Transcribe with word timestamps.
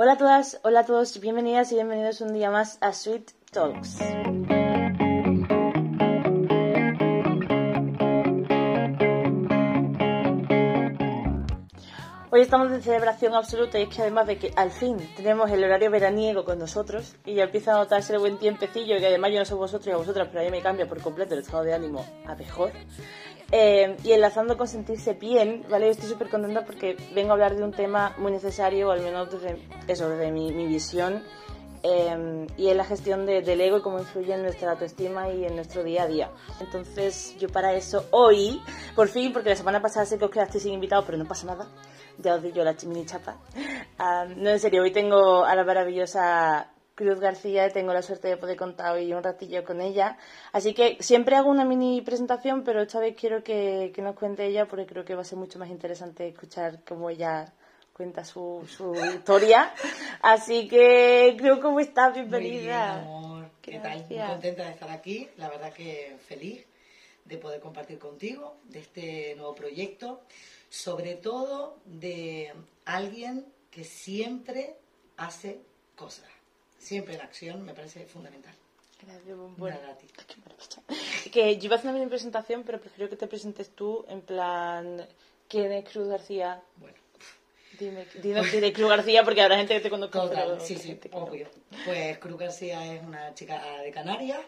Hola 0.00 0.12
a 0.12 0.16
todas, 0.16 0.60
hola 0.62 0.80
a 0.80 0.86
todos, 0.86 1.18
bienvenidas 1.18 1.72
y 1.72 1.74
bienvenidos 1.74 2.20
un 2.20 2.32
día 2.32 2.52
más 2.52 2.78
a 2.80 2.92
Sweet 2.92 3.32
Talks. 3.50 3.98
Hoy 12.30 12.40
estamos 12.42 12.70
de 12.70 12.80
celebración 12.80 13.34
absoluta 13.34 13.80
y 13.80 13.82
es 13.82 13.88
que 13.88 14.02
además 14.02 14.28
de 14.28 14.38
que 14.38 14.52
al 14.54 14.70
fin 14.70 14.98
tenemos 15.16 15.50
el 15.50 15.64
horario 15.64 15.90
veraniego 15.90 16.44
con 16.44 16.60
nosotros 16.60 17.16
y 17.26 17.34
ya 17.34 17.42
empieza 17.42 17.72
a 17.72 17.78
notarse 17.78 18.12
el 18.12 18.20
buen 18.20 18.38
tiempecillo 18.38 19.00
que 19.00 19.06
además 19.08 19.32
yo 19.32 19.40
no 19.40 19.44
soy 19.46 19.58
vosotros 19.58 19.88
y 19.88 19.90
a 19.90 19.96
vosotras, 19.96 20.28
pero 20.28 20.42
a 20.42 20.44
mí 20.44 20.52
me 20.52 20.62
cambia 20.62 20.86
por 20.86 21.02
completo 21.02 21.34
el 21.34 21.40
estado 21.40 21.64
de 21.64 21.74
ánimo 21.74 22.06
a 22.24 22.36
mejor. 22.36 22.70
Eh, 23.50 23.96
y 24.04 24.12
enlazando 24.12 24.58
con 24.58 24.68
sentirse 24.68 25.14
bien, 25.14 25.64
¿vale? 25.70 25.88
Estoy 25.88 26.08
súper 26.08 26.28
contenta 26.28 26.66
porque 26.66 26.96
vengo 27.14 27.30
a 27.30 27.32
hablar 27.32 27.56
de 27.56 27.64
un 27.64 27.72
tema 27.72 28.14
muy 28.18 28.30
necesario, 28.30 28.88
o 28.88 28.90
al 28.90 29.00
menos 29.00 29.30
desde, 29.30 29.58
eso, 29.86 30.08
desde 30.10 30.30
mi, 30.30 30.52
mi 30.52 30.66
visión, 30.66 31.22
eh, 31.82 32.46
y 32.58 32.68
es 32.68 32.76
la 32.76 32.84
gestión 32.84 33.24
de, 33.24 33.40
del 33.40 33.60
ego 33.60 33.78
y 33.78 33.80
cómo 33.80 33.98
influye 34.00 34.34
en 34.34 34.42
nuestra 34.42 34.72
autoestima 34.72 35.30
y 35.30 35.46
en 35.46 35.54
nuestro 35.54 35.82
día 35.82 36.02
a 36.02 36.06
día. 36.06 36.30
Entonces, 36.60 37.36
yo 37.38 37.48
para 37.48 37.72
eso 37.72 38.04
hoy, 38.10 38.60
por 38.94 39.08
fin, 39.08 39.32
porque 39.32 39.48
la 39.48 39.56
semana 39.56 39.80
pasada 39.80 40.04
sé 40.04 40.18
que 40.18 40.26
os 40.26 40.30
quedasteis 40.30 40.64
sin 40.64 40.74
invitados, 40.74 41.06
pero 41.06 41.16
no 41.16 41.24
pasa 41.24 41.46
nada, 41.46 41.66
ya 42.18 42.34
os 42.34 42.42
di 42.42 42.52
yo 42.52 42.64
la 42.64 42.74
mini 42.84 43.06
chapa. 43.06 43.38
No, 44.36 44.50
en 44.50 44.60
serio, 44.60 44.82
hoy 44.82 44.92
tengo 44.92 45.44
a 45.44 45.54
la 45.54 45.64
maravillosa 45.64 46.70
Cruz 46.98 47.20
García, 47.20 47.70
tengo 47.70 47.92
la 47.92 48.02
suerte 48.02 48.26
de 48.26 48.36
poder 48.36 48.56
contar 48.56 48.92
hoy 48.92 49.12
un 49.12 49.22
ratillo 49.22 49.62
con 49.62 49.80
ella. 49.80 50.18
Así 50.50 50.74
que 50.74 50.96
siempre 50.98 51.36
hago 51.36 51.48
una 51.48 51.64
mini 51.64 52.02
presentación, 52.02 52.64
pero 52.64 52.82
esta 52.82 52.98
vez 52.98 53.14
quiero 53.14 53.44
que, 53.44 53.92
que 53.94 54.02
nos 54.02 54.16
cuente 54.16 54.44
ella 54.44 54.66
porque 54.66 54.84
creo 54.84 55.04
que 55.04 55.14
va 55.14 55.22
a 55.22 55.24
ser 55.24 55.38
mucho 55.38 55.60
más 55.60 55.68
interesante 55.70 56.26
escuchar 56.26 56.82
cómo 56.82 57.08
ella 57.08 57.52
cuenta 57.92 58.24
su, 58.24 58.66
su 58.68 58.92
historia. 59.14 59.72
Así 60.22 60.66
que 60.66 61.36
creo 61.38 61.60
¿cómo 61.60 61.78
estás? 61.78 62.14
Bienvenida. 62.14 62.94
Muy 62.94 63.04
bien, 63.04 63.14
amor. 63.14 63.50
¿Qué 63.62 63.78
tal? 63.78 63.98
Muy 63.98 64.16
Gracias. 64.16 64.30
contenta 64.30 64.64
de 64.64 64.70
estar 64.70 64.90
aquí. 64.90 65.28
La 65.36 65.48
verdad 65.50 65.72
que 65.72 66.16
feliz 66.26 66.66
de 67.24 67.38
poder 67.38 67.60
compartir 67.60 68.00
contigo 68.00 68.56
de 68.64 68.80
este 68.80 69.36
nuevo 69.36 69.54
proyecto. 69.54 70.22
Sobre 70.68 71.14
todo 71.14 71.78
de 71.84 72.52
alguien 72.86 73.46
que 73.70 73.84
siempre 73.84 74.74
hace 75.16 75.60
cosas. 75.94 76.37
Siempre 76.78 77.14
en 77.14 77.20
acción 77.20 77.64
me 77.64 77.74
parece 77.74 78.06
fundamental. 78.06 78.54
Gracias, 79.02 79.36
bombón. 79.36 79.70
Nada, 79.70 79.90
a 79.90 79.96
ti. 79.96 80.06
Que 81.30 81.56
yo 81.56 81.66
iba 81.66 81.76
a 81.76 81.78
hacer 81.78 81.90
una 81.90 81.98
mini 81.98 82.08
presentación, 82.10 82.62
pero 82.64 82.80
prefiero 82.80 83.08
que 83.10 83.16
te 83.16 83.26
presentes 83.26 83.70
tú, 83.70 84.04
en 84.08 84.22
plan, 84.22 85.06
¿quién 85.48 85.72
es 85.72 85.88
Cruz 85.88 86.08
García? 86.08 86.62
Bueno, 86.76 86.96
Dime, 87.78 88.04
de 88.04 88.72
Cruz 88.72 88.88
García, 88.88 89.22
porque 89.22 89.40
habrá 89.40 89.56
gente 89.56 89.74
que 89.74 89.80
te 89.80 89.90
conozca. 89.90 90.20
total, 90.20 90.60
sí, 90.60 90.76
sí, 90.76 90.96
que 90.96 91.08
no. 91.10 91.18
obvio. 91.18 91.48
Pues 91.84 92.18
Cruz 92.18 92.38
García 92.38 92.94
es 92.94 93.02
una 93.02 93.34
chica 93.34 93.80
de 93.82 93.90
Canarias 93.92 94.40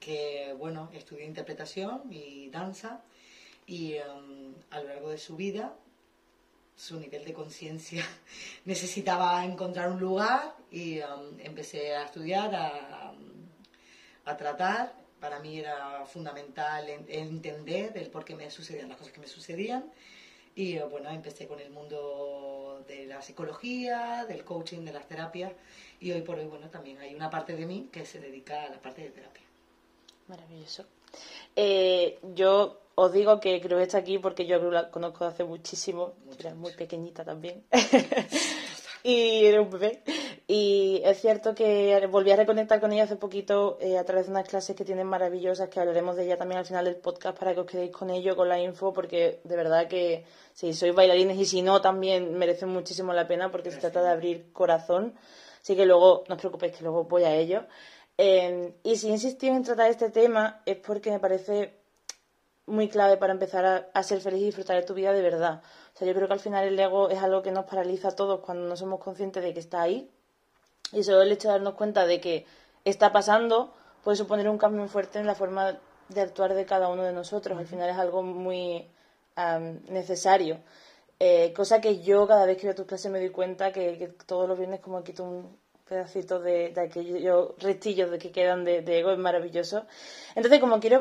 que, 0.00 0.52
bueno, 0.58 0.90
estudió 0.92 1.24
interpretación 1.24 2.02
y 2.10 2.48
danza 2.50 3.02
y 3.66 3.94
em, 3.94 4.54
a 4.70 4.80
lo 4.80 4.88
largo 4.88 5.10
de 5.10 5.18
su 5.18 5.36
vida 5.36 5.74
su 6.86 6.98
nivel 6.98 7.24
de 7.24 7.32
conciencia 7.32 8.04
necesitaba 8.64 9.44
encontrar 9.44 9.88
un 9.90 10.00
lugar 10.00 10.56
y 10.70 10.98
em, 10.98 11.38
empecé 11.40 11.94
a 11.94 12.04
estudiar, 12.06 12.52
a, 12.54 13.12
a 14.24 14.36
tratar. 14.36 14.92
Para 15.20 15.38
mí 15.38 15.58
era 15.60 16.04
fundamental 16.06 16.88
en- 16.88 17.06
entender 17.08 17.96
el 17.96 18.08
por 18.10 18.24
qué 18.24 18.34
me 18.34 18.50
sucedían 18.50 18.88
las 18.88 18.98
cosas 18.98 19.12
que 19.12 19.20
me 19.20 19.28
sucedían. 19.28 19.84
Y 20.56 20.76
eh, 20.76 20.82
bueno, 20.84 21.08
empecé 21.10 21.46
con 21.46 21.60
el 21.60 21.70
mundo 21.70 22.84
de 22.88 23.06
la 23.06 23.22
psicología, 23.22 24.24
del 24.26 24.42
coaching, 24.44 24.84
de 24.84 24.92
las 24.92 25.06
terapias. 25.06 25.52
Y 26.00 26.10
hoy 26.10 26.22
por 26.22 26.36
hoy, 26.38 26.46
bueno, 26.46 26.68
también 26.68 26.98
hay 26.98 27.14
una 27.14 27.30
parte 27.30 27.54
de 27.54 27.64
mí 27.64 27.88
que 27.92 28.04
se 28.04 28.18
dedica 28.18 28.64
a 28.64 28.70
la 28.70 28.82
parte 28.82 29.02
de 29.02 29.10
terapia. 29.10 29.42
Maravilloso. 30.26 30.84
Eh, 31.56 32.18
yo 32.34 32.80
os 32.94 33.12
digo 33.12 33.40
que 33.40 33.60
Cruz 33.60 33.82
está 33.82 33.98
aquí 33.98 34.18
porque 34.18 34.46
yo 34.46 34.56
a 34.56 34.60
Cruz 34.60 34.72
la 34.72 34.90
conozco 34.90 35.24
hace 35.24 35.44
muchísimo. 35.44 36.14
Mucho, 36.24 36.40
era 36.40 36.54
muy 36.54 36.72
pequeñita 36.72 37.24
también. 37.24 37.64
y 39.02 39.44
era 39.46 39.60
un 39.60 39.70
bebé. 39.70 40.02
Y 40.46 41.00
es 41.04 41.20
cierto 41.20 41.54
que 41.54 42.06
volví 42.10 42.30
a 42.30 42.36
reconectar 42.36 42.80
con 42.80 42.92
ella 42.92 43.04
hace 43.04 43.16
poquito 43.16 43.78
eh, 43.80 43.96
a 43.96 44.04
través 44.04 44.26
de 44.26 44.32
unas 44.32 44.48
clases 44.48 44.76
que 44.76 44.84
tienen 44.84 45.06
maravillosas, 45.06 45.68
que 45.68 45.80
hablaremos 45.80 46.16
de 46.16 46.24
ella 46.24 46.36
también 46.36 46.58
al 46.58 46.66
final 46.66 46.84
del 46.84 46.96
podcast 46.96 47.38
para 47.38 47.54
que 47.54 47.60
os 47.60 47.66
quedéis 47.66 47.92
con 47.92 48.10
ello, 48.10 48.36
con 48.36 48.48
la 48.48 48.60
info, 48.60 48.92
porque 48.92 49.40
de 49.44 49.56
verdad 49.56 49.88
que 49.88 50.24
si 50.52 50.74
sois 50.74 50.94
bailarines 50.94 51.38
y 51.38 51.46
si 51.46 51.62
no, 51.62 51.80
también 51.80 52.36
merecen 52.36 52.68
muchísimo 52.68 53.12
la 53.12 53.26
pena 53.26 53.50
porque 53.50 53.70
se 53.70 53.78
trata 53.78 54.02
de 54.02 54.10
abrir 54.10 54.52
corazón. 54.52 55.14
Así 55.62 55.76
que 55.76 55.86
luego, 55.86 56.24
no 56.28 56.34
os 56.34 56.40
preocupéis, 56.40 56.76
que 56.76 56.82
luego 56.82 57.04
voy 57.04 57.22
a 57.24 57.34
ello. 57.34 57.64
Eh, 58.18 58.74
y 58.82 58.96
si 58.96 59.08
he 59.08 59.10
insistido 59.10 59.54
en 59.54 59.64
tratar 59.64 59.90
este 59.90 60.10
tema 60.10 60.62
es 60.66 60.76
porque 60.76 61.10
me 61.10 61.18
parece 61.18 61.74
muy 62.66 62.88
clave 62.88 63.16
para 63.16 63.32
empezar 63.32 63.64
a, 63.64 63.88
a 63.94 64.02
ser 64.02 64.20
feliz 64.20 64.42
y 64.42 64.46
disfrutar 64.46 64.76
de 64.76 64.86
tu 64.86 64.94
vida 64.94 65.12
de 65.12 65.22
verdad. 65.22 65.62
O 65.94 65.98
sea, 65.98 66.06
yo 66.06 66.14
creo 66.14 66.28
que 66.28 66.34
al 66.34 66.40
final 66.40 66.66
el 66.66 66.78
ego 66.78 67.10
es 67.10 67.22
algo 67.22 67.42
que 67.42 67.50
nos 67.50 67.64
paraliza 67.64 68.08
a 68.08 68.16
todos 68.16 68.40
cuando 68.40 68.68
no 68.68 68.76
somos 68.76 69.00
conscientes 69.00 69.42
de 69.42 69.52
que 69.54 69.60
está 69.60 69.82
ahí. 69.82 70.10
Y 70.92 71.02
solo 71.04 71.22
el 71.22 71.32
hecho 71.32 71.48
de 71.48 71.54
darnos 71.54 71.74
cuenta 71.74 72.06
de 72.06 72.20
que 72.20 72.46
está 72.84 73.12
pasando 73.12 73.72
puede 74.02 74.16
suponer 74.16 74.48
un 74.48 74.58
cambio 74.58 74.80
muy 74.80 74.88
fuerte 74.88 75.18
en 75.18 75.26
la 75.26 75.34
forma 75.34 75.78
de 76.08 76.20
actuar 76.20 76.54
de 76.54 76.66
cada 76.66 76.88
uno 76.88 77.02
de 77.02 77.12
nosotros. 77.12 77.58
Al 77.58 77.66
final 77.66 77.90
es 77.90 77.96
algo 77.96 78.22
muy 78.22 78.86
am, 79.36 79.80
necesario. 79.88 80.58
Eh, 81.18 81.52
cosa 81.54 81.80
que 81.80 82.02
yo 82.02 82.26
cada 82.26 82.46
vez 82.46 82.58
que 82.58 82.66
veo 82.66 82.74
tus 82.74 82.86
clases 82.86 83.10
me 83.10 83.20
doy 83.20 83.30
cuenta 83.30 83.72
que, 83.72 83.98
que 83.98 84.08
todos 84.08 84.48
los 84.48 84.58
viernes 84.58 84.80
como 84.80 85.02
quito 85.04 85.24
un 85.24 85.61
pedacito 85.92 86.40
de, 86.40 86.56
de 86.76 86.80
aquellos 86.86 87.50
restillos 87.58 88.10
de 88.10 88.18
que 88.22 88.30
quedan 88.36 88.64
de, 88.68 88.74
de 88.86 88.92
ego, 89.00 89.10
es 89.12 89.18
maravilloso. 89.28 89.78
Entonces, 90.36 90.58
como 90.60 90.80
quiero 90.80 90.98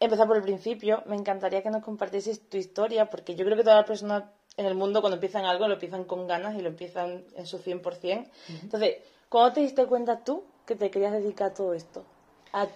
empezar 0.00 0.26
por 0.26 0.36
el 0.36 0.42
principio, 0.50 1.02
me 1.06 1.16
encantaría 1.16 1.62
que 1.62 1.70
nos 1.70 1.82
compartieses 1.90 2.36
tu 2.50 2.56
historia, 2.64 3.10
porque 3.12 3.34
yo 3.36 3.44
creo 3.44 3.56
que 3.56 3.62
todas 3.68 3.78
las 3.82 3.86
personas 3.86 4.24
en 4.56 4.66
el 4.66 4.74
mundo 4.74 5.00
cuando 5.02 5.16
empiezan 5.16 5.44
algo 5.44 5.66
lo 5.68 5.74
empiezan 5.74 6.04
con 6.04 6.26
ganas 6.26 6.52
y 6.56 6.62
lo 6.62 6.68
empiezan 6.68 7.24
en 7.36 7.46
su 7.46 7.58
100%. 7.58 8.30
Entonces, 8.62 8.96
¿cuándo 9.28 9.52
te 9.54 9.60
diste 9.60 9.86
cuenta 9.86 10.24
tú 10.24 10.34
que 10.66 10.74
te 10.76 10.90
querías 10.90 11.12
dedicar 11.12 11.50
a 11.50 11.54
todo 11.54 11.74
esto? 11.74 12.04
A- 12.52 12.68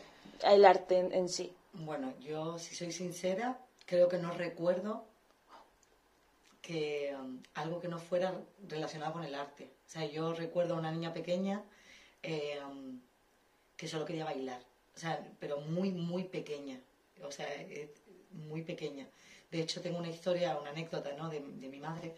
al 0.45 0.65
arte 0.65 0.99
en, 0.99 1.13
en 1.13 1.29
sí. 1.29 1.53
Bueno, 1.73 2.13
yo, 2.21 2.59
si 2.59 2.75
soy 2.75 2.93
sincera, 2.93 3.59
creo 3.87 4.09
que 4.09 4.19
no 4.19 4.31
recuerdo 4.33 5.05
que 6.67 7.15
um, 7.15 7.41
algo 7.55 7.81
que 7.81 7.87
no 7.87 8.01
fuera 8.01 8.35
relacionado 8.67 9.13
con 9.13 9.23
el 9.23 9.37
arte. 9.37 9.71
O 9.87 9.89
sea, 9.89 10.05
yo 10.05 10.35
recuerdo 10.35 10.75
a 10.75 10.79
una 10.79 10.91
niña 10.91 11.15
pequeña 11.15 11.63
eh, 12.25 12.59
um, 12.69 13.01
que 13.77 13.87
solo 13.87 14.05
quería 14.05 14.25
bailar. 14.25 14.61
O 14.97 14.99
sea, 14.99 15.25
pero 15.39 15.61
muy, 15.61 15.93
muy 15.93 16.25
pequeña. 16.25 16.81
O 17.23 17.31
sea, 17.31 17.47
eh, 17.55 17.95
muy 18.33 18.63
pequeña. 18.63 19.07
De 19.53 19.61
hecho, 19.61 19.81
tengo 19.81 19.99
una 19.99 20.09
historia, 20.09 20.59
una 20.59 20.71
anécdota, 20.71 21.13
¿no? 21.13 21.31
De, 21.31 21.39
de 21.39 21.69
mi 21.69 21.79
madre, 21.79 22.17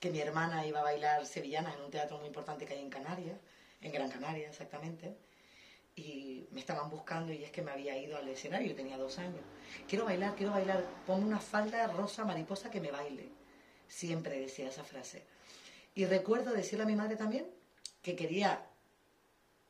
que 0.00 0.08
mi 0.10 0.18
hermana 0.18 0.66
iba 0.66 0.80
a 0.80 0.82
bailar 0.82 1.26
sevillanas 1.26 1.76
en 1.76 1.82
un 1.82 1.90
teatro 1.90 2.16
muy 2.16 2.28
importante 2.28 2.64
que 2.64 2.72
hay 2.72 2.80
en 2.80 2.88
Canarias, 2.88 3.36
en 3.82 3.92
Gran 3.92 4.10
Canaria 4.10 4.48
exactamente, 4.48 5.14
y 5.94 6.46
me 6.52 6.60
estaban 6.60 6.88
buscando 6.88 7.34
y 7.34 7.44
es 7.44 7.50
que 7.50 7.60
me 7.60 7.70
había 7.70 7.98
ido 7.98 8.16
al 8.16 8.26
escenario, 8.28 8.68
yo 8.68 8.74
tenía 8.74 8.96
dos 8.96 9.18
años. 9.18 9.42
Quiero 9.86 10.06
bailar, 10.06 10.34
quiero 10.36 10.52
bailar, 10.52 10.82
pon 11.06 11.22
una 11.22 11.38
falda 11.38 11.86
rosa 11.88 12.24
mariposa 12.24 12.70
que 12.70 12.80
me 12.80 12.90
baile. 12.90 13.33
Siempre 13.98 14.40
decía 14.40 14.68
esa 14.68 14.82
frase. 14.82 15.22
Y 15.94 16.04
recuerdo 16.06 16.52
decirle 16.52 16.82
a 16.82 16.86
mi 16.86 16.96
madre 16.96 17.14
también 17.16 17.46
que 18.02 18.16
quería 18.16 18.66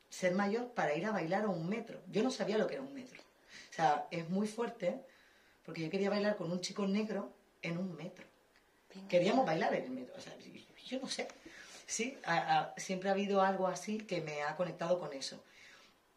ser 0.09 0.33
mayor 0.33 0.69
para 0.71 0.95
ir 0.95 1.05
a 1.05 1.11
bailar 1.11 1.43
a 1.43 1.49
un 1.49 1.69
metro. 1.69 1.99
Yo 2.07 2.23
no 2.23 2.31
sabía 2.31 2.57
lo 2.57 2.65
que 2.65 2.73
era 2.73 2.81
un 2.81 2.91
metro. 2.93 3.21
O 3.69 3.73
sea, 3.75 4.07
es 4.09 4.27
muy 4.29 4.47
fuerte 4.47 4.99
porque 5.63 5.81
yo 5.83 5.91
quería 5.91 6.09
bailar 6.09 6.37
con 6.37 6.51
un 6.51 6.59
chico 6.59 6.87
negro 6.87 7.31
en 7.61 7.77
un 7.77 7.95
metro. 7.95 8.25
Queríamos 9.09 9.45
bailar 9.45 9.75
en 9.75 9.83
el 9.83 9.91
metro. 9.91 10.15
O 10.17 10.19
sea, 10.19 10.33
yo 10.87 10.99
no 10.99 11.07
sé. 11.07 11.27
Sí, 11.85 12.17
a- 12.25 12.59
a- 12.61 12.79
siempre 12.79 13.09
ha 13.09 13.11
habido 13.11 13.43
algo 13.43 13.67
así 13.67 13.99
que 13.99 14.21
me 14.21 14.41
ha 14.41 14.55
conectado 14.55 14.99
con 14.99 15.13
eso. 15.13 15.43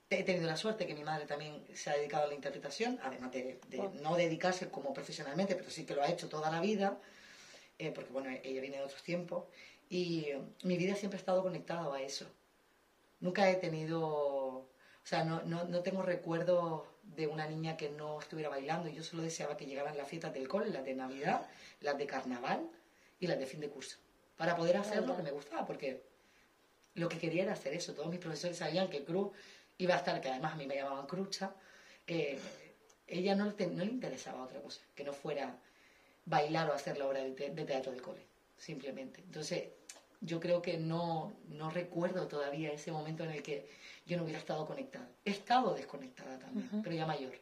He 0.09 0.23
tenido 0.25 0.47
la 0.47 0.57
suerte 0.57 0.87
que 0.87 0.95
mi 0.95 1.05
madre 1.05 1.27
también 1.27 1.63
se 1.75 1.91
ha 1.91 1.97
dedicado 1.97 2.25
a 2.25 2.29
la 2.29 2.35
interpretación, 2.35 2.99
además 3.03 3.33
de, 3.33 3.61
de 3.69 3.79
Oh. 3.81 3.93
no 4.01 4.17
dedicarse 4.17 4.71
como 4.71 4.95
profesionalmente, 4.95 5.55
pero 5.57 5.69
sí 5.69 5.85
que 5.85 5.95
lo 5.95 6.03
ha 6.03 6.09
hecho 6.09 6.31
toda 6.31 6.51
la 6.51 6.63
vida, 6.63 6.97
eh, 7.79 7.93
porque 7.93 8.13
bueno, 8.13 8.31
ella 8.31 8.61
viene 8.61 8.79
de 8.79 8.85
otros 8.85 9.03
tiempos, 9.03 9.45
y 9.89 10.27
eh, 10.27 10.41
mi 10.65 10.77
vida 10.77 10.95
siempre 10.95 11.17
ha 11.17 11.21
estado 11.21 11.43
conectada 11.43 11.95
a 11.95 12.03
eso. 12.03 12.27
Nunca 13.21 13.51
he 13.51 13.57
tenido, 13.57 14.01
o 14.01 14.69
sea, 15.05 15.25
no, 15.25 15.43
no, 15.43 15.65
no 15.65 15.81
tengo 15.81 16.03
recuerdos 16.03 16.83
de 17.03 17.27
una 17.27 17.47
niña 17.49 17.77
que 17.77 17.89
no 17.91 18.21
estuviera 18.21 18.49
bailando. 18.49 18.89
Yo 18.89 19.03
solo 19.03 19.23
deseaba 19.23 19.57
que 19.57 19.67
llegaran 19.67 19.97
las 19.97 20.09
fiestas 20.09 20.35
del 20.35 20.49
cole, 20.49 20.71
las 20.71 20.85
de 20.85 20.95
Navidad, 20.95 21.47
las 21.81 21.99
de 21.99 22.07
Carnaval 22.07 22.69
y 23.19 23.27
las 23.27 23.39
de 23.39 23.47
fin 23.47 23.61
de 23.61 23.69
curso, 23.69 23.97
para 24.37 24.57
poder 24.57 24.77
hacer 24.77 25.05
lo 25.05 25.17
que 25.17 25.23
me 25.23 25.31
gustaba, 25.31 25.67
porque 25.67 26.03
lo 26.95 27.09
que 27.09 27.19
quería 27.19 27.45
era 27.45 27.53
hacer 27.53 27.75
eso. 27.75 27.95
Todos 27.95 28.11
mis 28.11 28.21
profesores 28.21 28.59
sabían 28.59 28.89
que 28.89 29.05
Cruz 29.05 29.33
iba 29.79 29.95
a 29.95 29.99
estar, 29.99 30.21
que 30.21 30.29
además 30.29 30.53
a 30.55 30.57
mí 30.57 30.67
me 30.67 30.77
llamaban 30.77 31.07
Crucha, 31.07 31.55
eh, 32.07 32.39
ella 33.07 33.35
no, 33.35 33.47
no 33.47 33.85
le 33.85 33.91
interesaba 33.91 34.43
otra 34.45 34.61
cosa, 34.61 34.83
que 34.95 35.05
no 35.05 35.13
fuera 35.13 35.59
bailar 36.29 36.69
o 36.71 36.73
hacer 36.75 36.99
la 36.99 37.07
obra 37.07 37.23
de, 37.23 37.31
te- 37.33 37.51
de 37.51 37.65
teatro 37.65 37.93
del 37.93 38.03
cole, 38.03 38.21
simplemente. 38.57 39.21
Entonces, 39.21 39.65
yo 40.21 40.41
creo 40.41 40.61
que 40.63 40.77
no, 40.79 41.33
no 41.49 41.71
recuerdo 41.71 42.27
todavía 42.27 42.73
ese 42.73 42.91
momento 42.93 43.25
en 43.25 43.31
el 43.31 43.43
que 43.43 43.69
yo 44.07 44.17
no 44.17 44.25
hubiera 44.25 44.39
estado 44.39 44.67
conectada. 44.67 45.09
He 45.25 45.31
estado 45.31 45.75
desconectada 45.75 46.39
también, 46.39 46.69
pero 46.83 46.95
ya 46.95 47.07
mayor. 47.07 47.33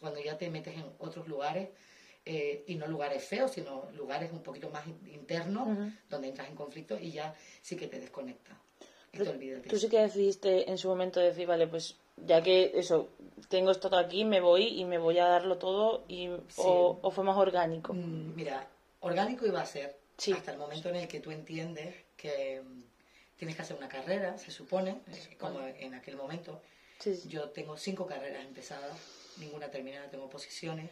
Cuando 0.00 0.20
ya 0.20 0.36
te 0.38 0.50
metes 0.50 0.76
en 0.76 0.84
otros 0.98 1.26
lugares, 1.26 1.68
eh, 2.28 2.64
y 2.66 2.74
no 2.74 2.86
lugares 2.88 3.24
feos, 3.24 3.52
sino 3.52 3.88
lugares 3.92 4.32
un 4.32 4.42
poquito 4.42 4.68
más 4.70 4.84
internos, 5.06 5.68
donde 6.10 6.28
entras 6.28 6.48
en 6.48 6.56
conflicto 6.56 6.98
y 6.98 7.12
ya 7.12 7.34
sí 7.62 7.76
que 7.76 7.86
te 7.86 8.00
desconecta. 8.00 8.58
Y 9.12 9.18
te 9.18 9.28
olvidas 9.28 9.62
Tú 9.62 9.78
sí 9.78 9.88
que 9.88 10.00
decidiste 10.00 10.68
en 10.70 10.76
su 10.76 10.88
momento 10.88 11.20
decir, 11.20 11.46
vale, 11.46 11.66
pues 11.68 11.96
ya 12.16 12.42
que 12.42 12.72
eso, 12.74 13.10
tengo 13.48 13.70
esto 13.70 13.94
aquí, 13.96 14.24
me 14.24 14.40
voy 14.40 14.66
y 14.66 14.84
me 14.84 14.98
voy 14.98 15.18
a 15.18 15.26
darlo 15.26 15.58
todo, 15.58 16.04
y, 16.08 16.30
o, 16.56 17.10
fue 17.10 17.24
más 17.24 17.36
orgánico? 17.36 17.92
Mm, 17.92 18.34
mira, 18.34 18.66
orgánico 19.00 19.46
iba 19.46 19.60
a 19.60 19.66
ser 19.66 19.98
hasta 20.34 20.52
el 20.52 20.58
momento 20.58 20.88
en 20.88 20.96
el 20.96 21.08
que 21.08 21.20
tú 21.20 21.30
entiendes 21.30 21.94
que 22.16 22.62
mm, 22.62 22.82
tienes 23.36 23.56
que 23.56 23.62
hacer 23.62 23.76
una 23.76 23.88
carrera, 23.88 24.38
se 24.38 24.50
supone, 24.50 25.02
eh, 25.08 25.36
como 25.38 25.60
en 25.60 25.94
aquel 25.94 26.16
momento. 26.16 26.60
Yo 27.28 27.50
tengo 27.50 27.76
cinco 27.76 28.06
carreras 28.06 28.44
empezadas, 28.44 28.96
ninguna 29.38 29.70
terminada, 29.70 30.08
tengo 30.08 30.30
posiciones, 30.30 30.90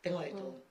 tengo 0.00 0.20
de 0.20 0.30
todo. 0.30 0.62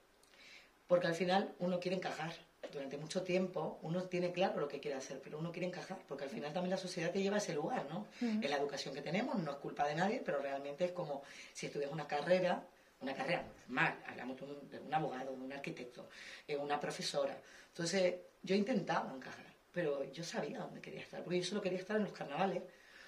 Porque 0.87 1.07
al 1.07 1.15
final 1.15 1.55
uno 1.59 1.79
quiere 1.79 1.95
encajar. 1.95 2.33
Durante 2.71 2.97
mucho 2.97 3.21
tiempo 3.21 3.79
uno 3.81 4.03
tiene 4.03 4.31
claro 4.31 4.59
lo 4.59 4.67
que 4.67 4.79
quiere 4.79 4.97
hacer, 4.97 5.19
pero 5.23 5.37
uno 5.39 5.51
quiere 5.51 5.67
encajar, 5.67 5.99
porque 6.07 6.23
al 6.23 6.29
final 6.29 6.53
también 6.53 6.71
la 6.71 6.77
sociedad 6.77 7.11
te 7.11 7.21
lleva 7.21 7.35
a 7.35 7.39
ese 7.39 7.53
lugar, 7.53 7.85
¿no? 7.89 8.07
Es 8.41 8.49
la 8.49 8.57
educación 8.57 8.93
que 8.93 9.01
tenemos, 9.01 9.37
no 9.39 9.51
es 9.51 9.57
culpa 9.57 9.87
de 9.87 9.95
nadie, 9.95 10.21
pero 10.23 10.39
realmente 10.41 10.85
es 10.85 10.91
como 10.91 11.23
si 11.53 11.65
estudias 11.67 11.91
una 11.91 12.07
carrera, 12.07 12.63
una 13.01 13.13
carrera 13.13 13.43
normal, 13.67 13.97
hablamos 14.07 14.37
de 14.69 14.79
un, 14.79 14.93
abogado, 14.93 15.31
de 15.31 15.41
un 15.41 15.51
arquitecto, 15.51 16.09
de 16.47 16.55
una 16.55 16.79
profesora. 16.79 17.37
Entonces, 17.67 18.15
yo 18.43 18.55
intentaba 18.55 19.13
encajar, 19.13 19.45
pero 19.71 20.03
yo 20.11 20.23
sabía 20.23 20.59
dónde 20.59 20.81
quería 20.81 21.01
estar, 21.01 21.23
porque 21.23 21.39
yo 21.39 21.45
solo 21.45 21.61
quería 21.61 21.79
estar 21.79 21.97
en 21.97 22.03
los 22.03 22.13
carnavales, 22.13 22.63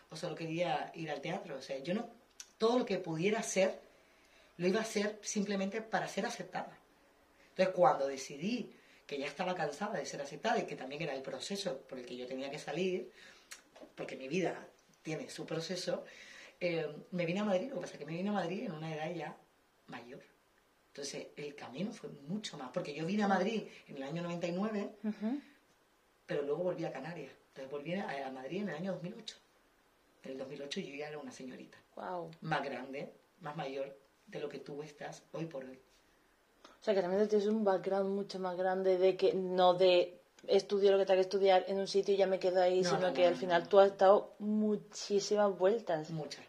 o 0.10 0.16
solo 0.16 0.36
quería 0.36 0.92
ir 0.96 1.10
al 1.10 1.22
teatro, 1.22 1.58
o 1.58 1.62
sea, 1.62 1.78
yo 1.80 1.94
no, 1.94 2.10
todo 2.58 2.80
lo 2.80 2.86
que 2.86 2.98
pudiera 2.98 3.40
hacer, 3.40 3.80
lo 4.58 4.68
iba 4.68 4.80
a 4.80 4.84
hacer 4.84 5.20
simplemente 5.22 5.82
para 5.82 6.08
ser 6.08 6.26
aceptada. 6.26 6.78
Entonces, 7.50 7.76
cuando 7.76 8.08
decidí 8.08 8.76
que 9.06 9.18
ya 9.18 9.26
estaba 9.28 9.56
cansada 9.56 9.98
de 9.98 10.06
ser 10.06 10.22
aceptada 10.22 10.60
y 10.60 10.66
que 10.66 10.76
también 10.76 11.02
era 11.02 11.14
el 11.14 11.22
proceso 11.22 11.78
por 11.82 12.00
el 12.00 12.06
que 12.06 12.16
yo 12.16 12.26
tenía 12.26 12.50
que 12.50 12.60
salir, 12.60 13.12
porque 13.96 14.16
mi 14.16 14.28
vida 14.28 14.68
tiene 15.02 15.30
su 15.30 15.46
proceso, 15.46 16.06
eh, 16.60 16.88
me 17.12 17.26
vine 17.26 17.42
a 17.42 17.44
Madrid. 17.44 17.70
Lo 17.70 17.76
que 17.76 17.82
pasa 17.82 17.94
es 17.94 18.00
que 18.00 18.06
me 18.06 18.14
vine 18.14 18.30
a 18.30 18.34
Madrid 18.34 18.64
en 18.64 18.72
una 18.72 18.94
edad 18.94 19.14
ya 19.14 19.38
mayor. 19.88 20.22
Entonces, 20.88 21.28
el 21.36 21.56
camino 21.56 21.92
fue 21.92 22.10
mucho 22.28 22.58
más, 22.58 22.70
porque 22.72 22.94
yo 22.94 23.06
vine 23.06 23.24
a 23.24 23.28
Madrid 23.28 23.64
en 23.88 23.98
el 23.98 24.04
año 24.04 24.22
99, 24.22 24.92
pero 26.26 26.44
luego 26.44 26.64
volví 26.64 26.86
a 26.86 26.92
Canarias. 26.92 27.32
Entonces, 27.48 27.72
volví 27.72 27.96
a, 27.96 28.30
Madrid 28.32 28.62
en 28.62 28.70
el 28.70 28.76
año 28.76 28.92
2008. 28.94 29.38
En 30.24 30.32
el 30.32 30.38
2008 30.38 30.80
yo 30.82 30.96
ya 30.96 31.10
era 31.10 31.18
una 31.18 31.32
señorita. 31.32 31.80
Wow. 31.96 32.30
Más 32.42 32.64
grande, 32.64 33.12
más 33.42 33.56
mayor 33.56 33.98
de 34.28 34.40
lo 34.40 34.48
que 34.48 34.60
tú 34.60 34.84
estás 34.84 35.24
hoy 35.32 35.46
por 35.46 35.66
hoy. 35.66 35.80
O 36.84 36.86
sea, 36.86 36.94
que 36.94 37.02
también 37.02 37.26
tienes 37.30 37.48
un 37.48 37.64
background 37.64 38.10
mucho 38.14 38.40
más 38.40 38.58
grande 38.58 38.98
de 38.98 39.16
que 39.16 39.34
no 39.34 39.74
de 39.74 40.20
estudio 40.48 40.92
lo 40.92 40.98
que 40.98 41.06
tengo 41.06 41.16
que 41.16 41.22
estudiar 41.22 41.64
en 41.70 41.80
un 41.80 41.88
sitio 41.88 42.14
y 42.14 42.18
ya 42.18 42.28
me 42.28 42.40
quedo 42.40 42.62
ahí, 42.62 42.84
sino 42.84 43.14
que 43.14 43.26
al 43.26 43.38
final 43.38 43.70
tú 43.70 43.80
has 43.80 43.98
dado 43.98 44.34
muchísimas 44.40 45.58
vueltas. 45.58 46.10
Muchas, 46.10 46.44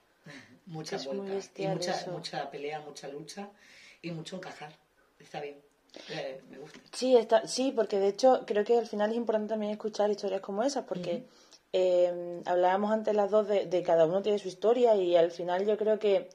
muchas 0.67 1.07
vueltas. 1.07 1.53
Y 1.55 1.69
mucha, 1.69 2.07
mucha 2.11 2.51
pelea, 2.51 2.81
mucha 2.81 3.07
lucha 3.07 3.49
y 4.03 4.11
mucho 4.11 4.35
encajar. 4.35 4.73
Está 5.21 5.41
bien. 5.41 5.63
Eh, 6.09 6.43
me 6.51 6.59
gusta. 6.59 6.81
Sí, 6.93 7.17
está, 7.17 7.47
sí, 7.47 7.71
porque 7.71 8.01
de 8.01 8.09
hecho 8.09 8.43
creo 8.45 8.65
que 8.65 8.77
al 8.77 8.89
final 8.89 9.13
es 9.13 9.17
importante 9.17 9.51
también 9.51 9.71
escuchar 9.71 10.11
historias 10.11 10.41
como 10.41 10.65
esas, 10.65 10.85
porque 10.85 11.27
eh, 11.73 12.43
hablábamos 12.45 12.91
antes 12.91 13.15
las 13.15 13.31
dos 13.31 13.47
de, 13.47 13.67
de 13.67 13.83
cada 13.85 14.05
uno 14.05 14.21
tiene 14.21 14.41
su 14.41 14.49
historia 14.49 14.97
y 14.97 15.15
al 15.15 15.31
final 15.31 15.65
yo 15.65 15.79
creo 15.79 16.01
que 16.01 16.29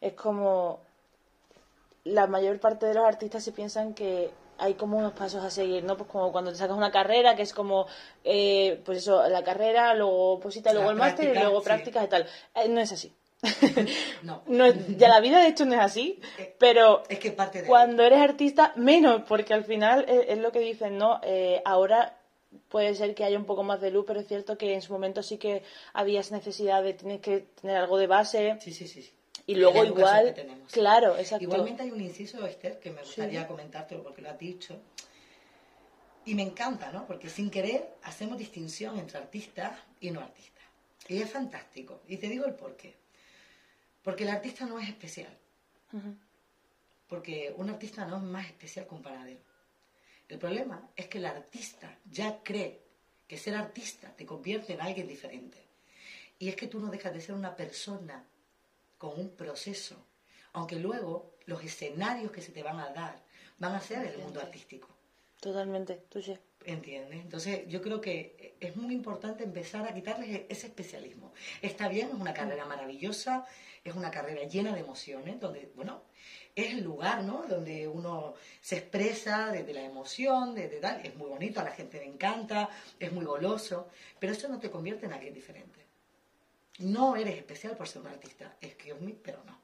es 0.00 0.12
como 0.12 0.83
la 2.04 2.26
mayor 2.26 2.60
parte 2.60 2.86
de 2.86 2.94
los 2.94 3.04
artistas 3.04 3.42
se 3.42 3.52
piensan 3.52 3.94
que 3.94 4.30
hay 4.58 4.74
como 4.74 4.98
unos 4.98 5.12
pasos 5.12 5.42
a 5.42 5.50
seguir, 5.50 5.84
¿no? 5.84 5.96
Pues 5.96 6.08
como 6.08 6.30
cuando 6.30 6.52
te 6.52 6.58
sacas 6.58 6.76
una 6.76 6.92
carrera, 6.92 7.34
que 7.34 7.42
es 7.42 7.52
como, 7.52 7.86
eh, 8.22 8.80
pues 8.84 8.98
eso, 8.98 9.26
la 9.28 9.42
carrera, 9.42 9.94
luego 9.94 10.38
posita, 10.38 10.72
luego 10.72 10.90
el 10.90 10.96
máster 10.96 11.34
y 11.34 11.38
luego 11.38 11.62
prácticas 11.62 12.04
y 12.04 12.08
tal. 12.08 12.26
Eh, 12.54 12.68
no 12.68 12.80
es 12.80 12.92
así. 12.92 13.12
no. 14.22 14.42
ya 14.96 15.08
la 15.08 15.20
vida 15.20 15.40
de 15.40 15.48
hecho 15.48 15.66
no 15.66 15.74
es 15.74 15.80
así, 15.80 16.18
eh, 16.38 16.54
pero 16.58 17.02
es 17.10 17.18
que 17.18 17.30
parte 17.30 17.60
de 17.60 17.68
cuando 17.68 18.02
eres 18.02 18.20
artista, 18.20 18.72
menos, 18.76 19.22
porque 19.28 19.52
al 19.52 19.64
final 19.64 20.06
es, 20.08 20.38
lo 20.38 20.50
que 20.50 20.60
dicen, 20.60 20.96
¿no? 20.96 21.20
ahora 21.64 22.16
puede 22.68 22.94
ser 22.94 23.14
que 23.14 23.24
haya 23.24 23.36
un 23.36 23.44
poco 23.44 23.62
más 23.62 23.80
de 23.82 23.90
luz, 23.90 24.04
pero 24.06 24.20
es 24.20 24.28
cierto 24.28 24.56
que 24.56 24.72
en 24.72 24.80
su 24.80 24.92
momento 24.92 25.22
sí 25.22 25.36
que 25.36 25.62
habías 25.92 26.32
necesidad 26.32 26.82
de 26.82 26.94
tener 26.94 27.20
que 27.20 27.40
tener 27.60 27.76
algo 27.76 27.98
de 27.98 28.06
base. 28.06 28.56
Sí, 28.60 28.72
sí, 28.72 28.88
sí. 28.88 29.12
Y 29.46 29.56
luego 29.56 29.84
igual, 29.84 30.34
claro, 30.70 31.18
exacto. 31.18 31.44
Igualmente 31.44 31.82
hay 31.82 31.90
un 31.90 32.00
inciso, 32.00 32.46
Esther, 32.46 32.78
que 32.80 32.90
me 32.90 33.02
gustaría 33.02 33.46
comentártelo 33.46 34.02
porque 34.02 34.22
lo 34.22 34.30
has 34.30 34.38
dicho. 34.38 34.80
Y 36.24 36.34
me 36.34 36.42
encanta, 36.42 36.90
¿no? 36.90 37.06
Porque 37.06 37.28
sin 37.28 37.50
querer 37.50 37.96
hacemos 38.04 38.38
distinción 38.38 38.98
entre 38.98 39.18
artistas 39.18 39.78
y 40.00 40.10
no 40.10 40.20
artistas. 40.20 40.64
Y 41.08 41.20
es 41.20 41.30
fantástico. 41.30 42.00
Y 42.08 42.16
te 42.16 42.28
digo 42.28 42.46
el 42.46 42.54
por 42.54 42.76
qué. 42.76 42.96
Porque 44.02 44.24
el 44.24 44.30
artista 44.30 44.64
no 44.64 44.78
es 44.80 44.88
especial. 44.88 45.36
Porque 47.06 47.52
un 47.56 47.68
artista 47.68 48.06
no 48.06 48.16
es 48.16 48.22
más 48.22 48.46
especial 48.46 48.86
que 48.86 48.94
un 48.94 49.02
panadero. 49.02 49.40
El 50.28 50.38
problema 50.38 50.88
es 50.96 51.06
que 51.08 51.18
el 51.18 51.26
artista 51.26 51.98
ya 52.10 52.42
cree 52.42 52.80
que 53.28 53.36
ser 53.36 53.54
artista 53.54 54.10
te 54.16 54.24
convierte 54.24 54.72
en 54.72 54.80
alguien 54.80 55.06
diferente. 55.06 55.58
Y 56.38 56.48
es 56.48 56.56
que 56.56 56.66
tú 56.66 56.80
no 56.80 56.90
dejas 56.90 57.12
de 57.12 57.20
ser 57.20 57.34
una 57.34 57.54
persona 57.54 58.24
con 59.04 59.20
un 59.20 59.36
proceso, 59.36 59.96
aunque 60.54 60.76
luego 60.76 61.34
los 61.44 61.62
escenarios 61.62 62.32
que 62.32 62.40
se 62.40 62.52
te 62.52 62.62
van 62.62 62.80
a 62.80 62.88
dar 62.88 63.22
van 63.58 63.74
a 63.74 63.80
ser 63.80 64.06
el 64.06 64.16
mundo 64.16 64.40
artístico. 64.40 64.88
Totalmente, 65.40 66.00
tú 66.08 66.22
sí. 66.22 66.34
¿Entiendes? 66.64 67.20
Entonces 67.20 67.68
yo 67.68 67.82
creo 67.82 68.00
que 68.00 68.56
es 68.58 68.74
muy 68.76 68.94
importante 68.94 69.44
empezar 69.44 69.86
a 69.86 69.92
quitarles 69.92 70.46
ese 70.48 70.68
especialismo. 70.68 71.34
Está 71.60 71.88
bien, 71.88 72.08
es 72.08 72.14
una 72.14 72.32
carrera 72.32 72.64
maravillosa, 72.64 73.44
es 73.84 73.94
una 73.94 74.10
carrera 74.10 74.48
llena 74.48 74.72
de 74.72 74.80
emociones, 74.80 75.38
donde, 75.38 75.70
bueno, 75.76 76.00
es 76.54 76.72
el 76.72 76.82
lugar, 76.82 77.24
¿no? 77.24 77.44
Donde 77.46 77.86
uno 77.86 78.32
se 78.62 78.78
expresa 78.78 79.50
desde 79.52 79.74
la 79.74 79.82
emoción, 79.82 80.54
desde 80.54 80.80
tal, 80.80 81.04
es 81.04 81.14
muy 81.14 81.28
bonito, 81.28 81.60
a 81.60 81.64
la 81.64 81.72
gente 81.72 81.98
le 81.98 82.06
encanta, 82.06 82.70
es 82.98 83.12
muy 83.12 83.26
goloso, 83.26 83.90
pero 84.18 84.32
eso 84.32 84.48
no 84.48 84.58
te 84.58 84.70
convierte 84.70 85.04
en 85.04 85.12
alguien 85.12 85.34
diferente. 85.34 85.83
No 86.78 87.16
eres 87.16 87.36
especial 87.36 87.76
por 87.76 87.86
ser 87.86 88.02
un 88.02 88.08
artista, 88.08 88.56
excuse 88.60 89.00
me, 89.00 89.12
pero 89.22 89.42
no. 89.44 89.58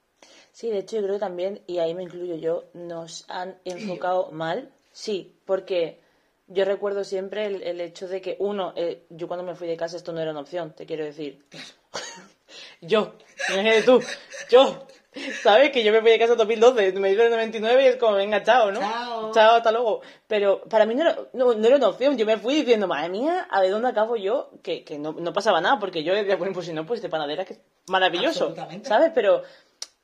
Sí, 0.53 0.71
de 0.71 0.79
hecho 0.79 0.97
yo 0.97 1.03
creo 1.03 1.15
que 1.15 1.21
también, 1.21 1.63
y 1.67 1.79
ahí 1.79 1.95
me 1.95 2.03
incluyo 2.03 2.37
yo, 2.37 2.65
nos 2.75 3.25
han 3.29 3.59
enfocado 3.65 4.31
mal. 4.31 4.73
Sí, 4.93 5.35
porque 5.45 6.01
yo 6.49 6.65
recuerdo 6.65 7.05
siempre 7.05 7.47
el, 7.47 7.81
hecho 7.81 8.09
de 8.09 8.21
que, 8.21 8.37
uno, 8.41 8.73
eh, 8.77 9.05
yo 9.09 9.29
cuando 9.29 9.45
me 9.45 9.55
fui 9.55 9.69
de 9.69 9.77
casa 9.77 9.97
esto 9.97 10.13
no 10.13 10.21
era 10.21 10.33
una 10.33 10.41
opción, 10.41 10.75
te 10.75 10.87
quiero 10.87 11.05
decir. 11.05 11.45
yo, 12.81 13.15
imagínate 13.49 13.83
tú, 13.83 14.03
yo, 14.51 14.87
¿Sabes? 15.43 15.71
Que 15.71 15.83
yo 15.83 15.93
me 15.93 16.01
fui 16.01 16.11
de 16.11 16.19
casa 16.19 16.33
en 16.33 16.39
2012, 16.39 16.93
me 16.93 17.11
dijo 17.11 17.23
en 17.23 17.31
99 17.31 17.83
y 17.83 17.87
es 17.87 17.97
como, 17.97 18.15
venga, 18.15 18.43
chao, 18.43 18.71
¿no? 18.71 18.81
Chao. 18.81 19.33
Chao, 19.33 19.57
hasta 19.57 19.73
luego. 19.73 20.03
Pero 20.27 20.63
para 20.63 20.87
mí 20.87 20.95
no 20.95 21.03
era, 21.03 21.19
no, 21.33 21.53
era 21.53 21.77
una 21.77 21.89
opción. 21.89 22.17
Yo 22.17 22.27
me 22.27 22.37
fui 22.37 22.55
diciendo, 22.55 22.87
madre 22.87 23.09
mía, 23.09 23.49
a 23.51 23.61
ver 23.61 23.71
dónde 23.71 23.89
acabo 23.89 24.17
yo, 24.17 24.51
que, 24.63 24.85
que 24.85 24.99
no, 24.99 25.13
no, 25.13 25.33
pasaba 25.33 25.61
nada, 25.61 25.79
porque 25.79 26.05
yo 26.05 26.15
decía, 26.15 26.37
bueno, 26.37 26.55
pues 26.55 26.67
si 26.67 26.73
no, 26.73 26.87
pues 26.87 27.03
de 27.03 27.09
panadera, 27.09 27.45
que 27.45 27.55
es 27.55 27.61
maravilloso. 27.89 28.55
¿Sabes? 28.83 29.11
Pero 29.15 29.43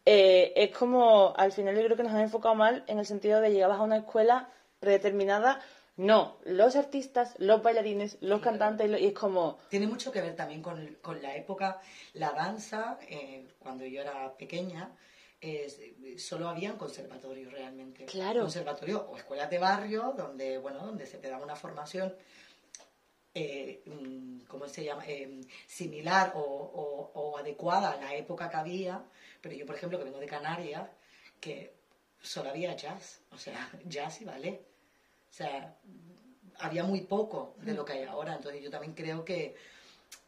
eh, 0.04 0.52
es 0.56 0.76
como, 0.76 1.34
al 1.36 1.52
final 1.52 1.76
yo 1.76 1.84
creo 1.84 1.96
que 1.96 2.02
nos 2.02 2.12
han 2.12 2.20
enfocado 2.20 2.54
mal 2.54 2.82
en 2.88 2.98
el 2.98 3.06
sentido 3.06 3.40
de 3.40 3.52
llegabas 3.52 3.78
a 3.78 3.82
una 3.82 3.98
escuela 3.98 4.48
predeterminada 4.80 5.60
no, 5.96 6.38
los 6.44 6.76
artistas, 6.76 7.34
los 7.38 7.62
bailarines, 7.62 8.18
los 8.20 8.40
cantantes, 8.40 8.90
y 9.00 9.06
es 9.06 9.14
como... 9.14 9.58
Tiene 9.70 9.86
mucho 9.86 10.12
que 10.12 10.20
ver 10.20 10.36
también 10.36 10.62
con, 10.62 11.22
la 11.22 11.36
época, 11.36 11.80
la 12.14 12.32
danza, 12.32 12.98
eh, 13.08 13.46
cuando 13.58 13.86
yo 13.86 14.02
era 14.02 14.36
pequeña, 14.36 14.94
solo 16.18 16.48
habían 16.48 16.76
conservatorios 16.76 17.52
realmente. 17.52 18.04
Claro. 18.04 18.42
Conservatorios 18.42 19.02
o 19.08 19.16
escuelas 19.16 19.48
de 19.48 19.58
barrio, 19.58 20.14
donde, 20.16 20.58
bueno, 20.58 20.84
donde 20.84 21.06
se 21.06 21.18
te 21.18 21.30
daba 21.30 21.44
una 21.44 21.56
formación, 21.56 22.14
eh, 23.32 23.82
mm, 23.86 24.40
¿cómo 24.48 24.68
se 24.68 24.84
llama?, 24.84 25.04
eh, 25.06 25.40
similar 25.66 26.32
o, 26.36 27.10
o 27.14 27.38
adecuada 27.38 27.92
a 27.92 27.96
la 27.96 28.14
época 28.14 28.50
que 28.50 28.56
había, 28.56 29.04
pero 29.40 29.54
yo, 29.54 29.66
por 29.66 29.76
ejemplo, 29.76 29.98
que 29.98 30.04
vengo 30.04 30.18
de 30.18 30.26
Canarias, 30.26 30.90
que 31.40 31.74
solo 32.20 32.50
había 32.50 32.74
jazz, 32.76 33.20
o 33.32 33.38
sea, 33.38 33.70
jazz 33.84 34.20
y 34.20 34.24
ballet 34.24 34.75
sea, 35.36 35.76
había 36.58 36.84
muy 36.84 37.02
poco 37.02 37.54
de 37.58 37.74
lo 37.74 37.84
que 37.84 37.94
hay 37.94 38.02
ahora. 38.04 38.34
Entonces 38.34 38.62
yo 38.62 38.70
también 38.70 38.94
creo 38.94 39.24
que 39.24 39.54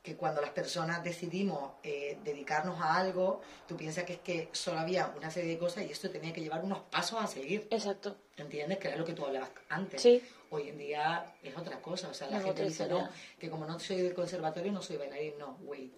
que 0.03 0.17
cuando 0.17 0.41
las 0.41 0.51
personas 0.51 1.05
decidimos 1.05 1.73
eh, 1.83 2.19
dedicarnos 2.25 2.81
a 2.81 2.97
algo, 2.97 3.43
tú 3.67 3.77
piensas 3.77 4.05
que 4.05 4.15
es 4.15 4.19
que 4.21 4.49
solo 4.53 4.79
había 4.81 5.13
una 5.17 5.31
serie 5.31 5.51
de 5.51 5.59
cosas 5.59 5.85
y 5.85 5.93
esto 5.93 6.11
tenía 6.11 6.33
que 6.33 6.41
llevar 6.41 6.65
unos 6.65 6.81
pasos 6.91 7.21
a 7.23 7.27
seguir. 7.27 7.69
Exacto. 7.71 8.17
¿Entiendes? 8.37 8.79
Que 8.79 8.89
era 8.89 8.97
lo 8.97 9.05
que 9.05 9.13
tú 9.13 9.25
hablabas 9.27 9.51
antes. 9.69 10.01
Sí. 10.01 10.23
Hoy 10.51 10.71
en 10.71 10.79
día 10.79 11.35
es 11.43 11.57
otra 11.57 11.81
cosa. 11.83 12.09
O 12.09 12.15
sea, 12.15 12.31
la 12.31 12.39
Es 12.39 12.45
gente 12.45 12.65
dice, 12.65 12.85
historia. 12.85 13.05
no, 13.05 13.11
que 13.39 13.51
como 13.51 13.67
no 13.67 13.79
soy 13.79 13.97
del 14.03 14.15
conservatorio 14.15 14.73
no 14.73 14.81
soy 14.83 14.97
bailarín. 14.97 15.39
No, 15.39 15.59
wait. 15.63 15.93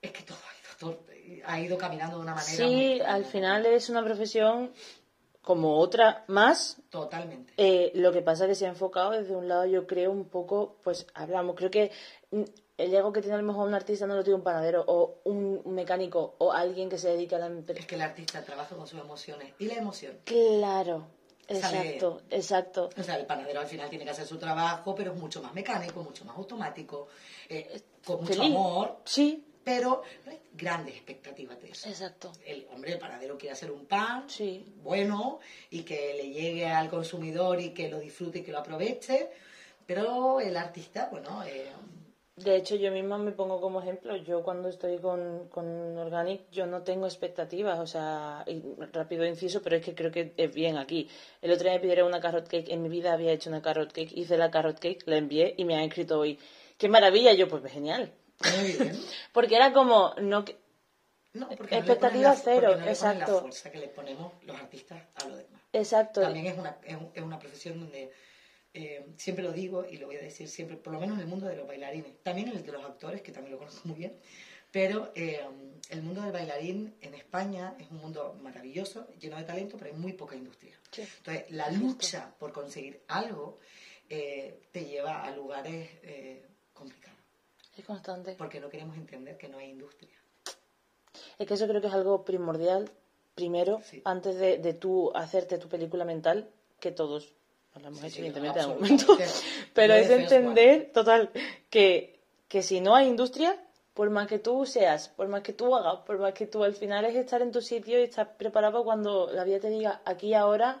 Es 0.00 0.12
que 0.12 0.22
todo 0.22 0.38
ha 0.38 0.54
ido, 0.60 0.76
todo 0.78 1.06
ha 1.46 1.60
ido 1.60 1.78
caminando 1.78 2.16
de 2.18 2.22
una 2.22 2.34
manera 2.34 2.56
Sí, 2.56 3.00
al 3.00 3.24
final 3.24 3.66
es 3.66 3.88
una 3.90 4.04
profesión 4.04 4.72
como 5.46 5.78
otra 5.78 6.24
más. 6.26 6.82
Totalmente. 6.90 7.52
Eh, 7.56 7.92
lo 7.94 8.10
que 8.10 8.20
pasa 8.20 8.44
es 8.44 8.48
que 8.48 8.54
se 8.56 8.66
ha 8.66 8.68
enfocado 8.68 9.12
desde 9.12 9.36
un 9.36 9.46
lado, 9.46 9.64
yo 9.64 9.86
creo, 9.86 10.10
un 10.10 10.24
poco, 10.24 10.78
pues 10.82 11.06
hablamos, 11.14 11.54
creo 11.54 11.70
que 11.70 11.92
mm, 12.32 12.42
el 12.78 12.92
ego 12.92 13.12
que 13.12 13.20
tiene 13.20 13.36
a 13.36 13.38
lo 13.40 13.44
mejor 13.46 13.68
un 13.68 13.72
artista 13.74 14.08
no 14.08 14.16
lo 14.16 14.24
tiene 14.24 14.38
un 14.38 14.42
panadero 14.42 14.82
o 14.88 15.20
un 15.22 15.62
mecánico 15.66 16.34
o 16.38 16.52
alguien 16.52 16.88
que 16.88 16.98
se 16.98 17.10
dedica 17.10 17.36
a 17.36 17.38
la 17.38 17.46
empresa. 17.46 17.78
Es 17.80 17.86
que 17.86 17.94
el 17.94 18.02
artista 18.02 18.42
trabaja 18.42 18.74
con 18.74 18.88
sus 18.88 18.98
emociones. 19.00 19.54
Y 19.60 19.66
la 19.66 19.74
emoción. 19.74 20.18
Claro, 20.24 21.06
Sale- 21.48 21.58
exacto, 21.90 22.22
exacto. 22.28 22.90
O 22.98 23.02
sea, 23.04 23.14
el 23.14 23.24
panadero 23.24 23.60
al 23.60 23.68
final 23.68 23.88
tiene 23.88 24.04
que 24.04 24.10
hacer 24.10 24.26
su 24.26 24.38
trabajo, 24.38 24.96
pero 24.96 25.12
es 25.12 25.18
mucho 25.20 25.40
más 25.40 25.54
mecánico, 25.54 26.02
mucho 26.02 26.24
más 26.24 26.36
automático, 26.36 27.06
eh, 27.48 27.82
con 28.04 28.16
mucho 28.22 28.32
Feliz. 28.34 28.50
amor, 28.50 28.96
Sí, 29.04 29.45
pero 29.66 30.04
no 30.24 30.30
hay 30.30 30.38
grandes 30.54 30.94
expectativas 30.94 31.60
de 31.60 31.70
eso. 31.70 31.88
exacto. 31.88 32.30
El 32.46 32.68
hombre, 32.72 32.92
el 32.92 33.00
panadero 33.00 33.36
quiere 33.36 33.52
hacer 33.52 33.72
un 33.72 33.84
pan 33.84 34.30
Sí. 34.30 34.64
bueno 34.84 35.40
y 35.70 35.82
que 35.82 36.14
le 36.14 36.30
llegue 36.30 36.66
al 36.66 36.88
consumidor 36.88 37.60
y 37.60 37.70
que 37.70 37.88
lo 37.88 37.98
disfrute 37.98 38.38
y 38.38 38.42
que 38.44 38.52
lo 38.52 38.58
aproveche, 38.58 39.28
pero 39.84 40.40
el 40.40 40.56
artista, 40.56 41.08
bueno, 41.10 41.42
eh, 41.44 41.72
De 42.36 42.54
hecho, 42.54 42.76
yo 42.76 42.92
misma 42.92 43.16
me 43.18 43.32
pongo 43.32 43.60
como 43.62 43.80
ejemplo. 43.80 44.14
Yo 44.14 44.42
cuando 44.42 44.68
estoy 44.68 44.98
con, 44.98 45.48
con 45.48 45.96
Organic, 45.96 46.42
yo 46.52 46.66
no 46.66 46.82
tengo 46.82 47.06
expectativas. 47.06 47.78
O 47.80 47.86
sea, 47.86 48.44
y 48.46 48.62
rápido 48.92 49.24
inciso, 49.24 49.62
pero 49.62 49.76
es 49.76 49.82
que 49.84 49.94
creo 49.94 50.10
que 50.12 50.32
es 50.36 50.54
bien 50.54 50.76
aquí. 50.76 51.08
El 51.40 51.50
otro 51.50 51.64
día 51.64 51.72
me 51.78 51.80
pidieron 51.80 52.06
una 52.08 52.20
carrot 52.20 52.46
cake. 52.46 52.68
En 52.68 52.82
mi 52.82 52.90
vida 52.90 53.14
había 53.14 53.32
hecho 53.32 53.48
una 53.48 53.62
carrot 53.62 53.90
cake. 53.90 54.12
Hice 54.12 54.36
la 54.36 54.50
carrot 54.50 54.78
cake, 54.78 55.02
la 55.06 55.16
envié 55.16 55.54
y 55.56 55.64
me 55.64 55.76
han 55.76 55.84
escrito 55.84 56.18
hoy. 56.20 56.38
¡Qué 56.76 56.88
maravilla! 56.90 57.32
Yo, 57.32 57.48
pues 57.48 57.64
genial. 57.72 58.12
Muy 58.58 58.72
bien. 58.72 59.00
Porque 59.32 59.56
era 59.56 59.72
como, 59.72 60.14
no, 60.20 60.44
No, 61.34 61.48
porque 61.50 61.76
Expectativa 61.76 62.30
no 62.30 62.34
la, 62.34 62.40
cero, 62.42 62.68
porque 62.70 62.84
no 62.84 62.88
exacto. 62.90 63.32
la 63.34 63.40
fuerza 63.40 63.70
que 63.70 63.78
le 63.78 63.88
ponemos 63.88 64.32
los 64.44 64.56
artistas 64.58 65.02
a 65.16 65.28
lo 65.28 65.36
demás. 65.36 65.60
exacto. 65.72 66.20
También 66.22 66.46
es 66.46 66.56
una, 66.58 66.78
es, 66.84 66.96
un- 66.96 67.10
es 67.14 67.22
una 67.22 67.38
profesión 67.38 67.78
donde 67.80 68.10
eh, 68.72 69.06
siempre 69.18 69.44
lo 69.44 69.52
digo 69.52 69.84
y 69.84 69.96
lo 69.98 70.06
voy 70.06 70.16
a 70.16 70.20
decir 70.22 70.48
siempre, 70.48 70.76
por 70.76 70.92
lo 70.94 71.00
menos 71.00 71.16
en 71.16 71.22
el 71.22 71.28
mundo 71.28 71.46
de 71.46 71.56
los 71.56 71.66
bailarines, 71.66 72.22
también 72.22 72.48
en 72.48 72.56
el 72.56 72.64
de 72.64 72.72
los 72.72 72.84
actores, 72.84 73.20
que 73.22 73.32
también 73.32 73.52
lo 73.52 73.58
conozco 73.58 73.86
muy 73.88 73.98
bien, 73.98 74.18
pero 74.70 75.12
eh, 75.14 75.40
el 75.90 76.02
mundo 76.02 76.20
del 76.22 76.32
bailarín 76.32 76.96
en 77.00 77.14
España 77.14 77.74
es 77.78 77.90
un 77.90 77.98
mundo 77.98 78.36
maravilloso, 78.42 79.06
lleno 79.18 79.36
de 79.36 79.44
talento, 79.44 79.76
pero 79.78 79.90
hay 79.92 79.96
muy 79.98 80.12
poca 80.14 80.36
industria. 80.36 80.78
Sí. 80.90 81.02
Entonces, 81.18 81.50
la 81.50 81.70
lucha 81.70 82.34
por 82.38 82.52
conseguir 82.52 83.02
algo 83.08 83.58
eh, 84.08 84.68
te 84.72 84.84
lleva 84.84 85.22
a 85.24 85.30
lugares 85.32 85.88
complicados, 86.74 87.15
Es 87.76 87.84
constante. 87.84 88.34
porque 88.38 88.60
no 88.60 88.68
queremos 88.68 88.96
entender 88.96 89.36
que 89.36 89.48
no 89.48 89.58
hay 89.58 89.70
industria. 89.70 90.10
Es 91.38 91.46
que 91.46 91.54
eso 91.54 91.66
creo 91.68 91.80
que 91.80 91.88
es 91.88 91.92
algo 91.94 92.24
primordial, 92.24 92.90
primero, 93.34 93.80
Sí. 93.84 94.00
antes 94.04 94.36
de, 94.36 94.58
de 94.58 94.72
tú 94.74 95.12
hacerte 95.14 95.58
tu 95.58 95.68
película 95.68 96.04
mental, 96.04 96.48
que 96.80 96.90
todos 96.92 97.34
la 97.74 97.88
hemos 97.88 98.00
Sí, 98.00 98.06
hecho, 98.06 98.14
sí, 98.14 98.20
evidentemente, 98.20 98.58
en 98.60 98.64
algún 98.64 98.82
momento. 98.82 99.18
Pero 99.74 99.94
es 99.94 100.08
entender, 100.08 100.90
total, 100.94 101.30
que, 101.68 102.18
que 102.48 102.62
si 102.62 102.80
no 102.80 102.94
hay 102.94 103.06
industria, 103.06 103.62
por 103.92 104.08
más 104.08 104.26
que 104.28 104.38
tú 104.38 104.64
seas, 104.64 105.08
por 105.10 105.28
más 105.28 105.42
que 105.42 105.52
tú 105.52 105.74
hagas, 105.76 106.00
por 106.06 106.18
más 106.18 106.32
que 106.32 106.46
tú 106.46 106.64
al 106.64 106.74
final 106.74 107.04
es 107.04 107.14
estar 107.16 107.42
en 107.42 107.52
tu 107.52 107.60
sitio 107.60 107.98
y 108.00 108.04
estar 108.04 108.36
preparado 108.38 108.72
para 108.72 108.84
cuando 108.84 109.30
la 109.30 109.44
vida 109.44 109.60
te 109.60 109.68
diga 109.68 110.00
aquí 110.06 110.32
ahora, 110.32 110.80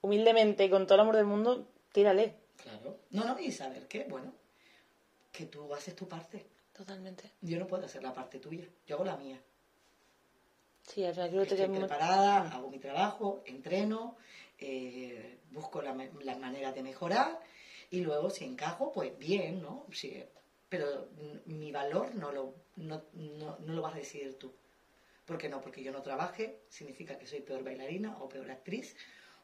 humildemente, 0.00 0.68
con 0.70 0.86
todo 0.86 0.96
el 0.96 1.00
amor 1.02 1.16
del 1.16 1.26
mundo, 1.26 1.68
tírale. 1.92 2.34
Claro. 2.62 2.96
No, 3.10 3.24
no, 3.24 3.38
y 3.38 3.52
saber 3.52 3.86
que, 3.86 4.04
bueno, 4.04 4.32
que 5.34 5.46
tú 5.46 5.74
haces 5.74 5.94
tu 5.96 6.06
parte. 6.08 6.46
Totalmente. 6.72 7.32
Yo 7.40 7.58
no 7.58 7.66
puedo 7.66 7.84
hacer 7.84 8.02
la 8.02 8.14
parte 8.14 8.38
tuya, 8.38 8.64
yo 8.86 8.94
hago 8.96 9.04
la 9.04 9.16
mía. 9.16 9.40
Sí, 10.86 11.04
al 11.04 11.14
final 11.14 11.30
creo 11.30 11.42
que 11.44 11.48
Estoy 11.54 11.68
muy- 11.68 11.78
preparada, 11.78 12.50
hago 12.52 12.70
mi 12.70 12.78
trabajo, 12.78 13.42
entreno, 13.46 14.16
eh, 14.58 15.38
busco 15.50 15.82
la, 15.82 15.94
las 16.22 16.38
maneras 16.38 16.74
de 16.74 16.82
mejorar 16.82 17.40
y 17.90 18.00
luego 18.00 18.30
si 18.30 18.44
encajo, 18.44 18.92
pues 18.92 19.16
bien, 19.18 19.60
¿no? 19.62 19.86
Sí, 19.92 20.22
pero 20.68 21.08
mi 21.46 21.72
valor 21.72 22.14
no 22.14 22.30
lo, 22.32 22.54
no, 22.76 23.02
no, 23.12 23.56
no 23.58 23.72
lo 23.72 23.82
vas 23.82 23.94
a 23.94 23.98
decidir 23.98 24.38
tú. 24.38 24.52
¿Por 25.24 25.38
qué 25.38 25.48
no? 25.48 25.60
Porque 25.62 25.82
yo 25.82 25.90
no 25.90 26.02
trabaje, 26.02 26.60
significa 26.68 27.18
que 27.18 27.26
soy 27.26 27.40
peor 27.40 27.64
bailarina 27.64 28.18
o 28.18 28.28
peor 28.28 28.50
actriz 28.50 28.94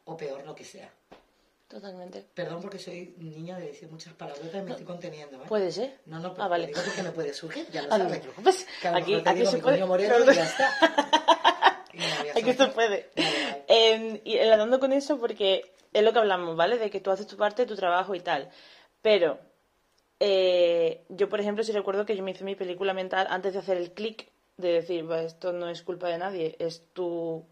o 0.04 0.16
peor 0.16 0.44
lo 0.44 0.54
que 0.54 0.64
sea. 0.64 0.92
Totalmente. 1.70 2.26
Perdón 2.34 2.60
porque 2.60 2.80
soy 2.80 3.14
niña 3.18 3.56
de 3.56 3.68
decir 3.68 3.88
muchas 3.88 4.12
palabrotas 4.14 4.52
y 4.60 4.62
me 4.64 4.70
estoy 4.72 4.84
conteniendo, 4.86 5.36
¿eh? 5.36 5.46
Puede 5.46 5.70
ser. 5.70 6.00
No, 6.06 6.18
no, 6.18 6.34
Ah, 6.36 6.48
vale. 6.48 6.66
digo 6.66 6.80
porque 6.84 7.02
me 7.04 7.12
puede 7.12 7.32
surgir, 7.32 7.64
ya 7.70 7.82
lo 7.82 7.94
Ah, 7.94 7.98
no 7.98 8.04
sabes. 8.08 8.66
Aquí, 8.92 9.22
te 9.22 9.28
aquí 9.30 9.38
digo 9.38 9.50
se 9.52 9.56
mi 9.58 9.62
puede. 9.62 9.84
moreno 9.86 10.14
y 10.32 10.34
ya 10.34 10.44
está. 10.44 10.70
Y 12.34 12.38
Aquí 12.38 12.52
se 12.54 12.66
puede. 12.68 13.10
Vale. 13.16 13.64
Eh, 13.68 14.20
y 14.24 14.36
enlazando 14.38 14.80
con 14.80 14.92
eso, 14.92 15.18
porque 15.18 15.62
es 15.92 16.02
lo 16.02 16.12
que 16.12 16.18
hablamos, 16.18 16.56
¿vale? 16.56 16.78
De 16.78 16.90
que 16.90 17.00
tú 17.00 17.10
haces 17.10 17.26
tu 17.26 17.36
parte, 17.36 17.66
tu 17.66 17.76
trabajo 17.76 18.14
y 18.14 18.20
tal. 18.20 18.48
Pero 19.02 19.38
eh, 20.18 21.04
yo, 21.08 21.28
por 21.28 21.40
ejemplo, 21.40 21.62
sí 21.64 21.72
recuerdo 21.72 22.04
que 22.06 22.16
yo 22.16 22.22
me 22.22 22.30
hice 22.32 22.44
mi 22.44 22.54
película 22.56 22.94
mental 22.94 23.26
antes 23.30 23.52
de 23.52 23.58
hacer 23.60 23.76
el 23.76 23.92
clic 23.92 24.28
de 24.56 24.72
decir, 24.72 25.10
"Va, 25.10 25.22
esto 25.22 25.52
no 25.52 25.68
es 25.68 25.82
culpa 25.82 26.08
de 26.08 26.18
nadie, 26.18 26.56
es 26.58 26.82
tu, 26.92 27.44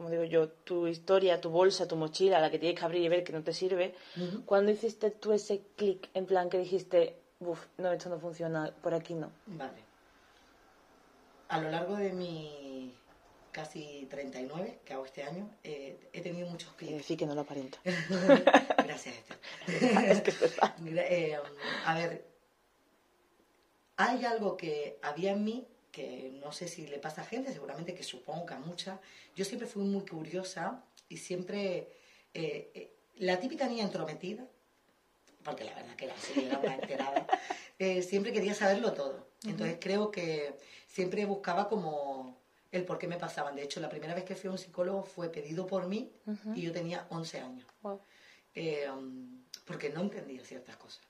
como 0.00 0.08
digo 0.08 0.24
yo, 0.24 0.48
tu 0.48 0.86
historia, 0.86 1.42
tu 1.42 1.50
bolsa, 1.50 1.86
tu 1.86 1.94
mochila, 1.94 2.40
la 2.40 2.50
que 2.50 2.58
tienes 2.58 2.78
que 2.78 2.86
abrir 2.86 3.02
y 3.02 3.08
ver 3.10 3.22
que 3.22 3.34
no 3.34 3.42
te 3.42 3.52
sirve. 3.52 3.94
Ujú. 4.16 4.46
¿Cuándo 4.46 4.72
hiciste 4.72 5.10
tú 5.10 5.34
ese 5.34 5.60
clic 5.76 6.08
en 6.14 6.24
plan 6.24 6.48
que 6.48 6.56
dijiste, 6.56 7.16
uff, 7.40 7.66
no, 7.76 7.92
esto 7.92 8.08
no 8.08 8.18
funciona, 8.18 8.72
por 8.80 8.94
aquí 8.94 9.12
no? 9.12 9.30
Vale. 9.44 9.82
A 11.48 11.60
lo 11.60 11.70
largo 11.70 11.96
de 11.96 12.14
mi 12.14 12.94
casi 13.52 14.06
39, 14.08 14.78
que 14.86 14.94
hago 14.94 15.04
este 15.04 15.22
año, 15.22 15.50
eh, 15.64 16.08
he 16.14 16.22
tenido 16.22 16.48
muchos 16.48 16.72
clics. 16.72 16.96
decir 16.96 17.18
que 17.18 17.26
no 17.26 17.34
lo 17.34 17.42
aparento. 17.42 17.76
Gracias, 17.84 19.16
Esther. 19.18 19.38
Eh, 20.96 21.36
a 21.84 21.94
ver, 21.94 22.24
hay 23.98 24.24
algo 24.24 24.56
que 24.56 24.98
había 25.02 25.32
en 25.32 25.44
mí 25.44 25.68
que 25.90 26.30
no 26.42 26.52
sé 26.52 26.68
si 26.68 26.86
le 26.86 26.98
pasa 26.98 27.22
a 27.22 27.24
gente, 27.24 27.52
seguramente 27.52 27.94
que 27.94 28.02
supongo 28.02 28.46
que 28.46 28.54
a 28.54 28.58
muchas. 28.58 28.98
Yo 29.34 29.44
siempre 29.44 29.66
fui 29.66 29.82
muy 29.84 30.04
curiosa 30.06 30.84
y 31.08 31.16
siempre 31.16 31.88
eh, 32.34 32.70
eh, 32.74 32.92
la 33.16 33.38
típica 33.40 33.66
niña 33.66 33.84
entrometida, 33.84 34.46
porque 35.42 35.64
la 35.64 35.74
verdad 35.74 35.96
que 35.96 36.06
la 36.06 36.16
serie 36.16 36.46
era 36.46 36.58
una 36.58 36.74
enterada, 36.74 37.26
eh, 37.78 38.02
siempre 38.02 38.32
quería 38.32 38.54
saberlo 38.54 38.92
todo. 38.92 39.28
Entonces 39.44 39.78
creo 39.80 40.10
que 40.10 40.54
siempre 40.86 41.24
buscaba 41.24 41.68
como 41.68 42.38
el 42.72 42.84
por 42.84 42.98
qué 42.98 43.08
me 43.08 43.16
pasaban. 43.16 43.56
De 43.56 43.62
hecho, 43.62 43.80
la 43.80 43.88
primera 43.88 44.14
vez 44.14 44.24
que 44.24 44.36
fui 44.36 44.48
a 44.48 44.52
un 44.52 44.58
psicólogo 44.58 45.02
fue 45.02 45.28
pedido 45.30 45.66
por 45.66 45.86
mí 45.88 46.12
y 46.54 46.62
yo 46.62 46.72
tenía 46.72 47.06
11 47.10 47.40
años 47.40 47.66
Wow. 47.82 48.00
porque 49.64 49.88
no 49.90 50.02
entendía 50.02 50.44
ciertas 50.44 50.76
cosas. 50.76 51.02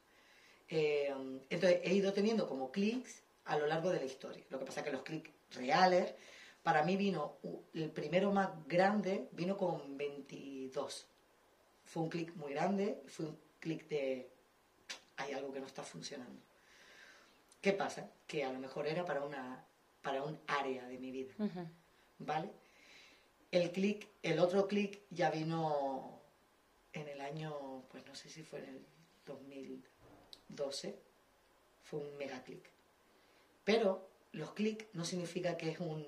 Entonces 0.69 1.81
he 1.83 1.93
ido 1.93 2.13
teniendo 2.13 2.49
como 2.49 2.71
clics 2.71 3.23
a 3.51 3.59
lo 3.59 3.67
largo 3.67 3.91
de 3.91 3.99
la 3.99 4.05
historia. 4.05 4.45
Lo 4.49 4.61
que 4.61 4.65
pasa 4.65 4.85
que 4.85 4.93
los 4.93 5.03
clics 5.03 5.33
reales, 5.57 6.15
para 6.63 6.85
mí 6.85 6.97
vino, 6.97 7.39
el 7.75 7.91
primero 7.91 8.31
más 8.31 8.51
grande 8.69 9.29
vino 9.33 9.57
con 9.57 9.97
22. 9.97 11.07
Fue 11.85 12.03
un 12.05 12.09
clic 12.09 12.33
muy 12.37 12.53
grande, 12.53 13.03
fue 13.09 13.27
un 13.27 13.39
clic 13.59 13.89
de 13.89 14.31
hay 15.17 15.33
algo 15.33 15.53
que 15.53 15.59
no 15.59 15.67
está 15.67 15.83
funcionando. 15.83 16.41
¿Qué 17.61 17.73
pasa? 17.73 18.09
Que 18.29 18.45
a 18.45 18.53
lo 18.53 18.61
mejor 18.61 18.87
era 18.87 19.05
para, 19.05 19.25
una, 19.25 19.67
para 20.01 20.23
un 20.23 20.39
área 20.47 20.87
de 20.87 20.99
mi 20.99 21.11
vida. 21.11 21.35
¿vale? 22.19 22.53
El 23.51 23.73
clic, 23.73 24.09
el 24.23 24.39
otro 24.39 24.69
clic 24.69 25.03
ya 25.11 25.29
vino 25.29 26.23
en 26.93 27.09
el 27.09 27.21
año, 27.21 27.83
pues 27.91 28.07
no 28.07 28.15
sé 28.15 28.31
si 28.31 28.45
fue 28.45 28.61
en 28.61 28.67
el 28.67 28.87
2012, 29.27 31.03
fue 31.83 31.99
un 31.99 32.17
mega 32.17 32.41
clic. 32.45 32.71
Pero 33.65 34.09
los 34.33 34.53
clics 34.53 34.87
no 34.93 35.05
significa 35.05 35.57
que 35.57 35.71
es 35.71 35.81
un 35.81 36.07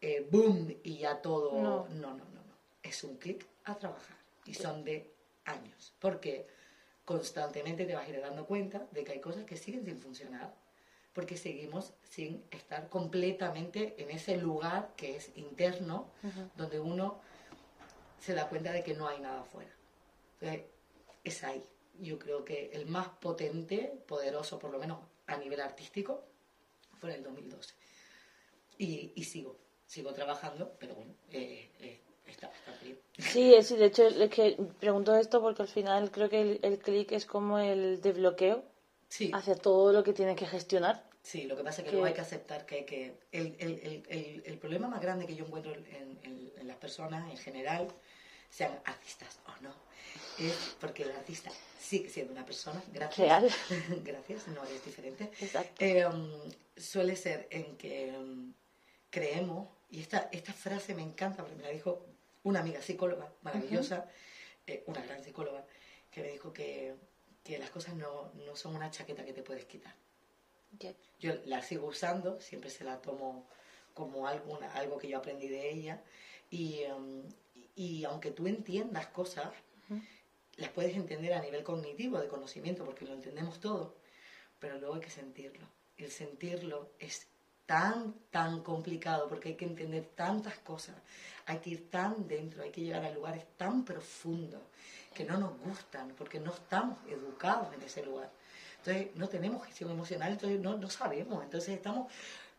eh, 0.00 0.26
boom 0.30 0.74
y 0.82 0.98
ya 0.98 1.20
todo. 1.20 1.60
No. 1.60 1.86
no, 1.88 2.14
no, 2.14 2.16
no. 2.16 2.24
no. 2.24 2.54
Es 2.82 3.04
un 3.04 3.16
clic 3.16 3.46
a 3.64 3.76
trabajar 3.76 4.16
y 4.46 4.54
son 4.54 4.84
de 4.84 5.12
años. 5.44 5.92
Porque 5.98 6.46
constantemente 7.04 7.86
te 7.86 7.94
vas 7.94 8.06
a 8.06 8.10
ir 8.10 8.20
dando 8.20 8.46
cuenta 8.46 8.86
de 8.92 9.04
que 9.04 9.12
hay 9.12 9.20
cosas 9.20 9.44
que 9.44 9.56
siguen 9.56 9.84
sin 9.84 9.98
funcionar 9.98 10.54
porque 11.12 11.36
seguimos 11.36 11.92
sin 12.02 12.44
estar 12.50 12.88
completamente 12.88 13.94
en 13.98 14.10
ese 14.10 14.36
lugar 14.36 14.92
que 14.96 15.16
es 15.16 15.30
interno, 15.36 16.06
donde 16.56 16.78
uno 16.78 17.20
se 18.20 18.34
da 18.34 18.48
cuenta 18.48 18.72
de 18.72 18.82
que 18.84 18.94
no 18.94 19.08
hay 19.08 19.20
nada 19.20 19.40
afuera. 19.40 19.70
Entonces, 20.40 20.66
es 21.24 21.44
ahí. 21.44 21.64
yo 21.98 22.18
creo 22.18 22.44
que 22.44 22.70
el 22.72 22.86
más 22.86 23.08
potente, 23.08 23.92
poderoso 24.06 24.58
por 24.58 24.70
lo 24.70 24.78
menos 24.78 25.00
a 25.26 25.36
nivel 25.36 25.60
artístico, 25.60 26.24
fue 27.00 27.10
en 27.10 27.16
el 27.16 27.22
2012. 27.24 27.74
Y, 28.78 29.12
y 29.14 29.24
sigo, 29.24 29.56
sigo 29.86 30.12
trabajando, 30.12 30.74
pero 30.78 30.94
bueno, 30.94 31.14
eh, 31.32 31.70
eh, 31.80 32.00
está 32.26 32.48
bastante 32.48 32.84
bien. 32.84 32.98
Sí, 33.18 33.54
sí, 33.62 33.76
de 33.76 33.86
hecho 33.86 34.04
es 34.06 34.30
que 34.30 34.56
pregunto 34.78 35.14
esto 35.16 35.40
porque 35.42 35.62
al 35.62 35.68
final 35.68 36.10
creo 36.10 36.28
que 36.30 36.40
el, 36.40 36.60
el 36.62 36.78
clic 36.78 37.12
es 37.12 37.26
como 37.26 37.58
el 37.58 38.00
desbloqueo 38.00 38.64
Sí, 39.08 39.30
hacia 39.34 39.56
todo 39.56 39.92
lo 39.92 40.04
que 40.04 40.12
tienes 40.12 40.36
que 40.36 40.46
gestionar. 40.46 41.04
sí, 41.22 41.44
lo 41.46 41.56
que 41.56 41.64
pasa 41.64 41.80
es 41.80 41.84
que 41.84 41.90
Que- 41.90 41.96
luego 41.96 42.06
hay 42.06 42.14
que 42.14 42.20
aceptar 42.20 42.64
que, 42.64 42.84
que 42.84 43.18
el, 43.32 43.56
el, 43.58 43.70
el, 43.82 44.02
el, 44.08 44.42
el 44.46 44.58
problema 44.58 44.88
más 44.88 45.02
grande 45.02 45.26
que 45.26 45.34
yo 45.34 45.44
encuentro 45.46 45.72
en, 45.74 45.84
en- 46.22 46.52
en 46.58 46.68
las 46.68 46.76
personas 46.76 47.28
en 47.30 47.36
general, 47.36 47.88
sean 48.50 48.78
artistas 48.84 49.38
o 49.46 49.62
no, 49.62 49.74
es 50.38 50.76
porque 50.80 51.04
el 51.04 51.12
artista 51.12 51.50
sigue 51.78 52.08
siendo 52.08 52.32
una 52.32 52.44
persona, 52.44 52.82
gracias. 52.92 53.26
Real. 53.68 54.02
gracias, 54.04 54.48
no 54.48 54.64
es 54.64 54.84
diferente. 54.84 55.30
Exacto. 55.40 55.74
Eh, 55.78 56.06
suele 56.76 57.16
ser 57.16 57.46
en 57.50 57.76
que 57.76 58.14
um, 58.16 58.52
creemos, 59.10 59.68
y 59.90 60.00
esta, 60.00 60.28
esta 60.32 60.52
frase 60.52 60.94
me 60.94 61.02
encanta 61.02 61.42
porque 61.42 61.56
me 61.56 61.62
la 61.62 61.70
dijo 61.70 62.06
una 62.42 62.60
amiga 62.60 62.80
psicóloga 62.80 63.32
maravillosa, 63.42 64.08
eh, 64.66 64.84
una 64.86 65.02
gran 65.02 65.22
psicóloga, 65.22 65.64
que 66.10 66.22
me 66.22 66.28
dijo 66.28 66.52
que, 66.52 66.94
que 67.42 67.58
las 67.58 67.70
cosas 67.70 67.94
no, 67.94 68.32
no 68.34 68.56
son 68.56 68.76
una 68.76 68.90
chaqueta 68.90 69.24
que 69.24 69.32
te 69.32 69.42
puedes 69.42 69.64
quitar. 69.64 69.94
Ya. 70.78 70.92
Yo 71.18 71.34
la 71.44 71.62
sigo 71.62 71.88
usando, 71.88 72.40
siempre 72.40 72.70
se 72.70 72.84
la 72.84 73.00
tomo 73.00 73.48
como 73.94 74.26
alguna, 74.26 74.72
algo 74.74 74.98
que 74.98 75.08
yo 75.08 75.18
aprendí 75.18 75.48
de 75.48 75.70
ella, 75.70 76.02
y, 76.50 76.84
um, 76.84 77.22
y, 77.80 78.04
aunque 78.04 78.30
tú 78.30 78.46
entiendas 78.46 79.06
cosas, 79.06 79.48
las 80.56 80.68
puedes 80.68 80.94
entender 80.94 81.32
a 81.32 81.40
nivel 81.40 81.62
cognitivo, 81.64 82.18
de 82.18 82.28
conocimiento, 82.28 82.84
porque 82.84 83.06
lo 83.06 83.14
entendemos 83.14 83.58
todo, 83.58 83.96
pero 84.58 84.78
luego 84.78 84.96
hay 84.96 85.00
que 85.00 85.08
sentirlo. 85.08 85.66
El 85.96 86.10
sentirlo 86.10 86.90
es 86.98 87.26
tan, 87.64 88.12
tan 88.30 88.62
complicado, 88.62 89.30
porque 89.30 89.48
hay 89.48 89.54
que 89.54 89.64
entender 89.64 90.04
tantas 90.14 90.58
cosas, 90.58 90.94
hay 91.46 91.56
que 91.60 91.70
ir 91.70 91.88
tan 91.88 92.28
dentro, 92.28 92.62
hay 92.62 92.70
que 92.70 92.82
llegar 92.82 93.02
a 93.02 93.10
lugares 93.12 93.46
tan 93.56 93.82
profundos 93.82 94.60
que 95.14 95.24
no 95.24 95.38
nos 95.38 95.58
gustan, 95.60 96.10
porque 96.18 96.38
no 96.38 96.52
estamos 96.52 96.98
educados 97.08 97.72
en 97.72 97.80
ese 97.80 98.04
lugar. 98.04 98.30
Entonces 98.76 99.16
no 99.16 99.26
tenemos 99.26 99.64
gestión 99.64 99.90
emocional, 99.90 100.32
entonces 100.32 100.60
no, 100.60 100.76
no 100.76 100.90
sabemos, 100.90 101.42
entonces 101.42 101.76
estamos 101.76 102.12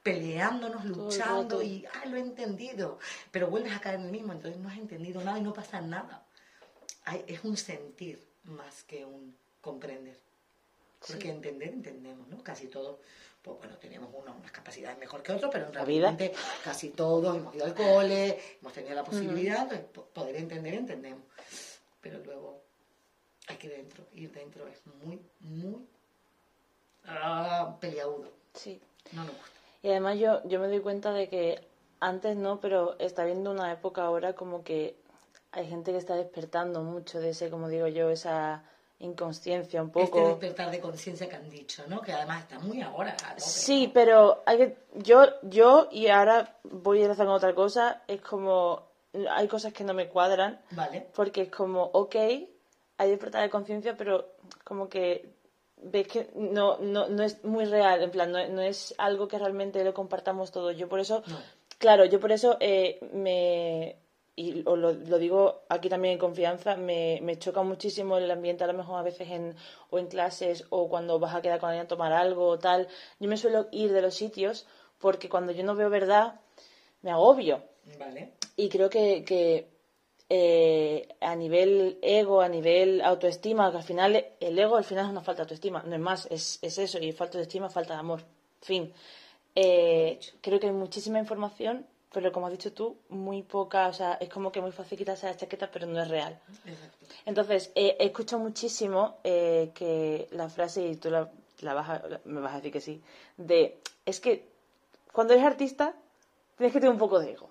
peleándonos, 0.03 0.83
luchando 0.85 1.61
y, 1.61 1.85
ah, 1.85 2.05
lo 2.07 2.17
he 2.17 2.21
entendido, 2.21 2.97
pero 3.31 3.47
vuelves 3.47 3.73
a 3.73 3.79
caer 3.81 3.99
en 3.99 4.05
el 4.07 4.11
mismo, 4.11 4.33
entonces 4.33 4.59
no 4.59 4.69
has 4.69 4.77
entendido 4.77 5.21
nada 5.23 5.37
y 5.37 5.41
no 5.41 5.53
pasa 5.53 5.81
nada 5.81 6.23
hay- 7.05 7.23
es 7.27 7.43
un 7.43 7.57
sentir 7.57 8.23
más 8.43 8.83
que 8.83 9.03
un 9.05 9.35
comprender. 9.59 10.17
Porque 10.99 11.23
Sí. 11.23 11.29
entender, 11.29 11.69
entendemos, 11.69 12.27
¿no? 12.27 12.43
Casi 12.43 12.67
todos, 12.67 12.99
pues 13.41 13.57
bueno, 13.57 13.75
tenemos 13.77 14.09
uno- 14.13 14.35
unas 14.39 14.51
capacidades 14.51 14.99
mejor 14.99 15.23
que 15.23 15.31
otros, 15.31 15.49
pero 15.51 15.65
en 15.67 15.73
realidad 15.73 16.15
casi 16.63 16.89
todos 16.89 17.35
hemos 17.37 17.55
ido 17.55 17.65
al 17.65 17.73
cole, 17.73 18.39
hemos 18.61 18.71
tenido 18.73 18.93
la 18.93 19.03
posibilidad, 19.03 19.63
entonces, 19.63 19.87
po- 19.87 20.05
poder 20.05 20.35
entender, 20.35 20.75
entendemos. 20.75 21.23
Pero 22.01 22.19
luego 22.19 22.61
hay 23.47 23.57
que 23.57 23.67
ir 23.67 23.73
dentro, 23.77 24.05
ir 24.13 24.31
dentro 24.31 24.67
es 24.67 24.79
muy, 25.03 25.19
muy 25.39 25.87
ah, 27.07 27.77
peliagudo, 27.79 28.31
Sí. 28.53 28.79
no 29.13 29.23
nos 29.23 29.35
gusta. 29.35 29.60
Y 29.83 29.89
además 29.89 30.17
yo, 30.19 30.41
yo 30.45 30.59
me 30.59 30.67
doy 30.67 30.79
cuenta 30.79 31.11
de 31.11 31.27
que 31.29 31.67
antes 31.99 32.35
no, 32.37 32.59
pero 32.59 32.95
está 32.99 33.23
viendo 33.25 33.51
una 33.51 33.71
época 33.71 34.03
ahora 34.03 34.33
como 34.33 34.63
que 34.63 34.95
hay 35.51 35.67
gente 35.67 35.91
que 35.91 35.97
está 35.97 36.15
despertando 36.15 36.81
mucho 36.81 37.19
de 37.19 37.29
ese, 37.29 37.49
como 37.49 37.67
digo 37.67 37.87
yo, 37.87 38.09
esa 38.09 38.63
inconsciencia 38.99 39.81
un 39.81 39.87
Este 39.89 40.01
poco. 40.11 40.27
despertar 40.27 40.69
de 40.71 40.79
conciencia 40.79 41.27
que 41.27 41.35
han 41.35 41.49
dicho, 41.49 41.83
¿no? 41.87 42.01
Que 42.01 42.13
además 42.13 42.43
está 42.43 42.59
muy 42.59 42.81
ahora. 42.81 43.15
¿no? 43.19 43.33
Sí, 43.37 43.89
pero 43.93 44.43
hay 44.45 44.57
que, 44.57 44.77
yo, 44.97 45.23
yo, 45.41 45.87
y 45.91 46.07
ahora 46.07 46.55
voy 46.63 47.01
a 47.01 47.05
ir 47.05 47.11
haciendo 47.11 47.33
otra 47.33 47.53
cosa, 47.55 48.03
es 48.07 48.21
como, 48.21 48.83
hay 49.31 49.47
cosas 49.47 49.73
que 49.73 49.83
no 49.83 49.93
me 49.95 50.07
cuadran, 50.07 50.61
Vale. 50.71 51.07
porque 51.15 51.43
es 51.43 51.49
como, 51.49 51.83
ok, 51.93 52.15
hay 52.15 53.09
despertar 53.09 53.41
de 53.41 53.49
conciencia, 53.49 53.97
pero 53.97 54.27
como 54.63 54.87
que 54.87 55.27
ves 55.81 56.07
que 56.07 56.29
no, 56.35 56.77
no, 56.79 57.07
no 57.07 57.23
es 57.23 57.43
muy 57.43 57.65
real, 57.65 58.01
en 58.03 58.11
plan, 58.11 58.31
no, 58.31 58.47
no 58.47 58.61
es 58.61 58.93
algo 58.97 59.27
que 59.27 59.37
realmente 59.39 59.83
lo 59.83 59.93
compartamos 59.93 60.51
todos. 60.51 60.75
Yo 60.77 60.87
por 60.87 60.99
eso, 60.99 61.23
No. 61.27 61.37
claro, 61.77 62.05
yo 62.05 62.19
por 62.19 62.31
eso 62.31 62.57
eh, 62.59 62.99
me, 63.13 63.95
y 64.35 64.63
lo, 64.63 64.75
lo 64.75 65.17
digo 65.17 65.61
aquí 65.69 65.89
también 65.89 66.13
en 66.13 66.19
confianza, 66.19 66.75
me, 66.75 67.19
me 67.21 67.37
choca 67.37 67.63
muchísimo 67.63 68.17
el 68.17 68.29
ambiente 68.31 68.63
a 68.63 68.67
lo 68.67 68.73
mejor 68.73 68.99
a 68.99 69.03
veces 69.03 69.29
en, 69.29 69.55
o 69.89 69.99
en 69.99 70.07
clases 70.07 70.65
o 70.69 70.87
cuando 70.87 71.19
vas 71.19 71.35
a 71.35 71.41
quedar 71.41 71.59
con 71.59 71.69
alguien 71.69 71.85
a 71.85 71.89
tomar 71.89 72.13
algo 72.13 72.47
o 72.47 72.59
tal. 72.59 72.87
Yo 73.19 73.27
me 73.27 73.37
suelo 73.37 73.67
ir 73.71 73.91
de 73.91 74.01
los 74.01 74.15
sitios 74.15 74.65
porque 74.99 75.29
cuando 75.29 75.51
yo 75.51 75.63
no 75.63 75.75
veo 75.75 75.89
verdad, 75.89 76.39
me 77.01 77.11
agobio. 77.11 77.63
Vale. 77.97 78.33
Y 78.55 78.69
creo 78.69 78.89
que, 78.89 79.23
que 79.25 79.67
eh, 80.33 81.09
a 81.19 81.35
nivel 81.35 81.97
ego, 82.01 82.39
a 82.41 82.47
nivel 82.47 83.01
autoestima, 83.01 83.69
que 83.71 83.77
al 83.77 83.83
final 83.83 84.25
el 84.39 84.57
ego 84.57 84.77
al 84.77 84.85
final 84.85 85.03
es 85.05 85.11
una 85.11 85.21
falta 85.21 85.41
de 85.41 85.47
autoestima, 85.47 85.83
no 85.85 85.93
es 85.93 85.99
más, 86.01 86.25
es, 86.31 86.57
es 86.61 86.77
eso, 86.77 86.99
y 86.99 87.11
falta 87.11 87.37
de 87.37 87.43
estima, 87.43 87.69
falta 87.69 87.93
de 87.95 87.99
amor. 87.99 88.21
Fin. 88.61 88.93
Eh, 89.55 90.17
creo 90.41 90.57
que 90.59 90.67
hay 90.67 90.73
muchísima 90.73 91.19
información, 91.19 91.85
pero 92.13 92.31
como 92.31 92.45
has 92.47 92.53
dicho 92.53 92.71
tú, 92.71 92.95
muy 93.09 93.41
poca, 93.43 93.87
o 93.87 93.93
sea, 93.93 94.13
es 94.21 94.29
como 94.29 94.51
que 94.53 94.61
muy 94.61 94.71
fácil 94.71 94.97
quitarse 94.97 95.25
la 95.25 95.35
chaqueta, 95.35 95.69
pero 95.69 95.85
no 95.85 96.01
es 96.01 96.07
real. 96.07 96.39
Exacto. 96.65 96.97
Entonces, 97.25 97.71
eh, 97.75 97.97
he 97.99 98.05
escuchado 98.05 98.41
muchísimo 98.41 99.17
eh, 99.25 99.71
que 99.75 100.29
la 100.31 100.47
frase, 100.47 100.87
y 100.87 100.95
tú 100.95 101.09
la, 101.09 101.29
la 101.59 101.73
vas 101.73 101.89
a- 101.89 102.03
me 102.23 102.39
vas 102.39 102.53
a 102.53 102.57
decir 102.57 102.71
que 102.71 102.79
sí, 102.81 103.01
de, 103.35 103.77
es 104.05 104.21
que 104.21 104.45
cuando 105.11 105.33
eres 105.33 105.45
artista 105.45 105.93
tienes 106.57 106.71
que 106.73 106.79
tener 106.79 106.93
un 106.93 106.99
poco 106.99 107.19
de 107.19 107.31
ego. 107.33 107.49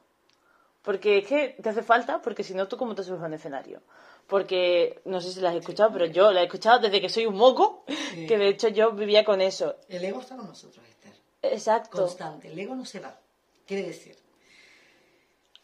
Porque 0.82 1.18
es 1.18 1.26
que 1.26 1.48
te 1.62 1.68
hace 1.68 1.82
falta, 1.82 2.22
porque 2.22 2.42
si 2.42 2.54
no, 2.54 2.66
¿tú 2.68 2.76
cómo 2.78 2.94
te 2.94 3.02
subes 3.02 3.20
a 3.22 3.26
un 3.26 3.34
escenario? 3.34 3.82
Porque, 4.26 5.02
no 5.04 5.20
sé 5.20 5.32
si 5.32 5.40
la 5.40 5.50
has 5.50 5.56
escuchado, 5.56 5.92
pero 5.92 6.06
yo 6.06 6.30
la 6.32 6.40
he 6.40 6.44
escuchado 6.44 6.78
desde 6.78 7.00
que 7.00 7.08
soy 7.08 7.26
un 7.26 7.36
moco, 7.36 7.84
Sí. 8.14 8.26
que 8.26 8.38
de 8.38 8.48
hecho 8.48 8.68
yo 8.68 8.92
vivía 8.92 9.24
con 9.24 9.40
eso. 9.40 9.76
El 9.88 10.04
ego 10.04 10.20
está 10.20 10.36
con 10.36 10.46
nosotros, 10.46 10.84
Esther. 10.88 11.12
Exacto. 11.42 11.98
Constante. 11.98 12.48
El 12.48 12.58
ego 12.58 12.74
no 12.74 12.84
se 12.84 13.00
va. 13.00 13.18
Quiere 13.66 13.82
decir, 13.88 14.16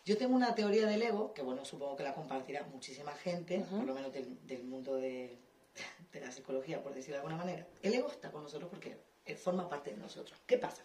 yo 0.04 0.16
tengo 0.18 0.36
una 0.36 0.54
teoría 0.54 0.86
del 0.86 1.02
ego, 1.02 1.32
que 1.32 1.42
bueno, 1.42 1.64
supongo 1.64 1.96
que 1.96 2.02
la 2.04 2.14
compartirá 2.14 2.62
muchísima 2.64 3.12
gente, 3.12 3.60
por 3.70 3.84
lo 3.84 3.94
menos 3.94 4.12
del, 4.12 4.46
del 4.46 4.64
mundo 4.64 4.96
de, 4.96 5.38
de 6.12 6.20
la 6.20 6.30
psicología, 6.30 6.82
por 6.82 6.92
decirlo 6.94 7.14
de 7.16 7.20
alguna 7.26 7.36
manera. 7.36 7.66
El 7.82 7.94
ego 7.94 8.08
está 8.08 8.30
con 8.30 8.42
nosotros 8.42 8.68
porque 8.70 8.96
eh, 9.24 9.34
forma 9.34 9.68
parte 9.68 9.90
de 9.90 9.96
nosotros. 9.96 10.38
¿Qué 10.46 10.58
pasa? 10.58 10.82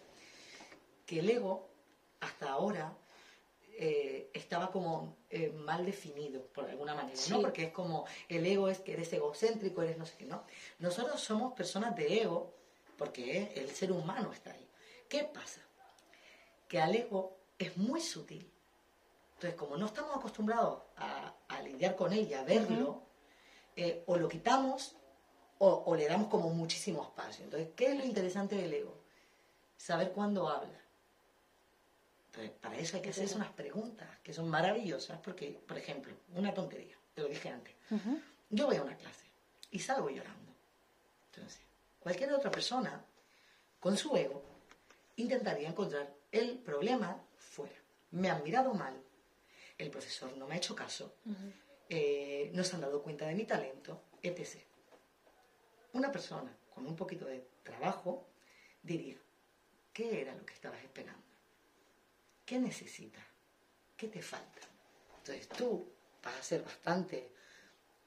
Que 1.06 1.20
el 1.20 1.30
ego, 1.30 1.70
hasta 2.22 2.50
ahora, 2.52 2.96
eh, 3.84 4.30
estaba 4.36 4.70
como 4.72 5.18
eh, 5.32 5.50
mal 5.50 5.84
definido, 5.84 6.46
por 6.54 6.70
alguna 6.70 6.94
manera, 6.94 7.18
Sí. 7.18 7.32
¿no? 7.32 7.42
Porque 7.42 7.64
es 7.64 7.72
como, 7.72 8.06
el 8.30 8.46
ego 8.46 8.70
es 8.70 8.78
que 8.80 8.94
eres 8.94 9.12
egocéntrico, 9.12 9.82
eres 9.82 9.98
no 9.98 10.06
sé 10.06 10.16
qué, 10.20 10.26
¿no? 10.26 10.44
Nosotros 10.78 11.20
somos 11.20 11.54
personas 11.54 11.96
de 11.96 12.22
ego, 12.22 12.54
porque 12.96 13.52
el 13.56 13.72
ser 13.72 13.92
humano 13.92 14.32
está 14.32 14.52
ahí. 14.52 14.70
¿Qué 15.10 15.24
pasa? 15.24 15.62
Que 16.68 16.80
al 16.80 16.94
ego 16.96 17.40
es 17.58 17.76
muy 17.76 18.02
sutil. 18.02 18.48
Entonces, 19.34 19.56
como 19.60 19.76
no 19.78 19.88
estamos 19.88 20.16
acostumbrados 20.16 20.84
a, 20.98 21.34
a 21.48 21.62
lidiar 21.64 21.96
con 21.96 22.14
él 22.14 22.28
y 22.30 22.36
a 22.36 22.44
verlo, 22.44 23.02
eh, 23.76 24.04
o 24.06 24.16
lo 24.18 24.28
quitamos 24.30 24.96
o, 25.58 25.84
o 25.88 25.96
le 25.96 26.08
damos 26.08 26.28
como 26.28 26.52
muchísimo 26.52 27.02
espacio. 27.02 27.46
Entonces, 27.46 27.70
¿qué 27.76 27.88
es 27.88 27.98
lo 27.98 28.06
interesante 28.06 28.56
del 28.56 28.72
ego? 28.76 28.96
Saber 29.76 30.12
cuándo 30.12 30.48
habla. 30.48 30.80
Entonces, 32.32 32.52
para 32.62 32.78
eso 32.78 32.96
hay 32.96 33.02
que 33.04 33.10
hacerse 33.10 33.36
unas 33.36 33.52
preguntas 33.52 34.08
que 34.24 34.34
son 34.34 34.48
maravillosas, 34.50 35.20
porque, 35.20 35.60
por 35.68 35.78
ejemplo, 35.78 36.14
una 36.34 36.54
tontería, 36.54 36.96
te 37.14 37.22
lo 37.22 37.28
dije 37.28 37.50
antes. 37.50 37.76
Yo 38.50 38.68
voy 38.68 38.78
a 38.78 38.84
una 38.84 38.96
clase 38.96 39.26
y 39.70 39.80
salgo 39.80 40.10
llorando. 40.10 40.54
Entonces, 41.26 41.60
cualquier 42.00 42.32
otra 42.32 42.50
persona 42.50 43.04
con 43.82 43.98
su 43.98 44.16
ego 44.16 44.42
intentaría 45.18 45.68
encontrar 45.68 46.14
el 46.32 46.58
problema 46.60 47.22
fuera. 47.36 47.76
Me 48.12 48.30
han 48.30 48.44
mirado 48.44 48.74
mal, 48.74 48.96
el 49.78 49.92
profesor 49.92 50.36
no 50.38 50.48
me 50.48 50.54
ha 50.54 50.58
hecho 50.58 50.74
caso, 50.74 51.14
eh, 51.90 52.50
no 52.54 52.64
se 52.64 52.76
han 52.76 52.82
dado 52.82 53.02
cuenta 53.04 53.26
de 53.26 53.36
mi 53.36 53.44
talento, 53.44 54.04
etc. 54.24 54.62
Una 55.94 56.10
persona 56.14 56.56
con 56.74 56.86
un 56.88 56.96
poquito 56.96 57.26
de 57.26 57.46
trabajo 57.64 58.26
diría, 58.82 59.18
¿qué 59.92 60.22
era 60.22 60.34
lo 60.34 60.46
que 60.46 60.54
estabas 60.54 60.82
esperando? 60.82 61.31
¿Qué 62.52 62.60
necesitas? 62.60 63.24
¿Qué 63.96 64.10
te 64.10 64.22
falta? 64.22 64.60
Entonces 65.20 65.48
tú 65.48 65.88
vas 66.22 66.38
a 66.38 66.44
ser 66.44 66.62
bastante 66.62 67.32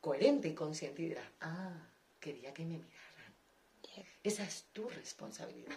coherente 0.02 0.48
y 0.48 0.54
consciente 0.54 1.00
y 1.00 1.08
dirás, 1.08 1.24
ah, 1.40 1.72
quería 2.20 2.52
que 2.52 2.62
me 2.66 2.76
miraran. 2.76 3.34
Esa 4.22 4.44
es 4.44 4.64
tu 4.70 4.86
responsabilidad. 4.90 5.72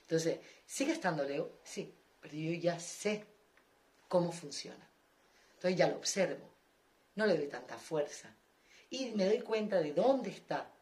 Entonces, 0.00 0.38
¿sigue 0.64 0.92
estando 0.92 1.24
Leo? 1.24 1.60
Sí, 1.62 1.94
pero 2.22 2.34
yo 2.34 2.52
ya 2.52 2.80
sé 2.80 3.26
cómo 4.08 4.32
funciona. 4.32 4.90
Entonces 5.56 5.76
ya 5.76 5.88
lo 5.88 5.96
observo, 5.96 6.54
no 7.16 7.26
le 7.26 7.36
doy 7.36 7.48
tanta 7.48 7.76
fuerza. 7.76 8.34
y 8.88 9.10
me 9.10 9.26
doy 9.26 9.40
cuenta 9.40 9.82
de 9.82 9.92
dónde 9.92 10.30
está 10.30 10.72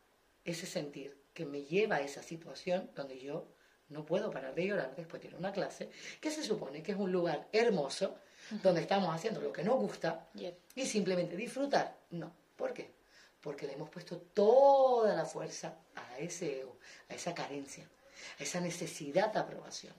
ese 0.44 0.66
sentir 0.66 1.20
que 1.34 1.46
me 1.46 1.64
lleva 1.64 1.96
a 1.96 2.02
esa 2.02 2.22
situación 2.22 2.92
donde 2.94 3.18
yo 3.18 3.48
no 3.92 4.04
puedo 4.04 4.30
parar 4.30 4.54
de 4.54 4.66
llorar 4.66 4.94
después 4.96 5.22
de 5.22 5.28
ir 5.28 5.34
a 5.34 5.38
una 5.38 5.52
clase, 5.52 5.90
que 6.20 6.30
se 6.30 6.42
supone 6.42 6.82
que 6.82 6.92
es 6.92 6.98
un 6.98 7.12
lugar 7.12 7.48
hermoso, 7.52 8.16
donde 8.62 8.82
estamos 8.82 9.14
haciendo 9.14 9.40
lo 9.40 9.52
que 9.52 9.62
nos 9.62 9.76
gusta 9.76 10.28
y 10.74 10.86
simplemente 10.86 11.36
disfrutar. 11.36 11.96
No, 12.10 12.32
¿por 12.56 12.72
qué? 12.72 12.90
Porque 13.40 13.66
le 13.66 13.74
hemos 13.74 13.88
puesto 13.88 14.18
toda 14.18 15.14
la 15.14 15.24
fuerza 15.24 15.74
a 15.94 16.18
ese 16.18 16.60
ego, 16.60 16.76
a 17.08 17.14
esa 17.14 17.34
carencia, 17.34 17.88
a 18.38 18.42
esa 18.42 18.60
necesidad 18.60 19.32
de 19.32 19.38
aprobación. 19.38 19.94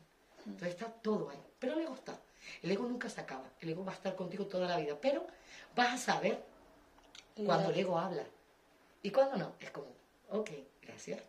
Entonces 0.45 0.69
está 0.69 0.91
todo 0.91 1.29
ahí, 1.29 1.41
pero 1.58 1.73
el 1.73 1.82
ego 1.82 1.95
está. 1.95 2.19
El 2.62 2.71
ego 2.71 2.84
nunca 2.86 3.10
se 3.10 3.21
acaba, 3.21 3.49
el 3.62 3.69
ego 3.69 3.86
va 3.86 3.93
a 3.93 3.95
estar 3.95 4.15
contigo 4.15 4.45
toda 4.45 4.67
la 4.67 4.77
vida, 4.77 4.97
pero 4.99 5.25
vas 5.75 5.93
a 5.93 5.97
saber 5.97 6.43
cuando 7.45 7.69
el 7.69 7.79
ego 7.79 7.97
habla 7.97 8.23
y 9.01 9.10
cuando 9.10 9.38
no. 9.38 9.53
Es 9.60 9.71
como, 9.71 9.88
ok, 10.29 10.49
gracias, 10.82 11.21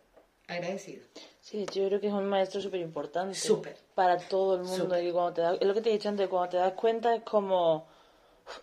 agradecido. 0.47 1.03
Sí, 1.41 1.65
yo 1.71 1.87
creo 1.87 1.99
que 1.99 2.07
es 2.07 2.13
un 2.13 2.25
maestro 2.25 2.59
súper 2.59 2.79
importante. 2.81 3.35
Súper. 3.35 3.77
Para 3.93 4.17
todo 4.17 4.55
el 4.55 4.63
mundo. 4.63 4.99
Y 4.99 5.11
cuando 5.11 5.33
te 5.33 5.41
das, 5.41 5.57
es 5.59 5.67
lo 5.67 5.73
que 5.73 5.81
te 5.81 5.89
he 5.89 5.93
dicho 5.93 6.09
antes, 6.09 6.27
cuando 6.27 6.49
te 6.49 6.57
das 6.57 6.73
cuenta 6.73 7.15
es 7.15 7.23
como... 7.23 7.87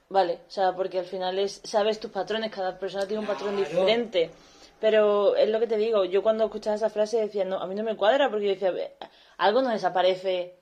Vale, 0.09 0.41
o 0.47 0.51
sea, 0.51 0.75
porque 0.75 1.01
al 1.01 1.05
final 1.05 1.39
es, 1.39 1.61
sabes 1.65 1.99
tus 1.99 2.11
patrones, 2.11 2.53
cada 2.53 2.79
persona 2.79 3.07
tiene 3.07 3.21
un 3.21 3.27
patrón 3.27 3.57
diferente. 3.57 4.31
Pero 4.81 5.37
es 5.37 5.49
lo 5.49 5.61
que 5.61 5.69
te 5.69 5.77
digo, 5.77 6.05
yo 6.05 6.23
cuando 6.23 6.45
escuchaba 6.45 6.75
esa 6.75 6.91
frase 6.91 7.21
decía, 7.21 7.45
no, 7.45 7.59
a 7.59 7.67
mí 7.67 7.75
no 7.75 7.85
me 7.85 7.97
cuadra 7.97 8.29
porque 8.31 8.47
yo 8.47 8.53
decía, 8.53 8.73
algo 9.39 9.63
no 9.63 9.71
desaparece. 9.71 10.57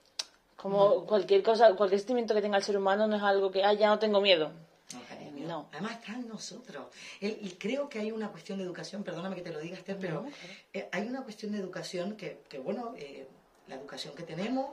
Como 0.57 1.07
cualquier 1.07 1.43
cosa, 1.43 1.75
cualquier 1.75 2.01
sentimiento 2.01 2.35
que 2.35 2.43
tenga 2.43 2.59
el 2.59 2.63
ser 2.63 2.77
humano 2.77 3.07
no 3.07 3.17
es 3.17 3.23
algo 3.23 3.51
que, 3.51 3.65
ah, 3.65 3.73
ya 3.73 3.89
no 3.89 3.99
tengo 3.99 4.21
miedo. 4.21 4.51
No, 5.47 5.69
Además 5.73 5.93
está 5.93 6.13
en 6.13 6.29
nosotros. 6.29 6.87
y 7.21 7.51
creo 7.59 7.89
que 7.89 7.99
hay 7.99 8.13
una 8.13 8.31
cuestión 8.31 8.59
de 8.59 8.65
educación, 8.65 9.03
perdóname 9.03 9.37
que 9.37 9.43
te 9.43 9.53
lo 9.53 9.61
diga 9.61 9.77
Esther, 9.77 9.99
pero 10.01 10.27
eh, 10.73 10.89
hay 10.93 11.07
una 11.09 11.23
cuestión 11.23 11.53
de 11.53 11.59
educación 11.59 12.17
que, 12.17 12.43
que 12.49 12.59
bueno, 12.59 12.95
eh, 12.97 13.27
la 13.67 13.77
educación 13.77 14.15
que 14.15 14.23
tenemos 14.23 14.71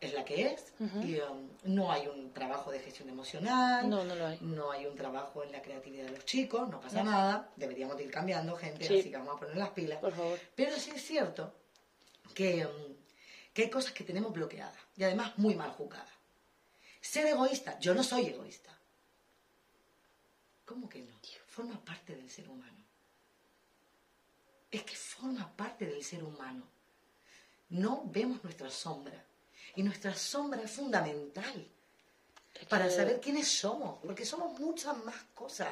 es 0.00 0.12
la 0.14 0.24
que 0.24 0.46
es. 0.46 0.72
y, 0.80 1.18
um, 1.20 1.48
no 1.64 1.90
hay 1.90 2.06
un 2.06 2.32
trabajo 2.32 2.70
de 2.70 2.80
gestión 2.80 3.08
emocional. 3.08 3.88
No, 3.88 4.04
no 4.04 4.14
lo 4.14 4.26
hay. 4.26 4.38
No 4.40 4.70
hay 4.70 4.86
un 4.86 4.94
trabajo 4.94 5.42
en 5.42 5.52
la 5.52 5.62
creatividad 5.62 6.04
de 6.04 6.12
los 6.12 6.24
chicos, 6.24 6.68
no 6.68 6.80
pasa 6.80 7.02
nada. 7.02 7.50
Deberíamos 7.56 8.00
ir 8.00 8.10
cambiando 8.10 8.56
gente, 8.56 8.84
así 8.84 9.10
que 9.10 9.16
vamos 9.16 9.36
a 9.36 9.40
poner 9.40 9.56
las 9.56 9.70
pilas. 9.70 9.98
Por 10.00 10.12
favor. 10.12 10.38
Pero 10.54 10.76
sí 10.76 10.90
es 10.94 11.02
cierto 11.02 11.54
que, 12.34 12.66
um, 12.66 12.94
que 13.52 13.62
hay 13.62 13.70
cosas 13.70 13.92
que 13.92 14.04
tenemos 14.04 14.32
bloqueadas 14.32 14.76
y 14.96 15.04
además 15.04 15.32
muy 15.38 15.54
mal 15.54 15.70
juzgadas. 15.70 16.08
Ser 17.00 17.26
egoísta, 17.26 17.78
yo 17.80 17.94
no 17.94 18.02
soy 18.02 18.26
egoísta. 18.26 18.73
¿Cómo 20.64 20.88
que 20.88 21.00
no? 21.02 21.20
Forma 21.46 21.82
parte 21.84 22.16
del 22.16 22.30
ser 22.30 22.48
humano. 22.48 22.84
Es 24.70 24.82
que 24.82 24.96
forma 24.96 25.54
parte 25.56 25.86
del 25.86 26.02
ser 26.02 26.24
humano. 26.24 26.66
No 27.68 28.04
vemos 28.06 28.42
nuestra 28.42 28.70
sombra. 28.70 29.24
Y 29.76 29.82
nuestra 29.82 30.14
sombra 30.14 30.62
es 30.62 30.70
fundamental 30.70 31.68
para 32.68 32.88
saber 32.88 33.20
quiénes 33.20 33.48
somos, 33.48 33.98
porque 34.04 34.24
somos 34.24 34.58
muchas 34.58 34.96
más 35.04 35.16
cosas. 35.34 35.68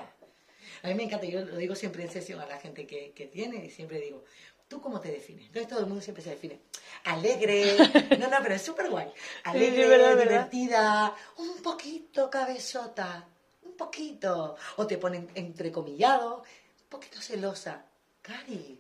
A 0.83 0.89
mí 0.89 0.95
me 0.95 1.05
encanta, 1.05 1.27
yo 1.27 1.45
lo 1.45 1.57
digo 1.57 1.75
siempre 1.75 2.03
en 2.03 2.11
sesión 2.11 2.41
a 2.41 2.47
la 2.47 2.59
gente 2.59 2.87
que, 2.87 3.31
tiene 3.33 3.65
y 3.65 3.71
siempre 3.71 4.01
digo, 4.01 4.25
¿tú 4.69 4.81
cómo 4.81 5.01
te 5.01 5.11
defines? 5.11 5.47
Entonces 5.47 5.69
todo 5.69 5.81
el 5.81 5.87
mundo 5.87 6.03
siempre 6.03 6.23
se 6.23 6.31
define 6.31 6.61
alegre, 7.05 7.77
no, 8.19 8.29
no, 8.29 8.37
pero 8.43 8.55
es 8.55 8.63
súper 8.63 8.91
guay, 8.91 9.09
alegre, 9.45 10.17
divertida, 10.17 11.15
un 11.39 11.63
poquito 11.63 12.31
cabezota, 12.31 13.29
un 13.73 13.77
poquito, 13.77 14.57
o 14.77 14.87
te 14.87 14.99
ponen 14.99 15.29
entrecomillado, 15.35 16.39
un 16.39 16.89
poquito 16.89 17.21
celosa. 17.21 17.85
Cari, 18.21 18.79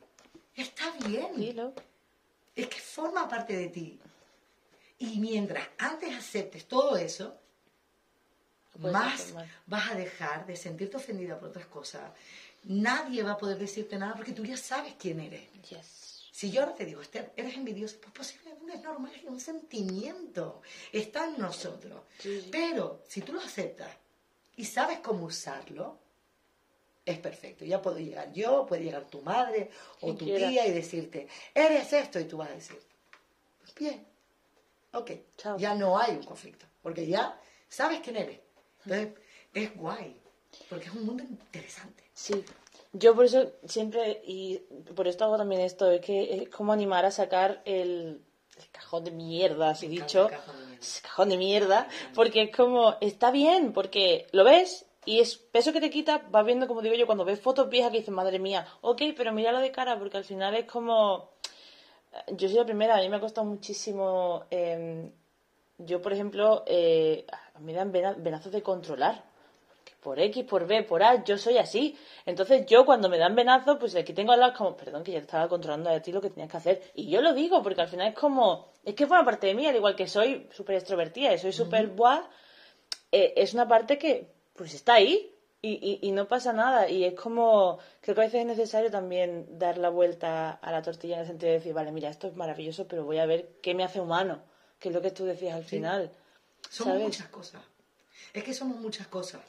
está 0.54 0.90
bien. 1.06 1.72
Es 2.54 2.68
que 2.68 2.80
forma 2.80 3.28
parte 3.28 3.56
de 3.56 3.68
ti. 3.68 4.00
Y 4.98 5.18
mientras 5.18 5.66
antes 5.78 6.14
aceptes 6.14 6.68
todo 6.68 6.96
eso, 6.96 7.36
más 8.78 9.34
vas 9.66 9.90
a 9.90 9.94
dejar 9.94 10.46
de 10.46 10.56
sentirte 10.56 10.96
ofendida 10.96 11.38
por 11.38 11.48
otras 11.48 11.66
cosas. 11.66 12.12
Nadie 12.64 13.22
va 13.22 13.32
a 13.32 13.38
poder 13.38 13.58
decirte 13.58 13.98
nada 13.98 14.14
porque 14.14 14.32
tú 14.32 14.44
ya 14.44 14.56
sabes 14.56 14.94
quién 14.98 15.18
eres. 15.20 15.48
Si 16.30 16.50
yo 16.50 16.62
ahora 16.62 16.74
te 16.74 16.84
digo, 16.84 17.02
Esther, 17.02 17.32
eres 17.36 17.56
envidioso, 17.56 17.98
pues 18.00 18.12
posiblemente 18.12 18.74
es 18.74 18.82
normal, 18.82 19.12
es 19.14 19.24
un 19.24 19.40
sentimiento. 19.40 20.62
Está 20.92 21.26
en 21.26 21.38
nosotros. 21.38 22.02
Pero 22.50 23.02
si 23.08 23.20
tú 23.22 23.32
lo 23.32 23.40
aceptas 23.40 23.90
y 24.56 24.64
sabes 24.64 24.98
cómo 25.00 25.26
usarlo, 25.26 25.98
es 27.04 27.18
perfecto. 27.18 27.64
Ya 27.64 27.82
puedo 27.82 27.98
llegar 27.98 28.32
yo, 28.32 28.66
puede 28.66 28.84
llegar 28.84 29.04
tu 29.04 29.20
madre 29.22 29.70
o 30.00 30.14
tu 30.14 30.24
tía 30.24 30.66
y 30.66 30.72
decirte, 30.72 31.28
eres 31.54 31.92
esto, 31.92 32.20
y 32.20 32.24
tú 32.24 32.36
vas 32.38 32.50
a 32.50 32.54
decir, 32.54 32.78
bien, 33.78 34.06
ok, 34.92 35.10
ya 35.58 35.74
no 35.74 35.98
hay 35.98 36.12
un 36.16 36.22
conflicto, 36.22 36.66
porque 36.82 37.06
ya 37.06 37.40
sabes 37.68 38.00
quién 38.00 38.16
eres. 38.16 38.40
Entonces, 38.84 39.14
es 39.54 39.76
guay, 39.76 40.20
porque 40.68 40.86
es 40.86 40.92
un 40.92 41.06
mundo 41.06 41.24
interesante. 41.24 42.04
Sí, 42.14 42.44
yo 42.92 43.14
por 43.14 43.24
eso 43.24 43.52
siempre, 43.66 44.22
y 44.24 44.58
por 44.94 45.08
esto 45.08 45.24
hago 45.24 45.38
también 45.38 45.62
esto, 45.62 45.90
es 45.90 46.00
que 46.00 46.34
es 46.34 46.48
como 46.50 46.72
animar 46.72 47.04
a 47.04 47.10
sacar 47.10 47.62
el, 47.64 48.22
cajón 48.70 49.04
de 49.04 49.10
mierda, 49.10 49.70
así 49.70 49.88
dicho. 49.88 50.28
Cajón 51.02 51.28
de 51.28 51.36
mierda. 51.36 51.88
porque 52.14 52.42
es 52.42 52.56
como, 52.56 52.96
está 53.00 53.30
bien, 53.30 53.72
porque 53.72 54.26
lo 54.32 54.44
ves 54.44 54.86
y 55.04 55.20
es 55.20 55.36
peso 55.36 55.72
que 55.72 55.80
te 55.80 55.90
quita, 55.90 56.26
vas 56.30 56.44
viendo, 56.44 56.68
como 56.68 56.82
digo 56.82 56.94
yo, 56.94 57.06
cuando 57.06 57.24
ves 57.24 57.40
fotos 57.40 57.68
viejas 57.68 57.90
que 57.90 57.98
dices, 57.98 58.14
madre 58.14 58.38
mía, 58.38 58.66
ok, 58.82 59.02
pero 59.16 59.32
míralo 59.32 59.60
de 59.60 59.72
cara, 59.72 59.98
porque 59.98 60.16
al 60.16 60.24
final 60.24 60.54
es 60.54 60.66
como. 60.66 61.30
Yo 62.28 62.48
soy 62.48 62.58
la 62.58 62.66
primera, 62.66 62.96
a 62.96 63.00
mí 63.00 63.08
me 63.08 63.16
ha 63.16 63.20
costado 63.20 63.46
muchísimo. 63.46 64.44
Em, 64.50 65.10
yo, 65.78 66.00
por 66.02 66.12
ejemplo, 66.12 66.62
eh, 66.66 67.26
me 67.60 67.72
dan 67.72 67.90
venazos 67.90 68.52
de 68.52 68.62
controlar 68.62 69.31
por 70.02 70.18
X, 70.18 70.44
por 70.44 70.66
B, 70.66 70.82
por 70.82 71.02
A, 71.02 71.22
yo 71.22 71.38
soy 71.38 71.58
así. 71.58 71.96
Entonces 72.26 72.66
yo 72.66 72.84
cuando 72.84 73.08
me 73.08 73.18
dan 73.18 73.36
venazo, 73.36 73.78
pues 73.78 73.94
aquí 73.94 74.12
tengo 74.12 74.32
a 74.32 74.36
las 74.36 74.56
como, 74.56 74.76
perdón, 74.76 75.04
que 75.04 75.12
ya 75.12 75.20
estaba 75.20 75.48
controlando 75.48 75.90
a 75.90 76.00
ti 76.00 76.10
lo 76.10 76.20
que 76.20 76.30
tenías 76.30 76.50
que 76.50 76.56
hacer. 76.56 76.82
Y 76.94 77.08
yo 77.08 77.20
lo 77.20 77.32
digo, 77.32 77.62
porque 77.62 77.82
al 77.82 77.88
final 77.88 78.08
es 78.08 78.14
como, 78.14 78.72
es 78.84 78.94
que 78.94 79.06
forma 79.06 79.24
parte 79.24 79.46
de 79.46 79.54
mí, 79.54 79.66
al 79.66 79.76
igual 79.76 79.94
que 79.94 80.08
soy 80.08 80.48
súper 80.50 80.76
extrovertida 80.76 81.32
y 81.32 81.38
soy 81.38 81.52
súper 81.52 81.86
buah, 81.86 82.22
eh, 83.12 83.34
es 83.36 83.54
una 83.54 83.68
parte 83.68 83.96
que 83.96 84.32
pues 84.54 84.74
está 84.74 84.94
ahí 84.94 85.32
y, 85.62 86.00
y, 86.02 86.10
no 86.10 86.26
pasa 86.26 86.52
nada. 86.52 86.88
Y 86.88 87.04
es 87.04 87.14
como, 87.14 87.78
creo 88.00 88.16
que 88.16 88.22
a 88.22 88.24
veces 88.24 88.40
es 88.40 88.46
necesario 88.46 88.90
también 88.90 89.56
dar 89.56 89.78
la 89.78 89.88
vuelta 89.88 90.50
a 90.50 90.72
la 90.72 90.82
tortilla 90.82 91.14
en 91.14 91.20
el 91.20 91.26
sentido 91.28 91.52
de 91.52 91.58
decir, 91.58 91.72
vale, 91.72 91.92
mira, 91.92 92.10
esto 92.10 92.26
es 92.26 92.34
maravilloso, 92.34 92.88
pero 92.88 93.04
voy 93.04 93.18
a 93.18 93.26
ver 93.26 93.50
qué 93.62 93.72
me 93.72 93.84
hace 93.84 94.00
humano, 94.00 94.42
que 94.80 94.88
es 94.88 94.94
lo 94.94 95.00
que 95.00 95.12
tú 95.12 95.24
decías 95.24 95.54
al 95.54 95.64
final. 95.64 96.10
Son 96.68 96.98
muchas 96.98 97.28
cosas. 97.28 97.62
Es 98.32 98.44
que 98.44 98.54
somos 98.54 98.78
muchas 98.78 99.06
cosas. 99.06 99.40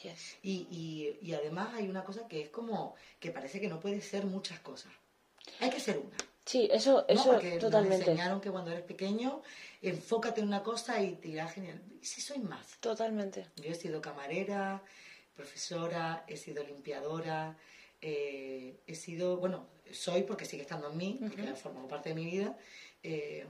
Y, 0.41 0.67
y, 0.69 1.17
y, 1.21 1.33
además 1.33 1.69
hay 1.73 1.89
una 1.89 2.03
cosa 2.03 2.27
que 2.27 2.41
es 2.41 2.49
como 2.49 2.95
que 3.19 3.31
parece 3.31 3.59
que 3.59 3.67
no 3.67 3.79
puede 3.79 4.01
ser 4.01 4.25
muchas 4.25 4.59
cosas. 4.59 4.91
Hay 5.59 5.69
que 5.69 5.79
ser 5.79 5.97
una. 5.97 6.17
Sí, 6.45 6.69
eso, 6.71 7.05
eso 7.07 7.31
Porque 7.31 7.57
totalmente. 7.57 7.99
Nos 7.99 8.07
enseñaron 8.09 8.41
que 8.41 8.51
cuando 8.51 8.71
eres 8.71 8.83
pequeño, 8.83 9.41
enfócate 9.81 10.41
en 10.41 10.47
una 10.47 10.61
cosa 10.61 11.01
y 11.01 11.15
te 11.15 11.29
irá 11.29 11.47
genial. 11.47 11.81
¿Y 12.01 12.05
si 12.05 12.19
soy 12.19 12.39
más? 12.39 12.77
Totalmente. 12.79 13.47
Yo 13.55 13.71
he 13.71 13.75
sido 13.75 14.01
camarera, 14.01 14.83
profesora, 15.35 16.25
he 16.27 16.35
sido 16.35 16.63
limpiadora, 16.63 17.57
eh, 18.01 18.81
he 18.85 18.95
sido, 18.95 19.37
bueno, 19.37 19.67
soy 19.91 20.23
porque 20.23 20.45
sigue 20.45 20.63
estando 20.63 20.89
en 20.89 20.97
mí, 20.97 21.17
porque 21.21 21.47
ha 21.47 21.55
formado 21.55 21.87
parte 21.87 22.09
de 22.09 22.15
mi 22.15 22.25
vida. 22.25 22.57
Eh, 23.03 23.45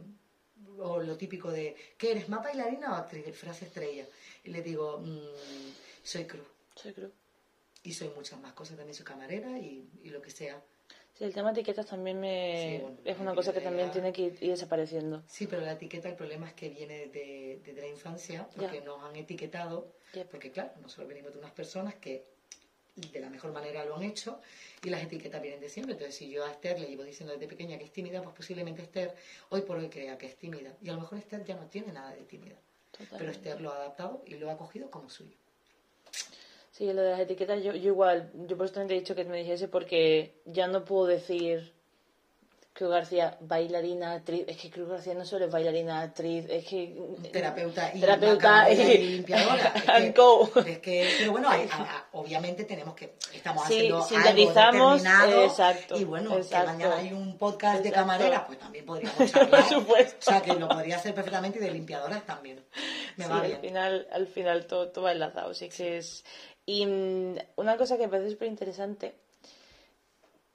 o 0.80 1.00
lo 1.00 1.18
típico 1.18 1.52
de, 1.52 1.76
¿qué 1.98 2.12
eres, 2.12 2.30
más 2.30 2.44
bailarina 2.44 2.92
o 2.92 2.96
actriz? 2.96 3.36
Frase 3.36 3.66
estrella. 3.66 4.06
Y 4.44 4.52
le 4.52 4.62
digo, 4.62 5.00
mm, 5.00 5.74
soy 6.04 6.26
cruz. 6.26 6.48
Soy 6.76 6.94
cruz. 6.94 7.12
Y 7.84 7.94
soy 7.94 8.10
muchas 8.16 8.40
más 8.40 8.54
cosas, 8.54 8.78
también 8.78 8.96
soy 8.96 9.06
camarera 9.06 9.58
y, 9.58 9.90
y 10.04 10.10
lo 10.10 10.22
que 10.22 10.32
sea. 10.32 10.62
Sí, 11.14 11.26
el 11.26 11.34
tema 11.34 11.52
de 11.52 11.62
etiquetas 11.62 11.86
también 11.86 12.20
me... 12.20 12.78
es 13.06 13.20
una 13.20 13.36
cosa 13.36 13.54
que 13.54 13.62
también 13.62 13.92
tiene 13.92 14.12
que 14.12 14.24
ir, 14.24 14.40
desapareciendo. 14.40 15.22
Sí, 15.28 15.46
pero 15.46 15.62
la 15.62 15.74
etiqueta, 15.74 16.10
el 16.10 16.16
problema 16.16 16.48
es 16.48 16.54
que 16.54 16.70
viene 16.70 17.08
de, 17.08 17.62
de, 17.64 17.74
la 17.74 17.88
infancia, 17.88 18.48
porque 18.56 18.82
nos 18.82 19.04
han 19.04 19.16
etiquetado, 19.16 19.94
porque 20.32 20.52
claro, 20.52 20.72
nosotros 20.82 21.08
venimos 21.08 21.34
de 21.34 21.40
unas 21.40 21.52
personas 21.52 21.96
que 21.96 22.33
de 22.96 23.20
la 23.20 23.30
mejor 23.30 23.52
manera 23.52 23.84
lo 23.86 23.96
han 23.96 24.04
hecho 24.04 24.40
y 24.84 24.90
las 24.90 25.04
etiquetas 25.04 25.42
vienen 25.42 25.60
de 25.60 25.70
siempre. 25.70 25.94
Entonces, 25.94 26.16
si 26.16 26.30
yo 26.30 26.46
a 26.46 26.52
Esther 26.52 26.80
le 26.80 26.88
llevo 26.88 27.04
diciendo 27.04 27.34
desde 27.34 27.48
pequeña 27.48 27.78
que 27.78 27.86
es 27.86 27.92
tímida, 27.92 28.22
pues 28.22 28.36
posiblemente 28.36 28.84
Esther 28.84 29.16
hoy 29.50 29.62
por 29.62 29.78
hoy 29.78 29.90
crea 29.90 30.18
que 30.18 30.28
es 30.28 30.36
tímida. 30.38 30.76
Y 30.82 30.90
a 30.90 30.94
lo 30.94 31.02
mejor 31.02 31.18
Esther 31.18 31.44
ya 31.44 31.56
no 31.56 31.66
tiene 31.68 31.92
nada 31.92 32.12
de 32.12 32.24
tímida. 32.24 32.56
Pero 33.18 33.32
Esther 33.32 33.60
lo 33.62 33.72
ha 33.72 33.78
adaptado 33.78 34.24
y 34.28 34.36
lo 34.36 34.52
ha 34.52 34.58
cogido 34.58 34.92
como 34.92 35.10
suyo. 35.10 35.36
Sí, 36.72 36.92
lo 36.92 37.02
de 37.02 37.12
las 37.12 37.20
etiquetas, 37.20 37.64
yo, 37.64 37.74
igual, 37.74 38.32
yo 38.48 38.58
por 38.58 38.66
eso 38.66 38.76
también 38.76 38.88
te 38.88 38.96
he 38.96 39.00
dicho 39.00 39.16
que 39.16 39.26
me 39.26 39.38
dijese 39.38 39.68
porque 39.68 40.42
ya 40.46 40.68
no 40.68 40.86
puedo 40.86 41.06
decir 41.06 41.72
Cruz 42.84 42.92
García, 42.96 43.38
bailarina, 43.40 44.12
actriz. 44.12 44.44
Es 44.48 44.58
que 44.58 44.70
Cruz 44.70 44.90
García 44.90 45.14
no 45.14 45.24
solo 45.24 45.46
es 45.46 45.52
bailarina, 45.52 46.02
actriz, 46.02 46.46
es 46.50 46.66
que. 46.68 46.98
terapeuta 47.32 47.92
y, 47.96 48.00
terapeuta 48.02 48.70
y, 48.72 48.82
y- 48.82 48.98
limpiadora. 49.16 49.74
Es 49.76 49.84
que, 50.04 50.12
go. 50.12 50.50
es 50.66 50.80
que- 50.80 51.16
pero 51.20 51.32
bueno, 51.32 51.50
hay- 51.50 51.70
a- 51.72 51.82
a- 51.82 52.08
obviamente 52.12 52.66
tenemos 52.66 52.94
que 52.96 53.16
estamos 53.34 53.66
Sí, 53.68 53.76
haciendo 53.78 54.02
sintetizamos, 54.04 55.06
algo 55.06 55.44
exacto, 55.44 55.98
y 55.98 56.04
bueno, 56.04 56.36
exacto. 56.38 56.72
que 56.72 56.78
mañana 56.84 56.98
hay 56.98 57.14
un 57.14 57.38
podcast 57.38 57.82
de 57.82 57.88
Exacto. 57.90 58.08
camarera, 58.10 58.46
pues 58.46 58.60
también 58.60 58.86
podríamos 58.86 59.18
charlar. 59.32 59.50
Por 59.50 59.64
supuesto. 59.70 60.18
O 60.20 60.22
sea, 60.32 60.42
que 60.42 60.54
lo 60.54 60.68
podría 60.68 60.98
hacer 60.98 61.16
perfectamente 61.16 61.60
y 61.60 61.62
de 61.62 61.72
limpiadoras 61.72 62.26
también. 62.26 62.64
Me 63.16 63.24
Sí, 63.26 63.30
va 63.32 63.38
al 63.40 63.48
bien. 63.48 63.62
final, 63.62 64.08
al 64.12 64.28
final 64.28 64.66
todo, 64.66 64.90
todo 64.90 65.06
va 65.06 65.14
enlazado, 65.14 65.54
sí 65.54 65.70
que 65.70 65.98
es... 66.00 66.26
Y 66.66 66.86
mm, 66.86 67.36
una 67.58 67.76
cosa 67.78 67.98
que 67.98 68.04
me 68.04 68.10
parece 68.10 68.32
súper 68.32 68.48
interesante, 68.48 69.16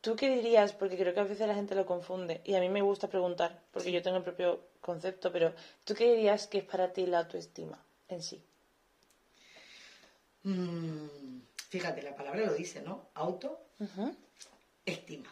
¿tú 0.08 0.16
qué 0.16 0.34
dirías? 0.34 0.72
Porque 0.72 0.96
creo 0.96 1.12
que 1.12 1.20
a 1.20 1.24
veces 1.24 1.46
la 1.46 1.54
gente 1.54 1.74
lo 1.74 1.84
confunde 1.84 2.40
y 2.42 2.54
a 2.54 2.60
mí 2.60 2.70
me 2.70 2.80
gusta 2.80 3.08
preguntar, 3.08 3.60
porque 3.70 3.92
yo 3.92 4.00
tengo 4.00 4.16
el 4.16 4.22
propio 4.22 4.64
concepto, 4.80 5.30
pero 5.30 5.52
¿tú 5.84 5.94
qué 5.94 6.14
dirías 6.14 6.46
que 6.46 6.58
es 6.58 6.64
para 6.64 6.94
ti 6.94 7.04
la 7.04 7.18
autoestima 7.18 7.84
en 8.08 8.22
sí? 8.22 8.42
Mm, 10.44 11.40
fíjate, 11.68 12.00
la 12.00 12.16
palabra 12.16 12.46
lo 12.46 12.54
dice, 12.54 12.80
¿no? 12.80 13.10
Auto, 13.12 13.60
Ujú. 13.80 14.16
estima. 14.86 15.30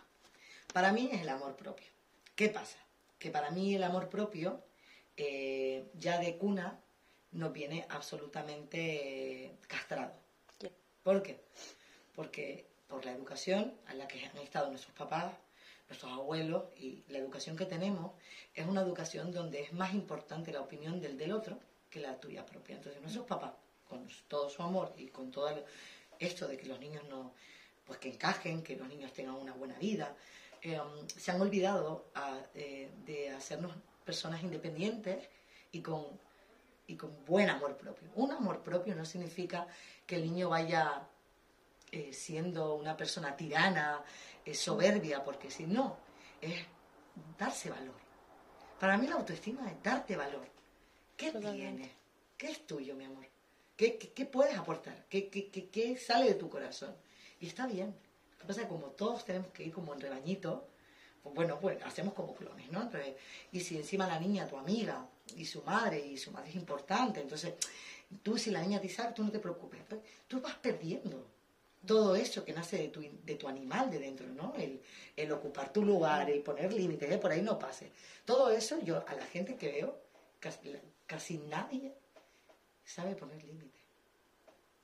Para 0.75 0.93
mí 0.93 1.09
es 1.11 1.23
el 1.23 1.29
amor 1.31 1.57
propio. 1.57 1.87
¿Qué 2.35 2.51
pasa? 2.51 2.77
Que 3.19 3.31
para 3.31 3.51
mí 3.51 3.75
el 3.75 3.83
amor 3.83 4.11
propio, 4.11 4.61
eh, 5.17 5.87
ya 5.95 6.19
de 6.19 6.37
cuna, 6.37 6.79
nos 7.33 7.51
viene 7.51 7.87
absolutamente 7.89 9.45
eh, 9.47 9.57
castrado. 9.69 10.13
¿Por 11.03 11.23
qué? 11.23 11.41
Porque 12.15 12.76
por 12.89 13.05
la 13.05 13.13
educación 13.13 13.75
a 13.87 13.95
la 13.95 14.07
que 14.09 14.25
han 14.25 14.37
estado 14.39 14.69
nuestros 14.71 14.95
papás, 14.95 15.35
nuestros 15.89 16.13
abuelos 16.13 16.65
y 16.77 17.03
la 17.09 17.19
educación 17.19 17.57
que 17.57 17.67
tenemos, 17.67 18.13
es 18.55 18.67
una 18.67 18.81
educación 18.83 19.33
donde 19.33 19.63
es 19.63 19.73
más 19.73 19.95
importante 19.95 20.53
la 20.53 20.61
opinión 20.61 21.01
del 21.01 21.17
del 21.17 21.33
otro 21.33 21.59
que 21.91 22.01
la 22.01 22.19
tuya 22.19 22.45
propia. 22.45 22.77
Entonces 22.77 23.01
nuestros 23.01 23.27
papás, 23.27 23.53
con 23.89 24.09
todo 24.29 24.51
su 24.51 24.63
amor 24.63 24.93
y 24.97 25.07
con 25.09 25.31
todo 25.31 25.49
esto 26.19 26.49
de 26.49 26.57
que 26.57 26.67
los 26.67 26.81
niños 26.81 27.05
no, 27.09 27.33
pues 27.87 27.99
que 27.99 28.09
encajen, 28.09 28.63
que 28.63 28.77
los 28.77 28.89
niños 28.89 29.13
tengan 29.13 29.35
una 29.37 29.53
buena 29.53 29.79
vida, 29.79 30.15
eh, 30.63 30.81
se 31.17 31.31
han 31.31 31.41
olvidado 31.41 32.07
a- 32.15 32.41
eh, 32.55 32.91
de 33.05 33.31
hacernos 33.31 33.73
personas 34.05 34.43
independientes 34.43 35.29
y 35.71 35.81
con, 35.83 36.19
y 36.89 36.97
con 36.97 37.25
buen 37.25 37.49
amor 37.51 37.77
propio. 37.77 38.09
Un 38.17 38.33
amor 38.33 38.61
propio 38.63 38.95
no 38.97 39.05
significa 39.05 39.67
que 40.07 40.17
el 40.17 40.25
niño 40.25 40.49
vaya 40.49 41.07
eh, 41.91 42.13
siendo 42.13 42.75
una 42.75 42.97
persona 42.97 43.37
tirana, 43.37 44.03
eh, 44.45 44.55
soberbia, 44.55 45.23
porque 45.25 45.51
si 45.51 45.67
no, 45.67 45.97
es 46.41 46.65
darse 47.39 47.71
valor. 47.71 47.95
Para 48.79 48.99
mí 48.99 49.07
la 49.07 49.17
autoestima 49.17 49.71
es 49.71 49.83
darte 49.83 50.17
valor. 50.17 50.47
¿Qué 51.17 51.33
Totalmente. 51.33 51.57
tienes? 51.59 51.91
¿Qué 52.37 52.51
es 52.51 52.67
tuyo, 52.67 52.95
mi 52.95 53.05
amor? 53.05 53.27
¿Qué, 53.77 53.99
qué, 53.99 54.13
qué 54.13 54.27
puedes 54.27 54.57
aportar? 54.57 55.07
¿Qué, 55.09 55.29
qué, 55.29 55.51
qué, 55.51 55.69
qué 55.69 55.97
sale 55.97 56.27
de 56.27 56.35
tu 56.35 56.49
corazón? 56.51 56.95
Y 57.41 57.47
está 57.47 57.67
bien. 57.67 57.95
Lo 58.33 58.39
que 58.39 58.47
pasa 58.47 58.61
es 58.61 58.67
que 58.67 58.73
como 58.73 58.89
todos 58.89 59.25
tenemos 59.25 59.49
que 59.49 59.65
ir 59.65 59.73
como 59.73 59.95
en 59.95 60.01
rebañito, 60.01 60.69
pues 61.23 61.35
bueno, 61.35 61.59
pues 61.59 61.83
hacemos 61.83 62.15
como 62.15 62.35
clones, 62.35 62.71
¿no? 62.71 62.83
Entonces, 62.83 63.15
y 63.53 63.61
si 63.61 63.77
encima 63.77 64.07
la 64.07 64.21
niña, 64.21 64.47
tu 64.47 64.57
amiga, 64.57 65.07
y 65.35 65.45
su 65.45 65.63
madre, 65.63 65.99
y 65.99 66.17
su 66.17 66.31
madre 66.31 66.51
es 66.51 66.57
importante, 66.57 67.21
entonces 67.21 67.55
tú 68.23 68.39
si 68.39 68.51
la 68.51 68.63
niña 68.63 68.81
te 68.81 68.89
sabe, 68.89 69.13
tú 69.13 69.25
no 69.25 69.31
te 69.31 69.39
preocupes. 69.39 69.81
Pues, 69.89 70.01
tú 70.29 70.41
vas 70.41 70.55
perdiendo 70.57 71.27
todo 71.87 72.17
eso 72.17 72.45
que 72.45 72.53
nace 72.53 72.79
de 72.79 72.89
tu, 72.89 73.01
de 73.01 73.35
tu 73.37 73.49
animal 73.49 73.91
de 73.91 73.99
dentro, 73.99 74.27
¿no? 74.27 74.55
El, 74.57 74.81
el 75.17 75.33
ocupar 75.33 75.73
tu 75.73 75.85
lugar, 75.85 76.29
el 76.29 76.43
poner 76.43 76.73
límites, 76.73 77.11
¿eh? 77.11 77.19
por 77.19 77.31
ahí 77.31 77.43
no 77.43 77.59
pase. 77.59 77.91
Todo 78.25 78.51
eso 78.51 78.79
yo 78.83 79.05
a 79.07 79.15
la 79.15 79.25
gente 79.27 79.57
que 79.57 79.71
veo, 79.73 79.99
casi, 80.41 80.75
casi 81.07 81.39
nadie 81.39 81.95
sabe 82.85 83.15
poner 83.15 83.43
límites. 83.45 83.81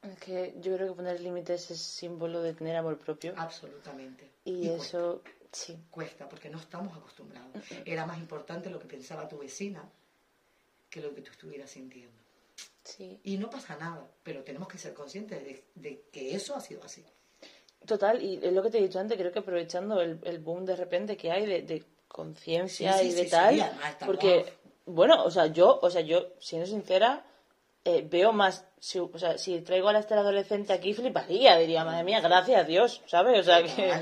Es 0.03 0.19
que 0.19 0.55
yo 0.61 0.75
creo 0.75 0.89
que 0.89 0.95
poner 0.95 1.21
límites 1.21 1.71
es 1.71 1.81
símbolo 1.81 2.43
de 2.43 2.55
tener 2.55 2.77
amor 2.77 2.99
propio 2.99 3.35
Absolutamente. 3.37 4.29
y 4.45 4.69
eso, 4.69 5.23
sí, 5.53 5.79
cuesta, 5.91 6.29
porque 6.29 6.51
no 6.51 6.59
estamos 6.59 6.97
acostumbrados. 6.97 7.51
Era 7.85 8.05
más 8.05 8.19
importante 8.19 8.69
lo 8.69 8.81
que 8.81 8.87
pensaba 8.87 9.29
tu 9.29 9.39
vecina 9.39 9.89
que 10.91 11.01
lo 11.01 11.15
que 11.15 11.23
tú 11.23 11.31
estuvieras 11.31 11.71
sintiendo. 11.71 12.22
Sí. 12.85 13.21
Y 13.25 13.37
no 13.37 13.51
pasa 13.51 13.77
nada, 13.77 14.07
pero 14.23 14.43
tenemos 14.43 14.69
que 14.69 14.79
ser 14.79 14.95
conscientes 14.95 15.43
de, 15.45 15.65
de 15.75 16.05
que 16.13 16.35
eso 16.35 16.55
ha 16.55 16.61
sido 16.61 16.83
así. 16.85 17.05
Total, 17.87 18.23
y 18.23 18.39
es 18.43 18.53
lo 18.53 18.63
que 18.63 18.71
te 18.71 18.79
he 18.79 18.83
dicho 18.83 19.01
antes, 19.01 19.19
creo 19.19 19.33
que 19.33 19.41
aprovechando 19.41 20.01
el, 20.01 20.21
el 20.25 20.39
boom 20.39 20.65
de 20.65 20.77
repente 20.77 21.17
que 21.17 21.33
hay 21.33 21.47
de, 21.47 21.63
de 21.63 21.85
conciencia 22.07 22.93
Sí, 22.95 23.11
sí, 23.11 23.21
y 23.21 23.25
de 23.25 23.31
tal, 23.31 23.73
porque, 24.07 24.53
bueno, 24.87 25.25
o 25.25 25.31
sea, 25.31 25.47
yo, 25.47 25.81
o 25.83 25.91
sea, 25.91 26.03
yo, 26.03 26.29
siendo 26.39 26.67
sincera, 26.67 27.25
eh, 27.85 28.07
veo 28.09 28.33
más, 28.33 28.65
si, 28.79 29.01
o 29.01 29.19
sea, 29.19 29.37
si 29.39 29.61
traigo 29.63 29.89
a 29.89 29.93
la 29.93 29.99
Estela 29.99 30.21
adolescente 30.21 30.73
aquí, 30.73 30.95
fliparía, 30.95 31.57
diría, 31.57 31.85
madre 31.85 32.05
mía, 32.05 32.21
gracias 32.21 32.61
a 32.61 32.65
Dios, 32.65 33.03
¿sabes? 33.07 33.41
O 33.41 33.43
sea, 33.43 33.63
que, 33.65 33.93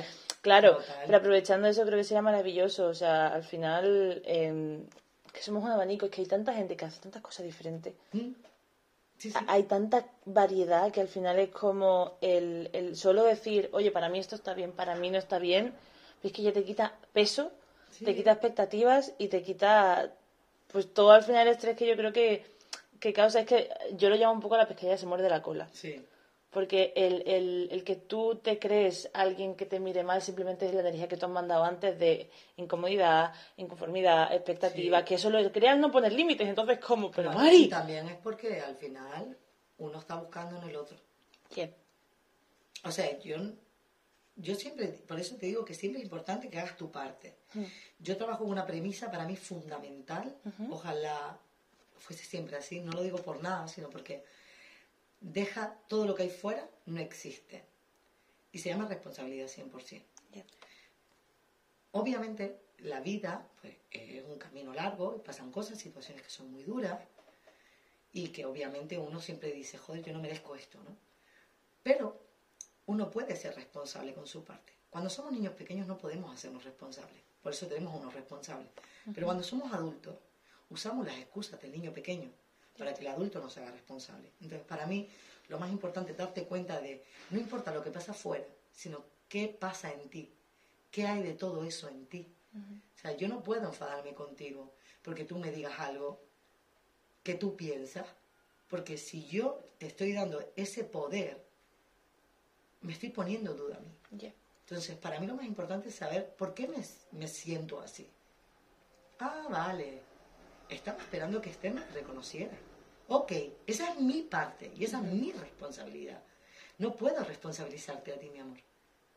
claro, 0.43 0.77
total. 0.77 0.97
pero 1.07 1.19
aprovechando 1.19 1.69
eso 1.69 1.85
creo 1.87 1.97
que 1.97 2.05
sería 2.05 2.23
maravilloso, 2.23 2.89
o 2.89 2.95
sea, 2.95 3.29
al 3.29 3.45
final, 3.45 4.21
eh, 4.27 4.81
que 5.33 5.43
somos 5.43 5.65
un 5.65 5.71
abanico, 5.71 6.07
es 6.07 6.13
que 6.13 6.21
hay 6.21 6.27
tanta 6.27 6.53
gente 6.53 6.77
que 6.77 6.85
hace 6.85 7.01
tantas 7.01 7.23
cosas 7.23 7.47
diferentes 7.47 7.95
¿Mm? 8.13 8.33
Sí, 9.21 9.31
sí. 9.31 9.39
hay 9.49 9.65
tanta 9.65 10.07
variedad 10.25 10.91
que 10.91 11.03
al 11.03 11.09
final 11.09 11.39
es 11.39 11.51
como 11.51 12.17
el, 12.23 12.71
el 12.73 12.97
solo 12.97 13.23
decir, 13.23 13.69
oye, 13.73 13.91
para 13.91 14.09
mí 14.09 14.19
esto 14.19 14.35
está 14.35 14.55
bien, 14.55 14.73
para 14.73 14.95
mí 14.95 15.11
no 15.11 15.19
está 15.19 15.39
bien, 15.39 15.75
es 16.23 16.33
que 16.33 16.41
ya 16.43 16.53
te 16.53 16.65
quita 16.65 16.95
peso, 17.13 17.53
Sí. 17.91 18.07
te 18.07 18.15
quita 18.17 18.33
expectativas 18.33 19.13
y 19.19 19.29
te 19.29 19.43
quita, 19.43 20.11
pues 20.73 20.95
todo 20.95 21.11
al 21.11 21.23
final 21.23 21.47
el 21.47 21.53
estrés 21.53 21.77
que 21.77 21.87
yo 21.87 21.97
creo 21.97 22.13
que, 22.15 22.47
que 22.99 23.13
causa 23.13 23.41
es 23.41 23.47
que 23.47 23.69
yo 23.93 24.09
lo 24.09 24.17
llamo 24.17 24.33
un 24.33 24.41
poco 24.41 24.57
la 24.57 24.67
pescadilla 24.67 24.97
se 24.97 25.05
muerde 25.07 25.29
la 25.29 25.43
cola. 25.43 25.69
Sí. 25.73 26.03
Porque 26.51 26.93
el, 26.97 27.23
el, 27.29 27.69
el 27.71 27.85
que 27.85 27.95
tú 27.95 28.35
te 28.43 28.59
crees 28.59 29.09
alguien 29.15 29.55
que 29.55 29.67
te 29.67 29.79
mire 29.79 30.03
mal 30.03 30.21
simplemente 30.21 30.67
es 30.67 30.75
la 30.75 30.81
energía 30.81 31.07
que 31.07 31.17
tú 31.17 31.27
has 31.27 31.31
mandado 31.33 31.63
antes 31.63 31.97
de 31.99 32.29
incomodidad, 32.57 33.33
inconformidad, 33.57 34.35
expectativa, 34.35 34.99
Sí. 34.99 35.05
que 35.05 35.15
eso 35.15 35.31
lo 35.31 35.53
creas 35.53 35.79
no 35.79 35.93
poner 35.93 36.13
límites. 36.13 36.49
Entonces, 36.49 36.81
¿cómo? 36.81 37.11
Pero, 37.13 37.31
Claro, 37.31 37.45
Mari. 37.45 37.65
y 37.65 37.69
también 37.69 38.09
es 38.09 38.17
porque 38.17 38.61
al 38.61 38.75
final 38.77 39.37
uno 39.79 39.99
está 40.01 40.17
buscando 40.17 40.59
en 40.61 40.69
el 40.69 40.77
otro. 40.77 40.97
¿Qué? 41.55 41.73
O 42.85 42.91
sea, 42.91 43.17
yo, 43.21 43.37
yo 44.35 44.55
siempre, 44.57 44.89
por 44.89 45.21
eso 45.21 45.37
te 45.37 45.47
digo 45.47 45.65
que 45.65 45.75
siempre 45.75 46.01
es 46.01 46.05
importante 46.05 46.49
que 46.51 46.59
hagas 46.59 46.77
tu 46.77 46.91
parte. 46.91 47.37
Mm. 47.55 47.65
Yo 48.01 48.17
trabajo 48.17 48.41
con 48.43 48.51
una 48.51 48.67
premisa 48.67 49.09
para 49.09 49.25
mí 49.25 49.37
fundamental, 49.37 50.35
ojalá 50.71 51.39
fuese 51.99 52.25
siempre 52.25 52.57
así, 52.57 52.81
no 52.81 52.91
lo 52.93 53.03
digo 53.03 53.19
por 53.19 53.41
nada, 53.41 53.69
sino 53.69 53.89
porque 53.89 54.25
deja 55.21 55.77
todo 55.89 56.07
lo 56.07 56.15
que 56.15 56.25
hay 56.25 56.31
fuera, 56.31 56.69
no 56.87 57.01
existe. 57.01 57.65
Y 58.53 58.59
se 58.59 58.71
llama 58.71 58.89
responsabilidad 58.89 59.47
100%. 59.47 60.03
Ya. 60.33 60.45
Obviamente, 61.93 62.61
la 62.79 63.01
vida 63.01 63.47
pues, 63.61 63.77
es 63.91 64.25
un 64.25 64.39
camino 64.39 64.73
largo 64.73 65.15
y 65.17 65.21
pasan 65.21 65.53
cosas, 65.53 65.79
situaciones 65.79 66.23
que 66.23 66.31
son 66.31 66.51
muy 66.51 66.63
duras 66.63 66.99
y 68.13 68.29
que 68.29 68.45
obviamente 68.45 68.99
uno 68.99 69.21
siempre 69.21 69.53
dice, 69.53 69.79
joder, 69.79 70.03
yo 70.03 70.13
no 70.13 70.21
merezco 70.21 70.57
esto, 70.57 70.79
¿no? 70.83 70.97
Pero 71.83 72.21
uno 72.87 73.11
puede 73.11 73.37
ser 73.37 73.55
responsable 73.55 74.15
con 74.15 74.27
su 74.27 74.45
parte. 74.45 74.73
Cuando 74.91 75.09
somos 75.09 75.33
niños 75.33 75.55
pequeños 75.55 75.87
no 75.87 75.97
podemos 75.97 76.35
hacernos 76.35 76.65
responsables, 76.65 77.23
por 77.43 77.53
eso 77.53 77.67
tenemos 77.67 77.95
unos 77.95 78.13
responsables. 78.13 78.69
Pero 79.15 79.27
cuando 79.27 79.45
somos 79.45 79.73
adultos, 79.73 80.17
usamos 80.69 81.07
las 81.07 81.17
excusas 81.19 81.61
del 81.61 81.73
niño 81.73 81.93
pequeño 81.93 82.33
para 82.81 82.95
que 82.95 83.03
el 83.03 83.09
adulto 83.09 83.41
no 83.41 83.51
se 83.51 83.61
haga 83.61 83.73
responsable. 83.73 84.33
Entonces, 84.41 84.67
para 84.67 84.87
mí, 84.87 85.07
lo 85.49 85.59
más 85.59 85.71
importante 85.71 86.13
es 86.13 86.17
darte 86.17 86.47
cuenta 86.47 86.81
de, 86.81 87.05
no 87.29 87.39
importa 87.39 87.75
lo 87.75 87.83
que 87.85 87.91
pasa 87.91 88.13
afuera, 88.13 88.47
sino 88.73 89.05
qué 89.29 89.49
pasa 89.49 89.93
en 89.93 90.09
ti, 90.09 90.33
qué 90.91 91.07
hay 91.07 91.23
de 91.23 91.35
todo 91.35 91.63
eso 91.65 91.89
en 91.89 92.07
ti. 92.07 92.27
O 92.97 92.99
sea, 92.99 93.15
yo 93.17 93.29
no 93.29 93.43
puedo 93.43 93.69
enfadarme 93.69 94.15
contigo 94.15 94.73
porque 95.03 95.25
tú 95.25 95.39
me 95.39 95.53
digas 95.53 95.79
algo 95.79 96.21
que 97.23 97.35
tú 97.35 97.55
piensas, 97.55 98.07
porque 98.69 98.97
si 98.97 99.27
yo 99.29 99.61
te 99.79 99.87
estoy 99.87 100.15
dando 100.15 100.43
ese 100.57 100.83
poder, 100.83 101.47
me 102.81 102.95
estoy 102.95 103.11
poniendo 103.11 103.53
duda 103.55 103.77
a 103.77 103.81
mí. 103.81 103.95
Entonces, 104.61 104.97
para 104.97 105.21
mí 105.21 105.27
lo 105.27 105.35
más 105.35 105.45
importante 105.45 105.91
es 105.91 105.97
saber 105.97 106.35
por 106.37 106.55
qué 106.55 106.67
me, 106.67 106.83
me 107.13 107.29
siento 107.29 107.79
así. 107.79 108.09
Ah, 109.19 109.49
vale. 109.51 110.01
Estaba 110.71 110.99
esperando 110.99 111.43
que 111.43 111.51
Esther 111.51 111.75
me 111.75 111.85
reconociera. 111.87 112.57
Ok, 113.13 113.33
esa 113.67 113.91
es 113.91 113.99
mi 113.99 114.23
parte 114.23 114.71
y 114.77 114.85
esa 114.85 114.99
es 114.99 115.13
mi 115.13 115.33
responsabilidad. 115.33 116.23
No 116.79 116.95
puedo 116.95 117.25
responsabilizarte 117.25 118.13
a 118.13 118.19
ti, 118.21 118.31
mi 118.31 118.39
amor, 118.39 118.59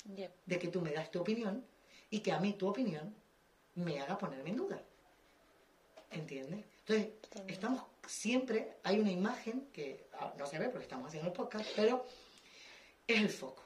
de 0.03 0.57
que 0.59 0.67
tú 0.67 0.81
me 0.81 0.91
das 0.91 1.11
tu 1.11 1.21
opinión 1.21 1.63
y 2.09 2.21
que 2.21 2.31
a 2.31 2.39
mí 2.39 2.53
tu 2.53 2.67
opinión 2.67 3.13
me 3.75 3.99
haga 3.99 4.17
ponerme 4.17 4.49
en 4.49 4.55
duda. 4.55 4.81
¿Entiendes? 6.09 6.65
Entonces, 6.79 7.13
estamos 7.47 7.83
siempre, 8.07 8.77
hay 8.81 8.99
una 8.99 9.11
imagen 9.11 9.67
que 9.71 10.07
ah, 10.13 10.33
no 10.39 10.47
se 10.47 10.57
ve 10.57 10.69
porque 10.69 10.85
estamos 10.85 11.09
haciendo 11.09 11.29
el 11.29 11.35
podcast, 11.35 11.69
pero 11.75 12.03
es 13.05 13.21
el 13.21 13.29
foco. 13.29 13.61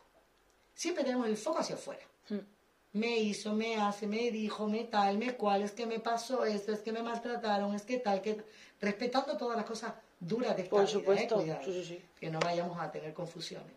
Siempre 0.75 1.05
tenemos 1.05 1.25
el 1.27 1.37
foco 1.37 1.59
hacia 1.59 1.75
afuera. 1.75 2.05
Mm. 2.27 2.99
me 2.99 3.17
hizo, 3.17 3.53
me 3.53 3.77
hace, 3.77 4.05
me 4.07 4.29
dijo, 4.29 4.67
me 4.67 4.83
tal, 4.83 5.17
me 5.17 5.37
cual, 5.37 5.61
es 5.61 5.71
que 5.71 5.85
me 5.85 6.01
pasó 6.01 6.43
esto, 6.43 6.73
es 6.73 6.81
que 6.81 6.91
me 6.91 7.01
maltrataron, 7.01 7.73
es 7.73 7.83
que 7.83 7.99
tal, 7.99 8.21
que 8.21 8.43
respetando 8.81 9.37
todas 9.37 9.55
las 9.55 9.65
cosas 9.65 9.93
duras 10.19 10.55
de 10.55 10.63
esta 10.63 10.71
Por 10.71 10.81
vida, 10.81 10.89
¿eh? 10.89 10.93
supuesto. 10.93 11.35
Cuidado, 11.35 11.63
Sí, 11.63 11.73
sí, 11.73 11.85
sí. 11.85 12.05
que 12.19 12.29
no 12.29 12.39
vayamos 12.39 12.79
a 12.79 12.91
tener 12.91 13.13
confusiones. 13.13 13.73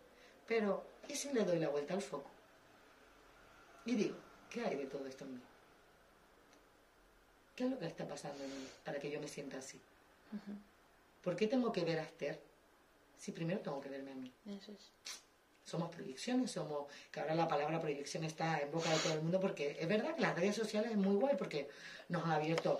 Pero, 0.46 0.84
¿y 1.08 1.14
si 1.14 1.32
le 1.32 1.44
doy 1.44 1.58
la 1.58 1.68
vuelta 1.68 1.94
al 1.94 2.02
foco? 2.02 2.28
Y 3.86 3.94
digo, 3.94 4.16
¿qué 4.50 4.64
hay 4.64 4.76
de 4.76 4.86
todo 4.86 5.06
esto 5.06 5.24
en 5.24 5.34
mí? 5.34 5.40
¿Qué 7.56 7.64
es 7.64 7.70
lo 7.70 7.78
que 7.78 7.86
está 7.86 8.06
pasando 8.06 8.42
en 8.42 8.50
mí 8.50 8.66
para 8.84 8.98
que 8.98 9.10
yo 9.10 9.20
me 9.20 9.28
sienta 9.28 9.58
así? 9.58 9.80
¿Por 11.22 11.36
qué 11.36 11.46
tengo 11.46 11.72
que 11.72 11.84
ver 11.84 11.98
a 11.98 12.02
Esther 12.02 12.40
si 13.18 13.32
primero 13.32 13.60
tengo 13.60 13.80
que 13.80 13.88
verme 13.88 14.12
a 14.12 14.14
mí? 14.14 14.32
Eso 14.46 14.72
es. 14.72 14.90
Somos 15.64 15.90
proyecciones, 15.90 16.50
somos, 16.50 16.86
que 17.10 17.20
ahora 17.20 17.34
la 17.34 17.46
palabra 17.46 17.80
proyección 17.80 18.24
está 18.24 18.58
en 18.60 18.70
boca 18.72 18.90
de 18.90 18.98
todo 18.98 19.12
el 19.14 19.22
mundo 19.22 19.38
porque 19.40 19.76
es 19.78 19.86
verdad 19.88 20.14
que 20.14 20.22
las 20.22 20.34
redes 20.34 20.56
sociales 20.56 20.90
es 20.90 20.96
muy 20.96 21.14
guay 21.16 21.36
porque 21.36 21.68
nos 22.08 22.24
han 22.24 22.32
abierto, 22.32 22.78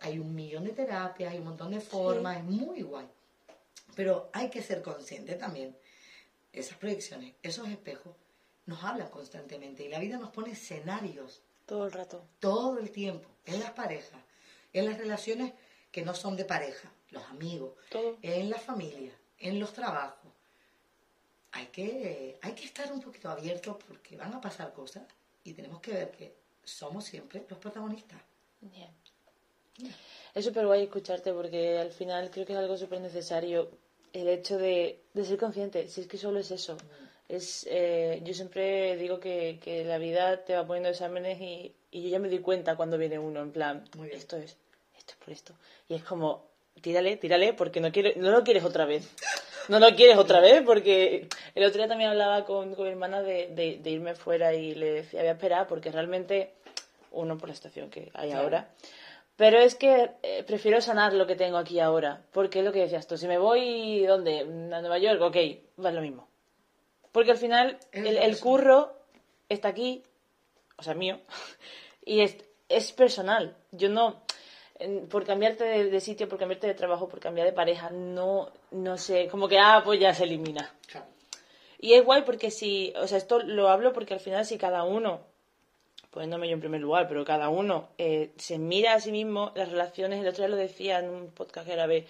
hay 0.00 0.18
un 0.18 0.34
millón 0.34 0.64
de 0.64 0.72
terapias, 0.72 1.32
hay 1.32 1.38
un 1.38 1.44
montón 1.44 1.70
de 1.70 1.80
formas, 1.80 2.38
es 2.38 2.44
muy 2.44 2.82
guay. 2.82 3.06
Pero 3.94 4.30
hay 4.32 4.50
que 4.50 4.62
ser 4.62 4.82
consciente 4.82 5.34
también, 5.36 5.76
esas 6.52 6.76
proyecciones, 6.78 7.34
esos 7.42 7.68
espejos, 7.68 8.14
nos 8.66 8.82
hablan 8.82 9.08
constantemente 9.10 9.84
y 9.84 9.88
la 9.88 9.98
vida 10.00 10.16
nos 10.18 10.30
pone 10.30 10.52
escenarios 10.52 11.42
Todo 11.66 11.86
el 11.86 11.92
rato. 11.92 12.24
todo 12.40 12.78
el 12.78 12.90
tiempo, 12.90 13.28
en 13.44 13.60
las 13.60 13.70
parejas, 13.72 14.18
en 14.72 14.86
las 14.86 14.98
relaciones 14.98 15.52
que 15.92 16.02
no 16.02 16.14
son 16.14 16.34
de 16.36 16.44
pareja, 16.44 16.90
los 17.10 17.22
amigos, 17.26 17.74
Todo. 17.90 18.16
en 18.22 18.50
la 18.50 18.58
familia, 18.58 19.12
en 19.38 19.60
los 19.60 19.72
trabajos. 19.72 20.23
Hay 21.54 21.66
que, 21.66 22.38
hay 22.42 22.52
que 22.52 22.64
estar 22.64 22.92
un 22.92 23.00
poquito 23.00 23.30
abiertos 23.30 23.76
porque 23.86 24.16
van 24.16 24.34
a 24.34 24.40
pasar 24.40 24.72
cosas 24.72 25.04
y 25.44 25.52
tenemos 25.52 25.80
que 25.80 25.92
ver 25.92 26.10
que 26.10 26.34
somos 26.64 27.04
siempre 27.04 27.44
los 27.48 27.58
protagonistas. 27.58 28.20
Bien. 28.60 28.90
Es 30.34 30.44
súper 30.44 30.66
guay 30.66 30.82
escucharte 30.82 31.32
porque 31.32 31.78
al 31.78 31.92
final 31.92 32.30
creo 32.30 32.44
que 32.44 32.52
es 32.54 32.58
algo 32.58 32.76
súper 32.76 33.00
necesario 33.00 33.70
el 34.12 34.28
hecho 34.28 34.58
de, 34.58 35.00
de 35.12 35.24
ser 35.24 35.38
consciente. 35.38 35.88
Si 35.88 36.00
es 36.00 36.06
que 36.08 36.18
solo 36.18 36.40
es 36.40 36.50
eso. 36.50 36.76
Es, 37.28 37.66
eh, 37.70 38.20
yo 38.24 38.34
siempre 38.34 38.96
digo 38.96 39.20
que, 39.20 39.60
que 39.62 39.84
la 39.84 39.98
vida 39.98 40.44
te 40.44 40.54
va 40.54 40.66
poniendo 40.66 40.88
exámenes 40.88 41.40
y, 41.40 41.72
y 41.90 42.02
yo 42.02 42.08
ya 42.08 42.18
me 42.18 42.28
doy 42.28 42.40
cuenta 42.40 42.76
cuando 42.76 42.98
viene 42.98 43.18
uno, 43.18 43.40
en 43.40 43.52
plan, 43.52 43.84
esto 44.10 44.36
es, 44.36 44.56
esto 44.96 45.12
es 45.12 45.16
por 45.24 45.30
esto. 45.32 45.54
Y 45.88 45.94
es 45.94 46.02
como, 46.02 46.48
tírale, 46.80 47.16
tírale, 47.16 47.54
porque 47.54 47.80
no, 47.80 47.92
quiere, 47.92 48.14
no 48.16 48.30
lo 48.30 48.42
quieres 48.42 48.64
otra 48.64 48.84
vez. 48.84 49.08
No 49.68 49.78
lo 49.78 49.94
quieres 49.94 50.16
otra 50.16 50.40
vez, 50.40 50.62
porque 50.64 51.28
el 51.54 51.64
otro 51.64 51.78
día 51.78 51.88
también 51.88 52.10
hablaba 52.10 52.44
con, 52.44 52.74
con 52.74 52.84
mi 52.84 52.90
hermana 52.90 53.22
de, 53.22 53.48
de, 53.48 53.78
de 53.78 53.90
irme 53.90 54.14
fuera 54.14 54.52
y 54.54 54.74
le 54.74 54.90
decía, 54.92 55.20
voy 55.20 55.28
a 55.28 55.32
esperar, 55.32 55.66
porque 55.66 55.90
realmente, 55.90 56.52
uno 57.12 57.38
por 57.38 57.48
la 57.48 57.54
situación 57.54 57.90
que 57.90 58.10
hay 58.14 58.30
Claro. 58.30 58.42
ahora, 58.44 58.68
pero 59.36 59.58
es 59.58 59.74
que 59.74 60.10
eh, 60.22 60.44
prefiero 60.46 60.80
sanar 60.80 61.12
lo 61.12 61.26
que 61.26 61.34
tengo 61.34 61.56
aquí 61.56 61.80
ahora, 61.80 62.22
porque 62.32 62.60
es 62.60 62.64
lo 62.64 62.72
que 62.72 62.80
decías 62.80 63.06
tú, 63.06 63.16
si 63.16 63.26
me 63.26 63.38
voy, 63.38 64.04
¿dónde? 64.06 64.40
A 64.40 64.44
Nueva 64.80 64.98
York, 64.98 65.20
ok, 65.20 65.36
va 65.84 65.90
lo 65.90 66.00
mismo. 66.02 66.28
Porque 67.10 67.30
al 67.32 67.38
final 67.38 67.78
el, 67.92 68.16
el 68.16 68.38
curro 68.38 68.92
está 69.48 69.68
aquí, 69.68 70.02
o 70.76 70.82
sea, 70.82 70.94
mío, 70.94 71.20
y 72.04 72.20
es, 72.20 72.36
es 72.68 72.92
personal. 72.92 73.56
Yo 73.72 73.88
no, 73.88 74.22
por 75.08 75.24
cambiarte 75.24 75.64
de, 75.64 75.84
de 75.90 76.00
sitio, 76.00 76.28
por 76.28 76.38
cambiarte 76.38 76.66
de 76.66 76.74
trabajo, 76.74 77.08
por 77.08 77.20
cambiar 77.20 77.46
de 77.46 77.52
pareja, 77.52 77.90
no, 77.90 78.50
no 78.72 78.98
sé, 78.98 79.28
como 79.28 79.48
que, 79.48 79.58
ah, 79.58 79.82
pues 79.84 80.00
ya 80.00 80.12
se 80.14 80.24
elimina. 80.24 80.74
Claro. 80.86 81.06
Y 81.78 81.94
es 81.94 82.04
guay 82.04 82.22
porque 82.22 82.50
si, 82.50 82.92
o 82.96 83.06
sea, 83.06 83.18
esto 83.18 83.38
lo 83.40 83.68
hablo 83.68 83.92
porque 83.92 84.14
al 84.14 84.20
final 84.20 84.44
si 84.46 84.58
cada 84.58 84.82
uno, 84.84 85.20
poniéndome 86.10 86.48
yo 86.48 86.54
en 86.54 86.60
primer 86.60 86.80
lugar, 86.80 87.06
pero 87.08 87.24
cada 87.24 87.48
uno 87.50 87.88
eh, 87.98 88.32
se 88.36 88.58
mira 88.58 88.94
a 88.94 89.00
sí 89.00 89.12
mismo, 89.12 89.52
las 89.54 89.68
relaciones, 89.70 90.20
el 90.20 90.28
otro 90.28 90.42
día 90.44 90.48
lo 90.48 90.56
decía 90.56 90.98
en 90.98 91.10
un 91.10 91.30
podcast 91.30 91.66
que 91.66 91.74
grabé, 91.74 92.06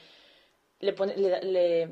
le, 0.81 0.93
pone, 0.93 1.17
le, 1.17 1.43
le, 1.43 1.89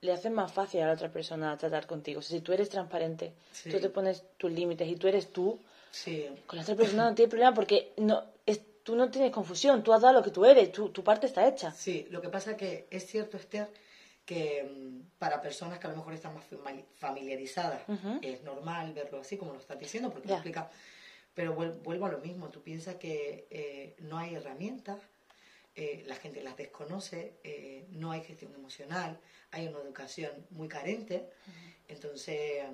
le 0.00 0.12
hace 0.12 0.30
más 0.30 0.50
fácil 0.52 0.80
a 0.82 0.86
la 0.86 0.92
otra 0.94 1.10
persona 1.10 1.56
tratar 1.58 1.86
contigo. 1.86 2.20
O 2.20 2.22
sea, 2.22 2.36
si 2.38 2.42
tú 2.42 2.52
eres 2.52 2.68
transparente, 2.68 3.32
Sí. 3.52 3.70
tú 3.70 3.78
te 3.80 3.90
pones 3.90 4.24
tus 4.36 4.50
límites 4.50 4.88
y 4.88 4.96
tú 4.96 5.06
eres 5.08 5.32
tú, 5.32 5.58
Sí, 5.92 6.24
con 6.46 6.56
la 6.56 6.62
otra 6.62 6.76
persona 6.76 7.10
no 7.10 7.14
tiene 7.16 7.28
problema 7.28 7.52
porque 7.52 7.92
no, 7.96 8.22
tú 8.82 8.96
no 8.96 9.10
tienes 9.10 9.30
confusión, 9.32 9.82
tú 9.82 9.92
has 9.92 10.00
dado 10.02 10.14
lo 10.14 10.22
que 10.22 10.30
tú 10.30 10.44
eres, 10.44 10.72
tú- 10.72 10.88
tu 10.90 11.02
parte 11.04 11.26
está 11.26 11.46
hecha. 11.46 11.70
sí. 11.72 12.06
Lo 12.10 12.20
que 12.20 12.28
pasa 12.28 12.56
que 12.56 12.86
es 12.90 13.06
cierto, 13.06 13.36
Esther, 13.36 13.68
que 14.24 14.62
mm, 14.64 15.18
para 15.18 15.40
personas 15.42 15.78
que 15.78 15.86
a 15.86 15.90
lo 15.90 15.96
mejor 15.96 16.14
están 16.14 16.34
más 16.34 16.44
fami- 16.50 16.84
familiarizadas 16.98 17.82
es 18.22 18.42
normal 18.42 18.92
verlo 18.92 19.20
así, 19.20 19.36
como 19.36 19.52
lo 19.52 19.58
estás 19.58 19.78
diciendo, 19.78 20.10
porque 20.10 20.28
lo 20.28 20.34
explica. 20.38 20.70
Pero 21.34 21.56
vuel- 21.56 21.80
vuelvo 21.82 22.06
a 22.06 22.10
lo 22.12 22.18
mismo, 22.18 22.48
tú 22.48 22.62
piensas 22.62 22.96
que 22.96 23.46
eh, 23.50 23.96
no 24.00 24.18
hay 24.18 24.34
herramientas, 24.34 24.98
eh, 25.76 26.02
la 26.06 26.16
gente 26.16 26.42
las 26.42 26.56
desconoce, 26.56 27.34
eh, 27.44 27.86
no 27.90 28.10
hay 28.12 28.22
gestión 28.22 28.52
emocional, 28.54 29.18
hay 29.52 29.68
una 29.68 29.78
educación 29.78 30.32
muy 30.50 30.68
carente, 30.68 31.30
entonces 31.88 32.64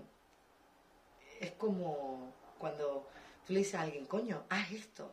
es 1.41 1.53
como 1.53 2.33
cuando 2.59 3.07
tú 3.47 3.53
le 3.53 3.61
dices 3.61 3.75
a 3.75 3.83
alguien, 3.83 4.07
coño, 4.07 4.45
haz 4.49 4.73
esto. 4.73 5.13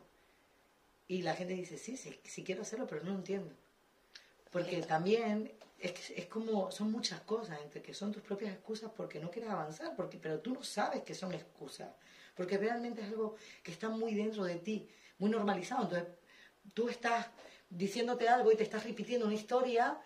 Y 1.06 1.22
la 1.22 1.34
gente 1.34 1.54
dice, 1.54 1.76
sí, 1.78 1.96
sí, 1.96 2.18
sí 2.24 2.44
quiero 2.44 2.62
hacerlo, 2.62 2.86
pero 2.86 3.02
no 3.02 3.10
lo 3.10 3.16
entiendo. 3.16 3.54
Porque 4.50 4.70
Correcto. 4.70 4.88
también 4.88 5.52
es, 5.78 5.92
que 5.92 6.20
es 6.20 6.26
como, 6.26 6.70
son 6.70 6.90
muchas 6.90 7.20
cosas, 7.20 7.58
entre 7.62 7.82
que 7.82 7.92
son 7.92 8.12
tus 8.12 8.22
propias 8.22 8.52
excusas 8.52 8.90
porque 8.96 9.20
no 9.20 9.30
quieres 9.30 9.50
avanzar, 9.50 9.94
porque, 9.96 10.18
pero 10.18 10.40
tú 10.40 10.54
no 10.54 10.62
sabes 10.62 11.02
que 11.02 11.14
son 11.14 11.34
excusas, 11.34 11.88
porque 12.34 12.56
realmente 12.56 13.02
es 13.02 13.08
algo 13.08 13.36
que 13.62 13.72
está 13.72 13.88
muy 13.88 14.14
dentro 14.14 14.44
de 14.44 14.56
ti, 14.56 14.88
muy 15.18 15.30
normalizado. 15.30 15.82
Entonces, 15.82 16.08
tú 16.72 16.88
estás 16.88 17.26
diciéndote 17.68 18.28
algo 18.28 18.50
y 18.52 18.56
te 18.56 18.62
estás 18.62 18.84
repitiendo 18.84 19.26
una 19.26 19.34
historia 19.34 19.98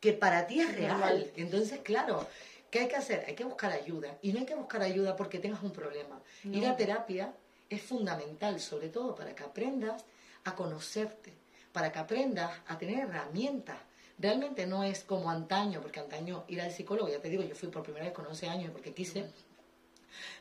que 0.00 0.12
para 0.12 0.46
ti 0.46 0.60
es 0.60 0.74
real. 0.74 0.98
Normal. 0.98 1.32
Entonces, 1.36 1.80
claro, 1.80 2.26
¿qué 2.70 2.80
hay 2.80 2.88
que 2.88 2.96
hacer? 2.96 3.24
Hay 3.26 3.34
que 3.34 3.44
buscar 3.44 3.72
ayuda. 3.72 4.18
Y 4.20 4.32
no 4.32 4.40
hay 4.40 4.46
que 4.46 4.54
buscar 4.54 4.82
ayuda 4.82 5.16
porque 5.16 5.38
tengas 5.38 5.62
un 5.62 5.72
problema. 5.72 6.20
No. 6.42 6.58
Ir 6.58 6.66
a 6.66 6.76
terapia 6.76 7.34
es 7.70 7.82
fundamental, 7.82 8.60
sobre 8.60 8.88
todo 8.88 9.14
para 9.14 9.34
que 9.34 9.44
aprendas 9.44 10.04
a 10.44 10.54
conocerte, 10.54 11.32
para 11.72 11.90
que 11.90 11.98
aprendas 11.98 12.50
a 12.68 12.78
tener 12.78 13.00
herramientas. 13.08 13.78
Realmente 14.18 14.66
no 14.66 14.84
es 14.84 15.02
como 15.04 15.28
antaño, 15.30 15.80
porque 15.80 16.00
antaño 16.00 16.44
ir 16.48 16.60
al 16.60 16.70
psicólogo, 16.70 17.08
ya 17.08 17.20
te 17.20 17.28
digo, 17.28 17.42
yo 17.42 17.54
fui 17.54 17.68
por 17.68 17.82
primera 17.82 18.04
vez 18.04 18.14
con 18.14 18.26
11 18.26 18.48
años 18.48 18.70
porque 18.70 18.92
quise. 18.92 19.26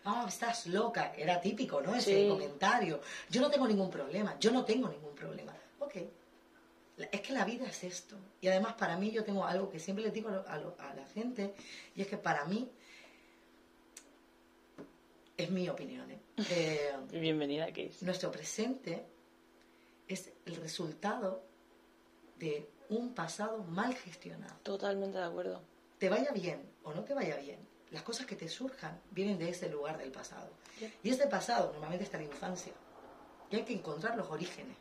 Ah, 0.06 0.26
estás 0.28 0.68
loca, 0.68 1.14
era 1.18 1.42
típico, 1.42 1.82
¿no? 1.82 1.96
Ese 1.96 2.24
Sí. 2.24 2.30
comentario. 2.30 3.02
Yo 3.30 3.42
no 3.42 3.50
tengo 3.50 3.68
ningún 3.68 3.90
problema, 3.90 4.38
yo 4.40 4.52
no 4.52 4.64
tengo 4.64 4.88
ningún 4.90 5.16
problema. 5.16 5.54
Ok, 5.80 5.96
es 7.12 7.22
que 7.22 7.34
la 7.34 7.44
vida 7.46 7.66
es 7.66 7.84
esto. 7.84 8.16
Y 8.42 8.48
además 8.50 8.74
para 8.74 8.98
mí 8.98 9.10
yo 9.10 9.24
tengo 9.24 9.44
algo 9.46 9.72
que 9.72 9.80
siempre 9.80 10.04
les 10.04 10.14
digo 10.14 10.30
a, 10.30 10.58
lo- 10.60 10.76
la 10.78 11.06
gente, 11.08 11.56
y 11.96 12.02
es 12.02 12.08
que 12.08 12.18
para 12.18 12.46
mí 12.46 12.70
es 15.38 15.50
mi 15.50 15.68
opinión. 15.70 16.12
¿eh? 16.12 16.20
Eh, 16.52 16.92
bienvenida, 17.20 17.68
Case. 17.68 17.98
nuestro 18.02 18.32
presente 18.32 19.04
es 20.14 20.32
el 20.46 20.56
resultado 20.56 21.44
de 22.40 22.70
un 22.90 23.14
pasado 23.14 23.64
mal 23.64 23.94
gestionado. 23.96 24.56
Totalmente 24.64 25.18
de 25.18 25.24
acuerdo. 25.24 25.62
Te 25.98 26.10
vaya 26.10 26.32
bien 26.32 26.62
o 26.84 26.94
no 26.94 27.04
te 27.04 27.14
vaya 27.14 27.38
bien, 27.38 27.60
las 27.92 28.04
cosas 28.04 28.26
que 28.26 28.36
te 28.36 28.50
surjan 28.50 29.00
vienen 29.12 29.38
de 29.38 29.50
ese 29.50 29.70
lugar 29.70 29.98
del 29.98 30.12
pasado. 30.12 30.50
Y 31.04 31.10
ese 31.10 31.28
pasado 31.28 31.72
normalmente 31.72 32.04
está 32.04 32.18
en 32.18 32.28
la 32.28 32.34
infancia. 32.34 32.74
Y 33.52 33.56
hay 33.56 33.64
que 33.64 33.74
encontrar 33.74 34.18
los 34.18 34.30
orígenes. 34.30 34.76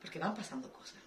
Porque 0.00 0.18
van 0.18 0.34
pasando 0.34 0.70
cosas. 0.70 0.98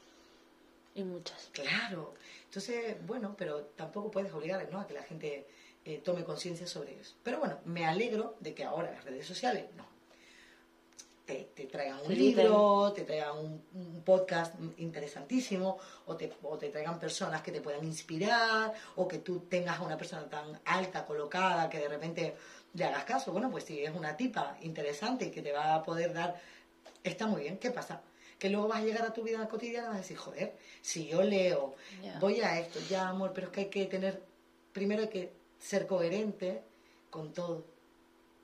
Y 0.96 1.04
muchas. 1.04 1.50
Claro. 1.52 2.16
Entonces, 2.46 2.98
bueno, 3.06 3.36
pero 3.38 3.66
tampoco 3.76 4.10
puedes 4.10 4.34
obligar 4.34 4.68
¿no? 4.72 4.80
a 4.80 4.88
que 4.88 4.94
la 4.96 5.04
gente 5.04 5.48
eh, 5.86 6.02
tome 6.04 6.24
conciencia 6.24 6.66
sobre 6.66 7.00
eso. 7.00 7.16
Pero 7.22 7.40
bueno, 7.40 7.60
me 7.66 7.86
alegro 7.86 8.36
de 8.40 8.56
que 8.56 8.64
ahora 8.64 8.92
las 8.92 9.04
redes 9.04 9.28
sociales 9.28 9.66
no. 9.76 9.86
Te, 11.26 11.50
te 11.56 11.66
traigan 11.66 12.02
un 12.06 12.14
libro, 12.14 12.94
te 12.94 13.02
traigan 13.04 13.38
un, 13.38 13.66
un 13.74 14.04
podcast 14.04 14.54
interesantísimo, 14.78 15.80
o 16.06 16.16
te, 16.16 16.32
o 16.44 16.56
te 16.58 16.70
traigan 16.70 17.00
personas 17.00 17.42
que 17.42 17.52
te 17.52 17.62
puedan 17.62 17.84
inspirar, 17.84 18.72
o 18.96 19.08
que 19.08 19.18
tú 19.18 19.40
tengas 19.50 19.80
a 19.80 19.82
una 19.82 19.98
persona 19.98 20.30
tan 20.30 20.60
alta, 20.66 21.04
colocada, 21.06 21.68
que 21.68 21.80
de 21.80 21.88
repente 21.88 22.36
le 22.76 22.86
hagas 22.86 23.06
caso. 23.06 23.32
Bueno, 23.32 23.50
pues 23.50 23.64
si 23.64 23.84
es 23.84 23.96
una 23.96 24.16
tipa 24.16 24.58
interesante 24.62 25.26
y 25.26 25.32
que 25.32 25.42
te 25.42 25.52
va 25.52 25.74
a 25.74 25.82
poder 25.84 26.14
dar, 26.14 26.40
está 27.04 27.26
muy 27.26 27.42
bien. 27.42 27.58
¿Qué 27.58 27.72
pasa? 27.72 28.02
Que 28.38 28.50
luego 28.50 28.68
vas 28.68 28.80
a 28.80 28.84
llegar 28.84 29.06
a 29.06 29.14
tu 29.14 29.24
vida 29.24 29.48
cotidiana 29.48 29.86
y 29.86 29.90
vas 29.90 29.96
a 29.96 30.02
decir, 30.02 30.18
joder, 30.18 30.56
si 30.82 31.08
yo 31.08 31.24
leo, 31.24 31.74
voy 32.20 32.42
a 32.42 32.60
esto, 32.60 32.80
ya 32.88 33.08
amor, 33.08 33.32
pero 33.34 33.48
es 33.48 33.54
que 33.54 33.62
hay 33.62 33.70
que 33.70 33.86
tener, 33.86 34.22
primero 34.74 35.02
hay 35.02 35.10
que 35.10 35.34
ser 35.58 35.88
coherente 35.88 36.62
con 37.10 37.34
todo. 37.34 37.66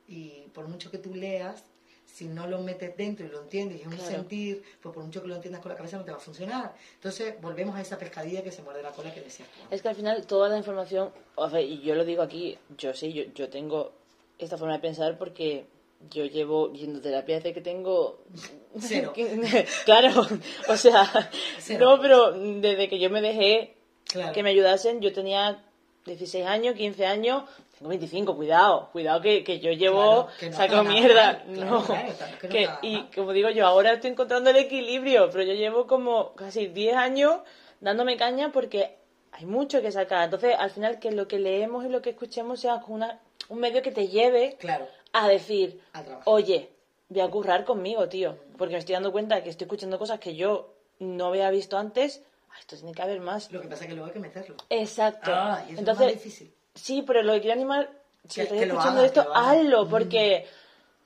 Y 0.08 0.50
por 0.54 0.68
mucho 0.68 0.90
que 0.90 0.98
tú 0.98 1.14
leas, 1.14 1.64
si 2.12 2.26
no 2.26 2.48
lo 2.48 2.60
metes 2.60 2.96
dentro 2.98 3.26
y 3.26 3.30
lo 3.30 3.42
entiendes 3.42 3.80
y 3.80 3.82
es 3.82 3.88
un 3.88 3.98
sentir, 4.00 4.64
pues 4.82 4.94
por 4.94 5.04
mucho 5.04 5.22
que 5.22 5.28
lo 5.28 5.36
entiendas 5.36 5.62
con 5.62 5.72
la 5.72 5.78
cabeza 5.78 5.98
no 5.98 6.04
te 6.04 6.12
va 6.12 6.18
a 6.18 6.22
funcionar. 6.22 6.76
Entonces 6.96 7.36
volvemos 7.42 7.76
a 7.76 7.82
esa 7.82 7.98
pescadilla 7.98 8.44
que 8.44 8.52
se 8.52 8.62
muerde 8.62 8.84
la 8.84 8.92
cola 8.92 9.14
que 9.14 9.22
decías 9.22 9.48
tú. 9.50 9.74
Es 9.74 9.82
que 9.82 9.88
al 9.90 9.96
final 9.96 10.26
toda 10.28 10.50
la 10.50 10.58
información, 10.58 11.12
o 11.36 11.50
sea, 11.50 11.62
y 11.62 11.82
yo 11.82 11.96
lo 11.96 12.04
digo 12.06 12.22
aquí, 12.22 12.58
yo 12.78 12.94
sí, 12.94 13.14
yo, 13.14 13.24
yo 13.34 13.50
tengo 13.50 13.94
esta 14.38 14.58
forma 14.58 14.74
de 14.74 14.80
pensar 14.80 15.18
porque 15.18 15.66
yo 16.10 16.26
llevo 16.26 16.74
yendo 16.74 17.00
terapia 17.00 17.36
desde 17.36 17.54
que 17.54 17.62
tengo... 17.62 18.20
Cero. 18.80 19.14
claro, 19.86 20.28
o 20.68 20.76
sea, 20.78 21.30
Cero. 21.60 21.90
no, 21.96 22.02
pero 22.02 22.32
desde 22.32 22.90
que 22.90 23.00
yo 23.00 23.10
me 23.10 23.22
dejé 23.22 23.76
Claro. 24.06 24.34
que 24.34 24.44
me 24.44 24.50
ayudasen, 24.50 25.00
yo 25.00 25.14
tenía 25.14 25.64
16 26.06 26.46
años, 26.46 26.76
15 26.76 27.06
años, 27.06 27.44
tengo 27.82 27.90
25, 27.90 28.36
cuidado, 28.36 28.90
cuidado 28.92 29.22
que, 29.22 29.44
que 29.44 29.60
yo 29.60 29.72
llevo, 29.72 30.28
Claro, 30.28 30.28
que 30.40 30.50
no 30.52 30.56
saco 30.56 30.84
mierda, 30.84 31.44
mal, 31.48 31.66
no, 31.66 31.84
claro, 31.84 32.14
claro, 32.16 32.38
que 32.40 32.48
no 32.48 32.54
que- 32.54 32.70
y 32.84 33.02
como 33.16 33.34
digo 33.34 33.50
yo, 33.50 33.66
ahora 33.66 33.94
estoy 33.94 34.12
encontrando 34.12 34.52
el 34.52 34.58
equilibrio, 34.58 35.32
pero 35.32 35.44
yo 35.44 35.54
llevo 35.54 35.88
como 35.88 36.34
casi 36.36 36.68
10 36.68 36.96
años 36.96 37.40
dándome 37.80 38.18
caña 38.18 38.52
porque 38.52 38.98
hay 39.32 39.46
mucho 39.48 39.82
que 39.82 39.92
sacar, 39.92 40.26
entonces 40.26 40.56
al 40.60 40.70
final 40.70 41.00
que 41.00 41.12
lo 41.12 41.28
que 41.28 41.40
leemos 41.40 41.84
y 41.84 41.90
lo 41.90 42.04
que 42.04 42.12
escuchemos 42.12 42.60
sea 42.60 42.84
una, 42.88 43.20
un 43.50 43.60
medio 43.60 43.82
que 43.82 43.92
te 43.92 44.10
lleve 44.10 44.58
Claro, 44.60 44.88
a 45.14 45.28
decir, 45.28 45.82
oye, 46.26 46.70
voy 47.10 47.22
a 47.22 47.30
currar 47.32 47.66
conmigo, 47.66 48.08
tío, 48.10 48.38
porque 48.60 48.74
me 48.74 48.80
estoy 48.80 48.94
dando 48.94 49.12
cuenta 49.12 49.36
de 49.38 49.44
que 49.44 49.50
estoy 49.50 49.66
escuchando 49.66 49.98
cosas 49.98 50.20
que 50.20 50.36
yo 50.36 50.76
no 51.00 51.26
había 51.26 51.50
visto 51.50 51.80
antes, 51.80 52.22
ah, 52.52 52.54
esto 52.60 52.76
tiene 52.76 52.92
que 52.94 53.02
haber 53.02 53.22
más. 53.22 53.52
Lo 53.52 53.60
que 53.60 53.68
pasa 53.68 53.86
es 53.86 53.88
que 53.88 53.94
luego 53.96 54.06
hay 54.06 54.14
que 54.14 54.20
meterlo. 54.20 54.56
Exacto. 54.70 55.32
Ah, 55.34 55.64
y 55.68 55.72
eso 55.72 55.80
Entonces, 55.80 56.08
es 56.10 56.14
más 56.14 56.24
difícil. 56.24 56.54
Sí, 56.76 57.04
pero 57.06 57.22
lo 57.24 57.34
que 57.34 57.42
quiero 57.42 57.54
animar, 57.54 57.90
si 58.28 58.42
lo 58.44 58.54
escuchando 58.56 59.04
esto, 59.04 59.28
hazlo, 59.34 59.88
porque, 59.90 60.48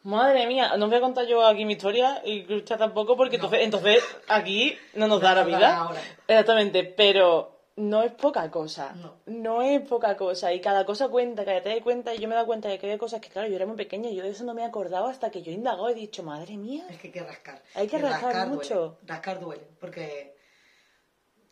madre 0.03 0.45
mía, 0.47 0.76
no 0.78 0.88
voy 0.88 0.97
a 0.97 1.01
contar 1.01 1.26
yo 1.26 1.45
aquí 1.45 1.66
mi 1.66 1.74
historia 1.74 2.22
y 2.26 2.43
Lucha 2.43 2.78
tampoco, 2.78 3.16
porque 3.18 3.38
No. 3.38 3.45
entonces, 3.45 3.63
entonces 3.66 4.03
aquí 4.28 4.78
no 4.93 5.07
nos 5.07 5.22
da 5.22 5.36
la 5.36 5.43
vida. 5.43 5.78
ahora. 5.78 6.01
Exactamente, 6.28 6.84
pero 6.84 7.51
no 7.78 8.03
es 8.03 8.11
poca 8.13 8.49
cosa. 8.51 8.95
No. 9.26 9.61
es 9.61 9.82
poca 9.82 10.16
cosa. 10.16 10.53
Y 10.53 10.61
cada 10.61 10.86
cosa 10.86 11.09
cuenta, 11.09 11.43
cada 11.43 11.61
te 11.61 11.70
das 11.70 11.82
cuenta. 11.82 12.13
Y 12.13 12.20
yo 12.20 12.28
me 12.30 12.34
he 12.34 12.38
dado 12.38 12.47
cuenta 12.47 12.70
de 12.70 12.80
que 12.80 12.89
hay 12.89 12.97
cosas 12.97 13.20
que, 13.20 13.28
claro, 13.30 13.49
yo 13.49 13.55
era 13.57 13.66
muy 13.66 13.76
pequeña 13.76 14.09
y 14.09 14.16
yo 14.16 14.24
de 14.24 14.30
eso 14.30 14.45
no 14.45 14.53
me 14.53 14.63
acordaba 14.63 15.09
hasta 15.09 15.30
que 15.30 15.41
yo 15.41 15.51
he 15.51 15.55
indagado 15.55 15.89
y 15.89 15.93
he 15.93 15.95
dicho, 15.95 16.24
madre 16.24 16.55
mía. 16.55 16.86
Es 16.89 16.97
que 16.99 17.07
hay 17.07 17.13
que 17.13 17.24
rascar. 17.24 17.61
Hay 17.74 17.88
que 17.88 17.97
rascar 17.97 18.34
duele. 18.34 18.47
mucho. 18.55 18.97
Rascar 19.05 19.39
duele, 19.41 19.63
porque 19.80 20.36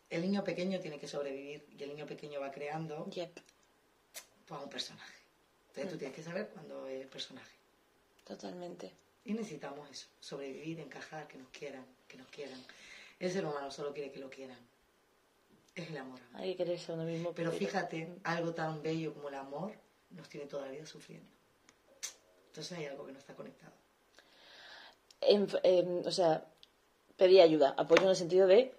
el 0.10 0.22
niño 0.22 0.44
pequeño 0.46 0.80
tiene 0.80 0.98
que 1.00 1.08
sobrevivir 1.08 1.66
y 1.78 1.84
el 1.84 1.90
niño 1.90 2.06
pequeño 2.06 2.40
va 2.40 2.52
creando 2.52 3.06
Yep, 3.10 3.40
pues, 4.46 4.60
a 4.60 4.64
un 4.64 4.70
personaje. 4.70 5.14
Entonces 5.70 5.92
tú 5.94 5.98
tienes 5.98 6.16
que 6.16 6.24
saber 6.24 6.50
cuándo 6.50 6.88
es 6.88 7.02
el 7.02 7.08
personaje. 7.08 7.52
totalmente. 8.26 8.92
Y 9.26 9.34
necesitamos 9.34 9.90
eso, 9.90 10.08
sobrevivir, 10.20 10.80
encajar, 10.82 11.28
que 11.28 11.38
nos 11.38 11.48
quieran, 11.50 11.86
que 12.10 12.18
nos 12.18 12.28
quieran. 12.28 12.62
El 13.20 13.32
ser 13.32 13.46
humano 13.46 13.72
solo 13.72 13.94
quiere 13.94 14.12
que 14.12 14.20
lo 14.20 14.30
quieran. 14.30 14.58
Es 15.76 15.90
el 15.90 15.98
amor. 15.98 16.20
Hay 16.34 16.52
que 16.52 16.58
quererse 16.58 16.92
a 16.92 16.96
uno 16.96 17.06
mismo. 17.06 17.32
Pero 17.34 17.52
fíjate, 17.52 18.10
algo 18.26 18.54
tan 18.54 18.84
bello 18.84 19.14
como 19.14 19.30
el 19.30 19.36
amor 19.36 19.74
nos 20.12 20.28
tiene 20.30 20.46
toda 20.46 20.66
la 20.66 20.72
vida 20.74 20.86
sufriendo. 20.86 21.28
Entonces 22.48 22.78
hay 22.78 22.86
algo 22.86 23.06
que 23.06 23.14
no 23.14 23.20
está 23.20 23.34
conectado. 23.34 23.72
en- 25.22 25.48
em, 25.64 26.06
o 26.06 26.12
sea, 26.12 26.46
pedí 27.16 27.40
ayuda, 27.40 27.74
apoyo 27.78 28.04
en 28.04 28.10
el 28.10 28.16
sentido 28.18 28.46
de 28.46 28.76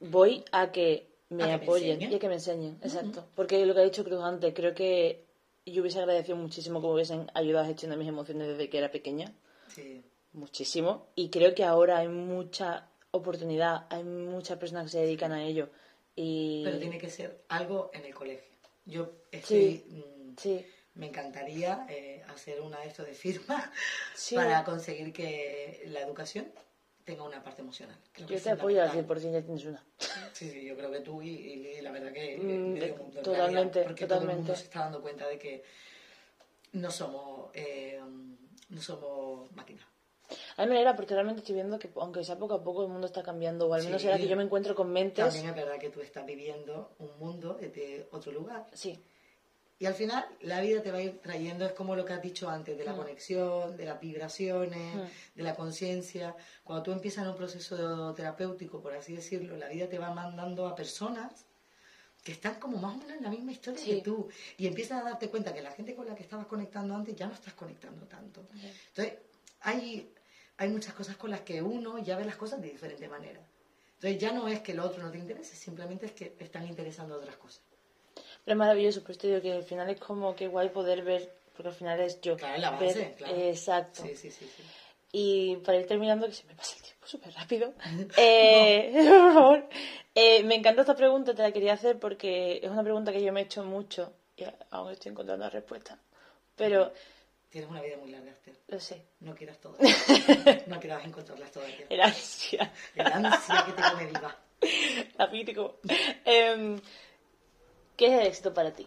voy 0.00 0.44
a 0.50 0.72
que 0.72 1.08
me 1.30 1.42
A 1.44 1.46
que 1.46 1.56
me 1.56 1.62
apoyen 1.64 2.00
y 2.02 2.14
a 2.14 2.18
que 2.18 2.28
me 2.28 2.34
enseñen, 2.34 2.78
exacto. 2.82 3.26
Porque 3.34 3.64
lo 3.66 3.74
que 3.74 3.80
ha 3.80 3.84
dicho 3.84 4.04
Cruz 4.04 4.22
antes, 4.22 4.54
creo 4.54 4.74
que 4.74 5.24
yo 5.64 5.82
hubiese 5.82 5.98
agradecido 5.98 6.36
muchísimo 6.36 6.80
que 6.80 6.86
me 6.86 6.92
hubiesen 6.94 7.30
ayudado 7.34 7.64
a 7.64 7.68
gestionar 7.68 7.98
mis 7.98 8.08
emociones 8.08 8.46
desde 8.48 8.68
que 8.70 8.78
era 8.78 8.90
pequeña, 8.90 9.32
Sí. 9.68 10.02
muchísimo. 10.32 11.08
Y 11.16 11.28
creo 11.30 11.54
que 11.54 11.64
ahora 11.64 11.98
hay 11.98 12.08
mucha 12.08 12.88
oportunidad, 13.10 13.86
hay 13.90 14.04
muchas 14.04 14.58
personas 14.58 14.84
que 14.84 14.90
se 14.92 14.98
dedican 15.00 15.32
a 15.32 15.42
ello. 15.44 15.68
Y... 16.14 16.62
Pero 16.64 16.78
tiene 16.78 16.98
que 16.98 17.10
ser 17.10 17.42
algo 17.48 17.90
en 17.92 18.04
el 18.04 18.14
colegio. 18.14 18.54
Yo 18.84 19.10
estoy, 19.32 19.82
mm, 19.88 20.36
Sí, 20.38 20.64
me 20.94 21.06
encantaría 21.08 21.86
eh, 21.88 22.22
hacer 22.28 22.60
una 22.60 22.78
de 22.80 22.88
estos 22.88 23.06
de 23.06 23.14
firma 23.14 23.72
Sí. 24.14 24.34
para 24.36 24.62
conseguir 24.64 25.12
que 25.12 25.82
la 25.88 26.00
educación 26.00 26.46
tenga 27.06 27.22
una 27.22 27.42
parte 27.42 27.62
emocional. 27.62 27.96
Creo 28.12 28.26
que 28.26 28.32
yo 28.34 28.36
es 28.36 28.42
te 28.42 28.50
apoyo 28.50 28.82
al 28.82 28.90
fundamental. 28.90 29.16
100%, 29.22 29.32
ya 29.32 29.42
tienes 29.42 29.64
una. 29.64 29.82
Sí, 30.34 30.50
sí, 30.50 30.64
yo 30.66 30.76
creo 30.76 30.90
que 30.90 31.00
tú 31.00 31.22
y, 31.22 31.28
y 31.28 31.80
la 31.80 31.92
verdad 31.92 32.12
que 32.12 32.36
Mm, 32.36 32.76
en 32.76 32.94
totalmente, 33.22 33.32
realidad, 33.32 33.84
porque 33.84 34.06
todo 34.06 34.20
el 34.20 34.26
mundo 34.26 34.42
totalmente. 34.52 34.56
se 34.56 34.64
está 34.64 34.80
dando 34.80 35.00
cuenta 35.00 35.26
de 35.28 35.38
que 35.38 35.64
no 36.72 36.90
somos 36.90 37.50
eh, 37.54 38.00
no 38.68 38.82
somos 38.82 39.50
máquinas. 39.52 39.86
A 40.56 40.62
mí 40.64 40.68
me 40.70 40.74
alegra 40.74 40.96
porque 40.96 41.14
realmente 41.14 41.40
estoy 41.40 41.54
viendo 41.54 41.78
que, 41.78 41.88
aunque 41.94 42.24
sea 42.24 42.36
poco 42.36 42.54
a 42.54 42.64
poco, 42.64 42.82
el 42.82 42.88
mundo 42.88 43.06
está 43.06 43.22
cambiando, 43.22 43.68
o 43.68 43.74
al 43.74 43.84
menos 43.84 44.02
Sí. 44.02 44.08
era 44.08 44.18
que 44.18 44.26
yo 44.26 44.36
me 44.36 44.42
encuentro 44.42 44.74
con 44.74 44.90
mentes. 44.92 45.24
También 45.24 45.46
es 45.48 45.54
verdad 45.54 45.78
que 45.78 45.90
tú 45.90 46.00
estás 46.00 46.26
viviendo 46.26 46.96
un 46.98 47.16
mundo 47.20 47.54
desde 47.60 48.08
otro 48.10 48.32
lugar. 48.32 48.66
Sí, 48.72 48.98
Y 49.78 49.84
al 49.84 49.94
final 49.94 50.26
la 50.40 50.60
vida 50.62 50.82
te 50.82 50.90
va 50.90 50.98
a 50.98 51.02
ir 51.02 51.18
trayendo, 51.20 51.66
es 51.66 51.72
como 51.72 51.94
lo 51.96 52.04
que 52.06 52.14
has 52.14 52.22
dicho 52.22 52.48
antes, 52.48 52.78
de 52.78 52.84
la 52.84 52.94
Mm. 52.94 52.96
conexión, 52.96 53.76
de 53.76 53.84
las 53.84 54.00
vibraciones, 54.00 54.94
Mm. 54.94 55.36
de 55.36 55.42
la 55.42 55.54
conciencia. 55.54 56.34
Cuando 56.64 56.82
tú 56.82 56.92
empiezas 56.92 57.24
en 57.24 57.30
un 57.30 57.36
proceso 57.36 58.14
terapéutico, 58.14 58.80
por 58.80 58.94
así 58.94 59.14
decirlo, 59.14 59.56
la 59.56 59.68
vida 59.68 59.86
te 59.88 59.98
va 59.98 60.10
mandando 60.14 60.66
a 60.66 60.74
personas 60.74 61.44
que 62.24 62.32
están 62.32 62.54
como 62.58 62.78
más 62.78 62.94
o 62.94 62.98
menos 62.98 63.16
en 63.18 63.22
la 63.22 63.30
misma 63.30 63.52
historia 63.52 63.78
Sí. 63.80 63.90
que 63.96 64.00
tú. 64.02 64.28
Y 64.56 64.66
empiezas 64.66 65.02
a 65.02 65.04
darte 65.10 65.28
cuenta 65.28 65.52
que 65.52 65.60
la 65.62 65.70
gente 65.72 65.94
con 65.94 66.06
la 66.06 66.14
que 66.14 66.22
estabas 66.22 66.46
conectando 66.46 66.94
antes 66.94 67.14
ya 67.14 67.26
no 67.26 67.34
estás 67.34 67.52
conectando 67.54 68.06
tanto. 68.06 68.48
Entonces, 68.88 69.14
hay, 69.60 70.10
hay 70.56 70.68
muchas 70.70 70.94
cosas 70.94 71.16
con 71.16 71.30
las 71.30 71.42
que 71.42 71.60
uno 71.62 71.98
ya 71.98 72.16
ve 72.16 72.24
las 72.24 72.36
cosas 72.36 72.60
de 72.62 72.70
diferente 72.70 73.06
manera. 73.08 73.40
Entonces, 73.96 74.18
ya 74.18 74.32
no 74.32 74.48
es 74.48 74.60
que 74.60 74.72
el 74.72 74.80
otro 74.80 75.02
no 75.02 75.10
te 75.10 75.18
interese, 75.18 75.54
simplemente 75.54 76.06
es 76.06 76.12
que 76.12 76.34
están 76.40 76.66
interesando 76.66 77.16
otras 77.16 77.36
cosas. 77.36 77.62
Pero 78.46 78.54
es 78.54 78.58
maravilloso, 78.58 79.02
pues 79.02 79.18
te 79.18 79.26
digo 79.26 79.42
que 79.42 79.52
al 79.52 79.64
final 79.64 79.90
es 79.90 79.98
como 79.98 80.36
que 80.36 80.46
guay 80.46 80.68
poder 80.68 81.02
ver, 81.02 81.34
porque 81.52 81.68
al 81.70 81.74
final 81.74 82.00
es 82.00 82.20
yo. 82.20 82.36
Claro, 82.36 82.58
la 82.58 82.70
ver- 82.70 82.86
base, 82.88 83.14
claro. 83.18 83.36
Exacto. 83.36 84.02
Sí, 84.02 84.14
sí, 84.14 84.30
sí. 84.30 84.46
sí. 84.56 84.62
Y 85.12 85.56
para 85.56 85.78
ir 85.78 85.86
terminando, 85.86 86.26
que 86.26 86.32
se 86.32 86.44
me 86.44 86.54
pasa 86.54 86.76
el 86.76 86.82
tiempo 86.82 87.06
súper 87.06 87.32
rápido, 87.34 87.74
eh, 88.16 88.92
por 89.08 89.34
favor, 89.34 89.68
eh, 90.14 90.44
me 90.44 90.54
encanta 90.54 90.82
esta 90.82 90.94
pregunta, 90.94 91.34
te 91.34 91.42
la 91.42 91.50
quería 91.50 91.72
hacer 91.72 91.98
porque 91.98 92.60
es 92.62 92.70
una 92.70 92.84
pregunta 92.84 93.12
que 93.12 93.22
yo 93.22 93.32
me 93.32 93.40
he 93.40 93.44
hecho 93.44 93.64
mucho 93.64 94.12
y 94.36 94.44
aún 94.70 94.92
estoy 94.92 95.10
encontrando 95.10 95.44
la 95.44 95.50
respuesta. 95.50 95.98
Pero, 96.54 96.92
Tienes 97.50 97.68
una 97.70 97.80
vida 97.82 97.96
muy 97.96 98.10
larga, 98.10 98.30
Esther. 98.30 98.54
lo 98.68 98.78
sé, 98.80 99.02
No 99.20 99.34
quieras 99.34 99.58
todas. 99.58 99.80
no 100.66 100.78
quieras 100.78 101.04
encontrarlas 101.04 101.50
todas. 101.50 101.70
era 101.88 102.04
ansia. 102.06 102.72
El 102.94 103.06
ansia 103.06 103.64
que 103.66 103.72
te 103.72 103.82
come 103.90 104.06
viva. 104.06 104.36
La 105.18 105.30
pítico. 105.30 105.80
¿Qué 107.96 108.06
es 108.06 108.20
el 108.20 108.26
éxito 108.26 108.52
para 108.52 108.72
ti? 108.72 108.86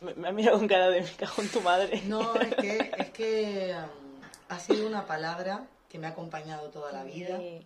Me, 0.00 0.14
me 0.14 0.28
ha 0.28 0.32
mirado 0.32 0.58
con 0.58 0.66
cara 0.66 0.88
de 0.90 1.02
me 1.02 1.12
cago 1.12 1.42
en 1.42 1.48
tu 1.48 1.60
madre. 1.60 2.02
No, 2.06 2.34
es 2.34 2.54
que, 2.56 2.90
es 2.98 3.10
que 3.10 3.74
um, 3.74 4.20
ha 4.48 4.58
sido 4.58 4.86
una 4.86 5.06
palabra 5.06 5.66
que 5.88 5.98
me 5.98 6.06
ha 6.06 6.10
acompañado 6.10 6.70
toda 6.70 6.90
la 6.92 7.04
vida. 7.04 7.38
Sí. 7.38 7.64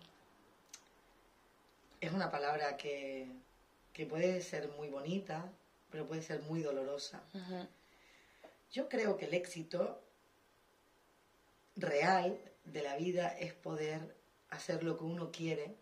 Es 2.01 2.11
una 2.11 2.29
palabra 2.29 2.77
que, 2.77 3.31
que 3.93 4.05
puede 4.05 4.41
ser 4.41 4.67
muy 4.69 4.89
bonita, 4.89 5.49
pero 5.89 6.05
puede 6.05 6.21
ser 6.21 6.41
muy 6.41 6.61
dolorosa. 6.61 7.23
Yo 8.71 8.89
creo 8.89 9.17
que 9.17 9.25
el 9.25 9.33
éxito 9.33 10.01
real 11.75 12.37
de 12.65 12.83
la 12.83 12.95
vida 12.97 13.29
es 13.39 13.53
poder 13.53 14.15
hacer 14.49 14.83
lo 14.83 14.97
que 14.97 15.05
uno 15.05 15.31
quiere 15.31 15.75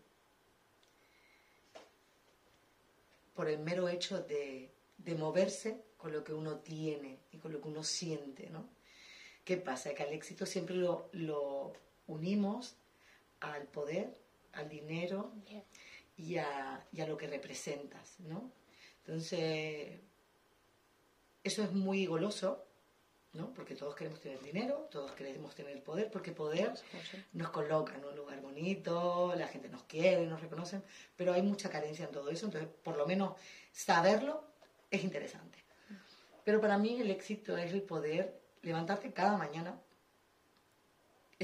por 3.34 3.48
el 3.48 3.58
mero 3.58 3.88
hecho 3.88 4.22
de, 4.22 4.70
de 4.98 5.14
moverse 5.14 5.82
con 5.96 6.12
lo 6.12 6.22
que 6.24 6.32
uno 6.32 6.58
tiene 6.58 7.18
y 7.32 7.38
con 7.38 7.52
lo 7.52 7.60
que 7.60 7.68
uno 7.68 7.82
siente, 7.82 8.48
¿no? 8.50 8.68
¿Qué 9.44 9.56
pasa? 9.56 9.94
Que 9.94 10.02
al 10.02 10.12
éxito 10.12 10.46
siempre 10.46 10.74
lo, 10.76 11.08
lo 11.12 11.72
unimos 12.06 12.76
al 13.40 13.66
poder, 13.66 14.18
al 14.52 14.68
dinero 14.68 15.32
y 16.16 16.36
a, 16.36 16.86
y 16.92 17.00
a 17.00 17.06
lo 17.06 17.16
que 17.16 17.26
representas, 17.26 18.18
¿no? 18.20 18.50
Entonces, 18.98 20.00
eso 21.42 21.62
es 21.62 21.72
muy 21.72 22.06
goloso, 22.06 22.64
¿no? 23.34 23.52
Porque 23.52 23.74
todos 23.74 23.94
queremos 23.94 24.20
tener 24.20 24.40
dinero, 24.40 24.88
todos 24.90 25.12
queremos 25.12 25.54
tener 25.54 25.82
poder, 25.82 26.10
porque 26.10 26.32
poder 26.32 26.72
nos 27.32 27.50
coloca 27.50 27.94
en 27.94 28.04
un 28.04 28.16
lugar 28.16 28.40
bonito, 28.40 29.34
la 29.36 29.48
gente 29.48 29.68
nos 29.68 29.82
quiere, 29.82 30.26
nos 30.26 30.40
reconocen, 30.40 30.82
pero 31.16 31.32
hay 31.32 31.42
mucha 31.42 31.68
carencia 31.68 32.06
en 32.06 32.12
todo 32.12 32.30
eso, 32.30 32.46
entonces 32.46 32.70
por 32.82 32.96
lo 32.96 33.06
menos 33.06 33.34
saberlo 33.72 34.44
es 34.90 35.02
interesante. 35.04 35.58
Pero 36.44 36.60
para 36.60 36.78
mí 36.78 37.00
el 37.00 37.10
éxito 37.10 37.56
es 37.56 37.72
el 37.72 37.82
poder 37.82 38.38
levantarte 38.62 39.12
cada 39.12 39.36
mañana. 39.36 39.78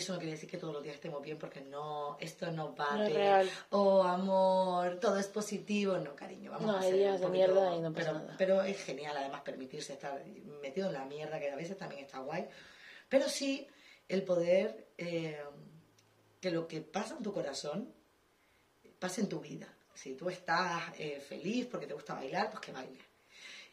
Eso 0.00 0.14
no 0.14 0.18
quiere 0.18 0.32
decir 0.32 0.48
que 0.48 0.56
todos 0.56 0.72
los 0.72 0.82
días 0.82 0.94
estemos 0.94 1.22
bien, 1.22 1.36
porque 1.38 1.60
no, 1.60 2.16
esto 2.20 2.50
no 2.50 2.74
va 2.74 2.96
No 2.96 3.04
de, 3.04 3.50
oh 3.68 4.02
amor, 4.02 4.98
todo 4.98 5.18
es 5.18 5.26
positivo. 5.26 5.98
No, 5.98 6.16
cariño, 6.16 6.50
vamos 6.50 6.66
No, 6.66 6.76
a 6.76 6.80
hacer 6.80 7.20
de 7.20 7.28
mierda 7.28 7.76
y 7.76 7.80
no 7.80 7.92
pasa 7.92 8.06
pero, 8.06 8.18
nada. 8.18 8.34
Pero 8.38 8.62
es 8.62 8.82
genial 8.82 9.14
además 9.14 9.42
permitirse 9.42 9.92
estar 9.92 10.24
metido 10.62 10.86
en 10.86 10.94
la 10.94 11.04
mierda, 11.04 11.38
que 11.38 11.50
a 11.50 11.54
veces 11.54 11.76
también 11.76 12.06
está 12.06 12.20
guay. 12.20 12.48
Pero 13.10 13.28
sí 13.28 13.68
el 14.08 14.22
poder 14.22 14.88
eh, 14.96 15.38
que 16.40 16.50
lo 16.50 16.66
que 16.66 16.80
pasa 16.80 17.18
en 17.18 17.22
tu 17.22 17.34
corazón 17.34 17.92
pase 18.98 19.20
en 19.20 19.28
tu 19.28 19.38
vida. 19.38 19.68
Si 19.92 20.14
tú 20.14 20.30
estás 20.30 20.94
eh, 20.98 21.20
feliz 21.20 21.66
porque 21.66 21.86
te 21.86 21.92
gusta 21.92 22.14
bailar, 22.14 22.48
pues 22.50 22.60
que 22.60 22.72
bailes. 22.72 23.04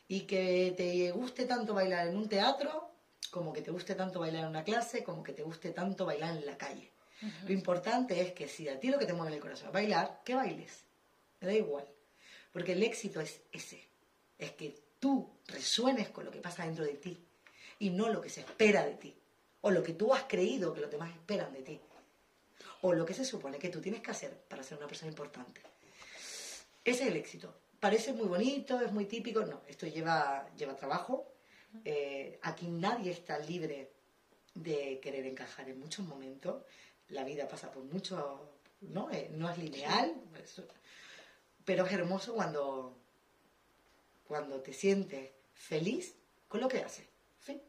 Y 0.10 0.22
que 0.22 0.74
te 0.76 1.10
guste 1.12 1.46
tanto 1.46 1.74
bailar 1.74 2.10
en 2.10 2.18
un 2.18 2.28
teatro, 2.28 2.87
como 3.32 3.54
que 3.54 3.62
te 3.62 3.72
guste 3.72 3.96
tanto 3.96 4.20
bailar 4.20 4.44
en 4.44 4.50
una 4.50 4.64
clase, 4.64 5.04
como 5.04 5.24
que 5.24 5.34
te 5.34 5.44
guste 5.44 5.72
tanto 5.72 6.06
bailar 6.06 6.36
en 6.36 6.46
la 6.46 6.58
calle. 6.58 6.92
Lo 7.46 7.52
importante 7.52 8.22
es 8.22 8.34
que 8.34 8.48
si 8.48 8.70
a 8.70 8.80
ti 8.80 8.90
lo 8.90 9.00
que 9.00 9.06
te 9.06 9.14
mueve 9.14 9.36
el 9.36 9.42
corazón 9.42 9.68
es 9.68 9.74
bailar, 9.74 10.22
que 10.24 10.36
bailes. 10.36 10.84
Me 11.40 11.48
da 11.48 11.54
igual. 11.54 11.88
Porque 12.52 12.74
el 12.74 12.84
éxito 12.84 13.22
es 13.22 13.42
ese. 13.52 13.84
Es 14.38 14.52
que 14.52 14.76
tú 15.00 15.30
resuenes 15.48 16.10
con 16.10 16.26
lo 16.26 16.32
que 16.32 16.40
pasa 16.40 16.66
dentro 16.66 16.86
de 16.86 16.94
ti 16.94 17.18
y 17.80 17.90
no 17.90 18.10
lo 18.10 18.22
que 18.22 18.30
se 18.30 18.42
espera 18.42 18.86
de 18.86 18.96
ti. 18.96 19.16
O 19.62 19.72
lo 19.72 19.82
que 19.84 19.94
tú 19.94 20.14
has 20.14 20.24
creído 20.24 20.74
que 20.74 20.82
los 20.82 20.92
demás 20.92 21.12
esperan 21.12 21.54
de 21.54 21.62
ti. 21.64 21.80
O 22.82 22.94
lo 22.94 23.06
que 23.06 23.16
se 23.16 23.26
supone 23.26 23.58
que 23.58 23.70
tú 23.70 23.82
tienes 23.82 24.02
que 24.02 24.12
hacer 24.12 24.34
para 24.48 24.64
ser 24.64 24.78
una 24.78 24.88
persona 24.88 25.10
importante. 25.10 25.62
Ese 26.84 27.04
es 27.04 27.10
el 27.10 27.18
éxito. 27.18 27.54
Parece 27.80 28.14
muy 28.14 28.28
bonito, 28.28 28.80
es 28.80 28.92
muy 28.92 29.06
típico. 29.06 29.42
No, 29.42 29.62
esto 29.68 29.88
lleva, 29.88 30.48
lleva 30.56 30.76
trabajo. 30.76 31.37
Eh, 31.86 32.40
aquí 32.42 32.68
nadie 32.68 33.12
está 33.12 33.40
libre 33.40 33.92
de 34.54 35.00
querer 35.02 35.26
encajar 35.26 35.70
en 35.70 35.80
muchos 35.80 36.06
momentos. 36.06 36.64
La 37.10 37.24
vida 37.24 37.48
pasa 37.48 37.72
por 37.72 37.84
muchos, 37.84 38.20
¿no? 38.82 39.10
Eh, 39.12 39.30
no 39.32 39.50
es 39.50 39.58
lineal, 39.58 40.14
pues, 40.32 40.62
pero 41.64 41.86
es 41.86 41.94
hermoso 41.94 42.34
cuando, 42.34 42.98
cuando 44.28 44.62
te 44.62 44.74
sientes 44.74 45.32
feliz 45.54 46.16
con 46.48 46.62
lo 46.62 46.68
que 46.68 46.82
haces. 46.82 47.06
Fin. 47.40 47.62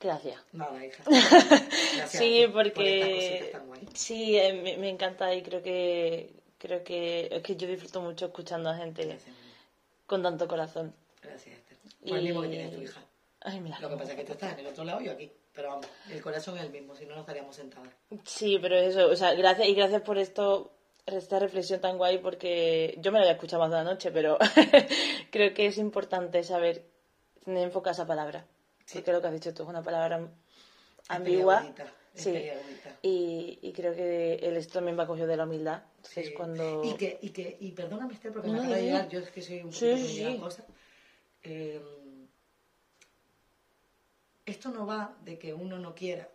Gracias. 0.00 0.40
Nada, 0.52 0.84
hija. 0.84 1.02
Gracias 1.06 2.10
Sí, 2.10 2.18
ti 2.18 2.46
por 2.46 2.64
porque 2.72 3.38
estas 3.38 3.62
sí, 3.94 4.36
eh, 4.38 4.52
me, 4.54 4.76
me 4.76 4.88
encanta 4.88 5.34
y 5.34 5.42
creo 5.42 5.62
que 5.62 6.42
creo 6.58 6.84
que 6.84 7.28
es 7.30 7.42
que 7.42 7.56
yo 7.56 7.66
disfruto 7.66 8.00
mucho 8.00 8.26
escuchando 8.26 8.70
a 8.70 8.76
gente 8.76 9.04
Gracias, 9.04 9.34
con 10.06 10.22
tanto 10.22 10.46
corazón. 10.46 10.94
Por 12.06 12.18
el 12.18 12.24
mismo 12.24 12.42
que 12.42 12.48
tienes 12.48 12.74
tu 12.74 12.80
hija. 12.82 13.00
Ay, 13.40 13.60
me 13.60 13.68
la 13.70 13.80
Lo 13.80 13.88
que 13.90 13.96
pasa 13.96 14.12
es 14.12 14.16
que 14.18 14.24
tú 14.24 14.32
estás 14.32 14.52
en 14.52 14.60
el 14.60 14.66
otro 14.68 14.84
lado 14.84 15.00
y 15.00 15.06
yo 15.06 15.12
aquí. 15.12 15.30
Pero 15.52 15.68
vamos, 15.68 15.86
el 16.10 16.22
corazón 16.22 16.56
es 16.56 16.64
el 16.64 16.70
mismo, 16.70 16.94
si 16.94 17.04
no, 17.04 17.14
no 17.14 17.20
estaríamos 17.20 17.54
sentadas. 17.54 17.90
Sí, 18.24 18.58
pero 18.60 18.76
eso, 18.76 19.08
o 19.08 19.16
sea, 19.16 19.34
gracias 19.34 19.68
y 19.68 19.74
gracias 19.74 20.00
por 20.00 20.16
esto, 20.16 20.72
esta 21.04 21.38
reflexión 21.38 21.80
tan 21.80 21.98
guay 21.98 22.18
porque 22.18 22.94
yo 22.98 23.12
me 23.12 23.18
la 23.18 23.24
había 23.24 23.34
escuchado 23.34 23.60
más 23.62 23.70
de 23.70 23.76
la 23.76 23.84
noche, 23.84 24.10
pero 24.10 24.38
creo 25.30 25.52
que 25.52 25.66
es 25.66 25.76
importante 25.76 26.42
saber 26.42 26.86
tener 27.44 27.64
enfocada 27.64 27.92
esa 27.92 28.06
palabra. 28.06 28.46
Sí. 28.86 28.98
Porque 28.98 29.12
lo 29.12 29.20
que 29.20 29.26
has 29.26 29.32
dicho 29.34 29.52
tú 29.52 29.64
es 29.64 29.68
una 29.68 29.82
palabra 29.82 30.28
ambigua. 31.08 31.66
es 32.14 32.22
Sí. 32.22 32.50
Y, 33.02 33.58
y 33.62 33.72
creo 33.72 33.94
que 33.94 34.34
él 34.34 34.56
esto 34.56 34.74
también 34.74 34.98
va 34.98 35.06
cogido 35.06 35.26
de 35.26 35.36
la 35.36 35.44
humildad. 35.44 35.82
Entonces, 35.96 36.26
Sí. 36.26 36.34
cuando... 36.34 36.84
Y 36.84 36.94
que, 36.94 37.18
y 37.22 37.30
que, 37.30 37.56
y 37.58 37.72
perdóname 37.72 38.14
Esther 38.14 38.32
porque 38.32 38.48
No, 38.48 38.54
me 38.54 38.60
acaba 38.60 38.76
de 38.76 38.82
llegar, 38.82 39.08
yo 39.08 39.20
es 39.20 39.30
que 39.30 39.40
soy 39.42 39.56
un 39.62 39.70
poquito 39.70 39.96
sí. 39.96 40.40
Eh, 41.42 41.82
esto 44.44 44.70
no 44.70 44.86
va 44.86 45.16
de 45.24 45.38
que 45.38 45.54
uno 45.54 45.78
no 45.78 45.94
quiera 45.94 46.28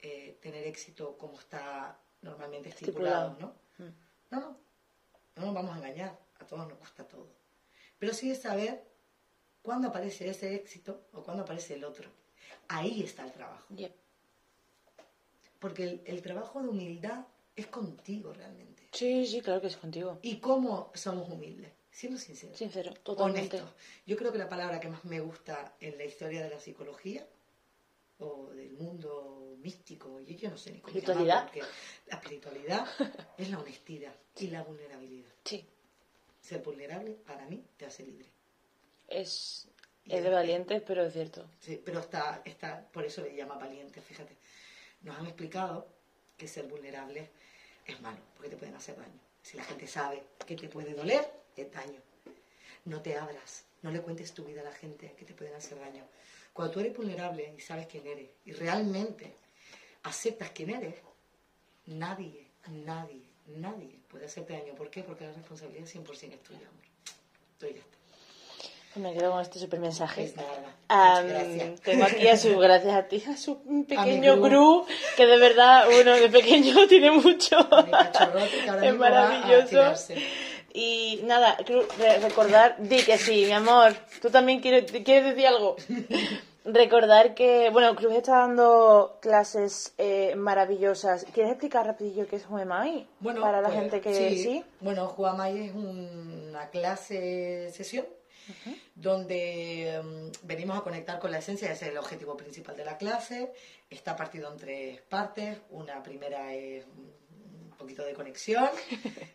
eh, 0.00 0.38
tener 0.40 0.66
éxito 0.66 1.16
como 1.18 1.38
está 1.38 1.98
normalmente 2.22 2.70
estipulado, 2.70 3.32
Estipulado. 3.32 3.54
¿no? 3.78 3.84
Mm. 3.84 3.94
No, 4.30 4.40
no, 4.40 4.56
no 5.36 5.44
nos 5.46 5.54
vamos 5.54 5.74
a 5.74 5.78
engañar, 5.78 6.18
a 6.38 6.46
todos 6.46 6.66
nos 6.68 6.78
gusta 6.78 7.06
todo. 7.06 7.28
Pero 7.98 8.14
sí 8.14 8.30
es 8.30 8.40
saber 8.40 8.82
cuándo 9.62 9.88
aparece 9.88 10.28
ese 10.28 10.54
éxito 10.54 11.06
o 11.12 11.22
cuándo 11.22 11.42
aparece 11.42 11.74
el 11.74 11.84
otro. 11.84 12.08
Ahí 12.68 13.02
está 13.02 13.24
el 13.24 13.32
trabajo. 13.32 13.74
Yep. 13.74 13.92
Porque 15.58 15.84
el, 15.84 16.02
el 16.06 16.22
trabajo 16.22 16.62
de 16.62 16.68
humildad 16.68 17.26
es 17.56 17.66
contigo 17.66 18.32
realmente. 18.32 18.88
Sí, 18.92 19.26
sí, 19.26 19.42
claro 19.42 19.60
que 19.60 19.66
es 19.66 19.76
contigo. 19.76 20.18
¿Y 20.22 20.38
cómo 20.38 20.90
somos 20.94 21.28
humildes? 21.28 21.72
Siendo. 21.90 22.18
Sincero, 22.18 22.94
totalmente. 23.02 23.56
Honestos. 23.58 23.74
Yo 24.06 24.16
creo 24.16 24.32
que 24.32 24.38
la 24.38 24.48
palabra 24.48 24.80
que 24.80 24.88
más 24.88 25.04
me 25.04 25.20
gusta 25.20 25.74
en 25.80 25.98
la 25.98 26.04
historia 26.04 26.42
de 26.42 26.50
la 26.50 26.60
psicología 26.60 27.26
o 28.20 28.48
del 28.54 28.72
mundo 28.72 29.56
místico, 29.58 30.20
y 30.20 30.36
yo 30.36 30.50
no 30.50 30.56
sé 30.56 30.72
ni 30.72 30.78
cómo 30.80 30.88
Espiritualidad. 30.96 31.44
porque 31.44 31.62
la 32.06 32.16
espiritualidad 32.16 32.86
es 33.38 33.50
la 33.50 33.58
honestidad 33.58 34.14
y 34.36 34.46
la 34.48 34.62
vulnerabilidad. 34.62 35.30
Sí, 35.44 35.66
Ser 36.40 36.62
vulnerable 36.62 37.12
para 37.26 37.44
mí 37.46 37.62
te 37.76 37.86
hace 37.86 38.02
libre. 38.04 38.26
es, 39.08 39.68
es 40.06 40.22
de 40.22 40.30
valientes, 40.30 40.82
pero 40.86 41.04
es 41.04 41.12
cierto. 41.12 41.46
Sí, 41.60 41.80
pero 41.84 42.00
está, 42.00 42.40
está, 42.44 42.86
por 42.92 43.04
eso 43.04 43.20
le 43.22 43.34
llama 43.36 43.56
valiente, 43.56 44.00
fíjate. 44.00 44.36
Nos 45.02 45.18
han 45.18 45.26
explicado 45.26 45.86
que 46.36 46.48
ser 46.48 46.66
vulnerable 46.66 47.28
es 47.86 48.00
malo, 48.00 48.20
porque 48.36 48.50
te 48.50 48.56
pueden 48.56 48.74
hacer 48.74 48.96
daño. 48.96 49.20
Si 49.42 49.56
la 49.56 49.64
gente 49.64 49.86
sabe 49.86 50.22
que 50.46 50.56
te 50.56 50.68
puede 50.68 50.94
doler, 50.94 51.30
es 51.56 51.72
daño. 51.72 52.00
No 52.84 53.00
te 53.02 53.16
abras, 53.16 53.64
no 53.82 53.90
le 53.90 54.00
cuentes 54.00 54.32
tu 54.32 54.44
vida 54.44 54.60
a 54.62 54.64
la 54.64 54.72
gente 54.72 55.14
que 55.18 55.24
te 55.24 55.34
pueden 55.34 55.54
hacer 55.54 55.78
daño. 55.78 56.04
Cuando 56.52 56.72
tú 56.72 56.80
eres 56.80 56.96
vulnerable 56.96 57.54
y 57.56 57.60
sabes 57.60 57.86
quién 57.86 58.06
eres 58.06 58.28
y 58.44 58.52
realmente 58.52 59.34
aceptas 60.02 60.50
quién 60.50 60.70
eres, 60.70 60.94
nadie, 61.86 62.48
nadie, 62.68 63.22
nadie 63.46 63.98
puede 64.08 64.26
hacerte 64.26 64.54
daño. 64.54 64.74
¿Por 64.74 64.90
qué? 64.90 65.02
Porque 65.02 65.26
la 65.26 65.32
responsabilidad 65.32 65.86
100% 65.86 66.10
es 66.10 66.42
tuya, 66.42 66.68
amor. 66.68 66.84
Tú 67.58 67.66
ya 67.66 67.80
está. 67.80 68.00
Pues 68.92 69.04
me 69.04 69.14
quedo 69.14 69.30
con 69.30 69.40
este 69.40 69.60
super 69.60 69.78
mensaje. 69.78 70.24
Es 70.24 70.36
nada. 70.36 70.74
Muchas 70.88 71.24
gracias. 71.24 71.80
tengo 71.82 72.04
aquí 72.04 72.26
a 72.26 72.36
su, 72.36 72.58
gracias 72.58 72.92
a 72.92 73.06
ti, 73.06 73.22
a 73.28 73.36
su 73.36 73.62
pequeño 73.86 74.40
Gru. 74.40 74.48
Gru, 74.48 74.86
que 75.16 75.26
de 75.26 75.38
verdad, 75.38 75.84
bueno, 75.86 76.12
de 76.16 76.28
pequeño 76.28 76.74
tiene 76.88 77.12
mucho. 77.12 77.56
Mi 77.60 77.90
que 77.90 78.68
ahora 78.68 78.86
es 78.86 78.92
a 78.92 78.94
maravilloso. 78.94 79.68
tirarse. 79.68 80.16
Y 80.72 81.20
nada, 81.24 81.58
recordar, 82.22 82.76
di 82.78 83.02
que 83.02 83.18
sí, 83.18 83.44
mi 83.46 83.52
amor, 83.52 83.94
tú 84.22 84.30
también 84.30 84.60
quieres, 84.60 84.90
quieres 84.90 85.24
decir 85.24 85.46
algo. 85.46 85.76
Recordar 86.64 87.34
que, 87.34 87.70
bueno, 87.70 87.96
Cruz 87.96 88.14
está 88.14 88.40
dando 88.40 89.18
clases 89.22 89.94
eh, 89.96 90.34
maravillosas. 90.36 91.24
¿Quieres 91.32 91.52
explicar 91.52 91.86
rapidillo 91.86 92.28
qué 92.28 92.36
es 92.36 92.46
UMI? 92.48 93.08
Bueno, 93.18 93.40
Para 93.40 93.62
la 93.62 93.68
pues, 93.68 93.80
gente 93.80 94.00
que 94.02 94.14
sí. 94.14 94.42
sí. 94.42 94.64
Bueno, 94.80 95.08
Juamay 95.08 95.68
es 95.68 95.74
una 95.74 96.68
clase 96.68 97.70
sesión 97.72 98.04
donde 98.94 100.00
mm, 100.02 100.46
venimos 100.46 100.78
a 100.78 100.82
conectar 100.82 101.18
con 101.18 101.30
la 101.30 101.38
esencia, 101.38 101.70
ese 101.70 101.86
es 101.86 101.92
el 101.92 101.98
objetivo 101.98 102.36
principal 102.36 102.76
de 102.76 102.84
la 102.84 102.98
clase. 102.98 103.52
Está 103.88 104.16
partido 104.16 104.50
en 104.52 104.58
tres 104.58 105.00
partes. 105.02 105.58
Una 105.70 106.02
primera 106.02 106.52
es 106.52 106.84
un 106.86 107.12
poquito 107.80 108.04
de 108.04 108.14
conexión, 108.14 108.68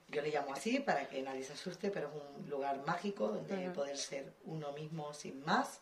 yo 0.10 0.22
le 0.22 0.30
llamo 0.30 0.54
así 0.54 0.80
para 0.80 1.08
que 1.10 1.22
nadie 1.22 1.43
se 1.43 1.54
asuste, 1.54 1.89
pero 1.91 2.08
es 2.08 2.14
un 2.43 2.50
lugar 2.50 2.82
mágico 2.86 3.28
donde 3.28 3.70
poder 3.72 3.98
ser 3.98 4.34
uno 4.46 4.72
mismo 4.72 5.14
sin 5.14 5.43
más. 5.43 5.82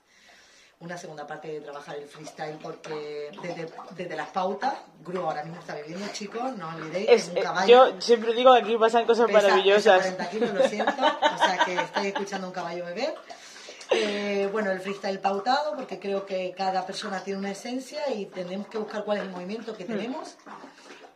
Una 0.79 0.97
segunda 0.97 1.25
parte 1.25 1.47
de 1.47 1.61
trabajar 1.61 1.95
el 1.95 2.07
freestyle 2.07 2.57
porque 2.61 3.29
desde, 3.41 3.69
desde 3.95 4.15
las 4.17 4.29
pautas, 4.29 4.73
Gru 5.01 5.21
ahora 5.21 5.43
mismo 5.43 5.59
está 5.61 5.75
viviendo, 5.75 6.05
chicos, 6.11 6.57
no 6.57 6.67
olvidéis, 6.75 7.07
Es- 7.09 7.29
un 7.29 7.37
eh, 7.37 7.41
caballo. 7.41 7.89
yo 7.95 8.01
siempre 8.01 8.33
digo 8.33 8.51
que 8.53 8.59
aquí 8.63 8.75
pasan 8.77 9.05
cosas 9.05 9.27
Pesa- 9.27 9.41
maravillosas. 9.43 10.01
pesa 10.01 10.15
40 10.17 10.29
kilos, 10.29 10.53
lo 10.53 10.67
siento. 10.67 10.91
O 10.91 11.37
sea 11.37 11.61
que 11.65 11.73
estáis 11.75 12.07
escuchando 12.07 12.47
un 12.47 12.53
caballo 12.53 12.83
beber. 12.85 13.15
Eh, 13.91 14.49
bueno, 14.51 14.71
el 14.71 14.81
freestyle 14.81 15.19
pautado, 15.19 15.75
porque 15.75 15.99
creo 15.99 16.25
que 16.25 16.53
cada 16.57 16.85
persona 16.85 17.23
tiene 17.23 17.39
una 17.39 17.51
esencia 17.51 18.09
y 18.13 18.25
tenemos 18.25 18.67
que 18.67 18.77
buscar 18.79 19.05
cuál 19.05 19.19
es 19.19 19.23
el 19.25 19.29
movimiento 19.29 19.77
que 19.77 19.85
tenemos, 19.85 20.35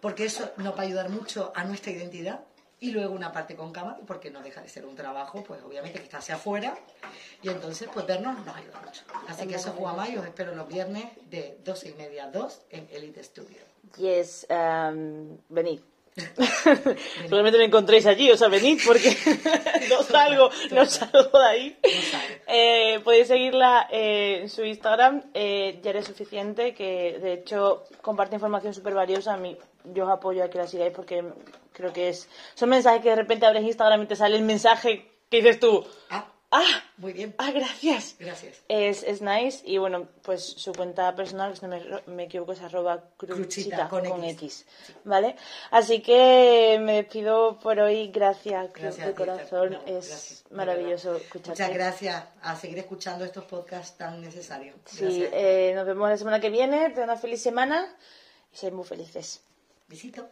porque 0.01 0.25
eso 0.25 0.51
nos 0.57 0.73
va 0.75 0.79
a 0.79 0.81
ayudar 0.83 1.09
mucho 1.09 1.51
a 1.55 1.63
nuestra 1.63 1.91
identidad. 1.91 2.41
Y 2.79 2.91
luego 2.91 3.15
una 3.15 3.31
parte 3.31 3.55
con 3.55 3.71
cámara, 3.71 3.97
porque 4.05 4.29
no 4.29 4.43
deja 4.43 4.61
de 4.61 4.69
ser 4.69 4.85
un 4.85 4.95
trabajo, 4.95 5.43
pues 5.43 5.63
obviamente 5.63 5.97
que 5.97 6.05
está 6.05 6.19
hacia 6.19 6.35
afuera. 6.35 6.77
Y 7.41 7.49
entonces, 7.49 7.89
pues 7.91 8.05
vernos 8.05 8.45
nos 8.45 8.55
ayuda 8.55 8.79
mucho. 8.81 9.01
Así 9.27 9.47
que 9.47 9.55
eso 9.55 9.69
es 9.69 9.75
Guamay, 9.75 10.15
os 10.15 10.25
espero 10.25 10.53
los 10.53 10.67
viernes 10.67 11.05
de 11.27 11.57
12 11.63 11.89
y 11.89 11.93
media 11.93 12.25
a 12.25 12.31
2 12.31 12.61
en 12.69 12.87
Elite 12.91 13.23
Studio. 13.23 13.57
Yes, 13.97 14.45
um, 14.51 15.37
venid. 15.49 15.79
Seguramente 17.21 17.59
me 17.59 17.65
encontréis 17.65 18.05
allí, 18.05 18.31
o 18.31 18.37
sea, 18.37 18.47
venid 18.47 18.79
porque 18.85 19.15
no 19.89 20.03
salgo, 20.03 20.49
no 20.71 20.85
salgo 20.85 21.39
de 21.39 21.45
ahí. 21.45 21.77
Eh, 22.47 22.99
podéis 23.03 23.27
seguirla 23.27 23.87
eh, 23.91 24.39
en 24.41 24.49
su 24.49 24.63
Instagram, 24.63 25.23
eh, 25.33 25.79
ya 25.83 25.91
eres 25.91 26.05
suficiente, 26.05 26.73
que 26.73 27.19
de 27.21 27.33
hecho 27.33 27.83
comparte 28.01 28.35
información 28.35 28.73
súper 28.73 28.93
valiosa. 28.93 29.33
A 29.33 29.37
mí, 29.37 29.55
yo 29.93 30.05
os 30.05 30.11
apoyo 30.11 30.43
a 30.43 30.49
que 30.49 30.57
la 30.57 30.67
sigáis 30.67 30.93
porque 30.93 31.23
creo 31.73 31.93
que 31.93 32.09
es. 32.09 32.27
Son 32.55 32.69
mensajes 32.69 33.01
que 33.01 33.09
de 33.09 33.15
repente 33.15 33.45
abres 33.45 33.63
Instagram 33.63 34.03
y 34.03 34.05
te 34.07 34.15
sale 34.15 34.35
el 34.35 34.43
mensaje 34.43 35.11
que 35.29 35.37
dices 35.37 35.59
tú, 35.59 35.85
Ah, 36.09 36.25
¡ah! 36.51 36.83
muy 36.97 37.13
bien. 37.13 37.35
¡ah, 37.37 37.51
gracias! 37.51 38.15
Gracias. 38.19 38.63
Es, 38.67 39.03
es 39.03 39.21
nice 39.21 39.61
y 39.65 39.77
bueno, 39.77 40.07
pues 40.21 40.43
su 40.43 40.71
cuenta 40.71 41.13
personal, 41.15 41.55
si 41.55 41.65
no 41.65 41.69
me, 41.69 41.81
me 42.07 42.23
equivoco, 42.23 42.53
es 42.53 42.61
arroba 42.61 43.03
cruchita 43.17 43.35
Cruchita, 43.35 43.89
con 43.89 44.05
con, 44.05 44.23
X. 44.23 44.65
X. 44.85 44.95
¿Vale? 45.03 45.35
Así 45.71 46.01
que 46.01 46.79
me 46.81 46.95
despido 46.95 47.59
por 47.59 47.79
hoy. 47.79 48.07
Gracias, 48.07 48.71
Cruz 48.71 48.83
Gracias 48.83 49.07
de 49.07 49.13
corazón. 49.13 49.71
No, 49.73 49.79
es 49.85 50.07
gracias, 50.07 50.43
maravilloso 50.51 51.15
escucharte. 51.17 51.49
Muchas 51.49 51.73
gracias 51.73 52.23
a 52.41 52.55
seguir 52.55 52.79
escuchando 52.79 53.25
estos 53.25 53.43
podcasts 53.43 53.97
tan 53.97 54.21
necesarios. 54.21 54.75
Sí, 54.85 55.25
eh, 55.31 55.73
nos 55.75 55.85
vemos 55.85 56.09
la 56.09 56.17
semana 56.17 56.39
que 56.39 56.49
viene. 56.49 56.89
Ten 56.91 57.03
una 57.03 57.17
feliz 57.17 57.41
semana 57.41 57.93
y 58.53 58.57
seid 58.57 58.71
muy 58.71 58.85
felices. 58.85 59.46
Besito. 59.87 60.29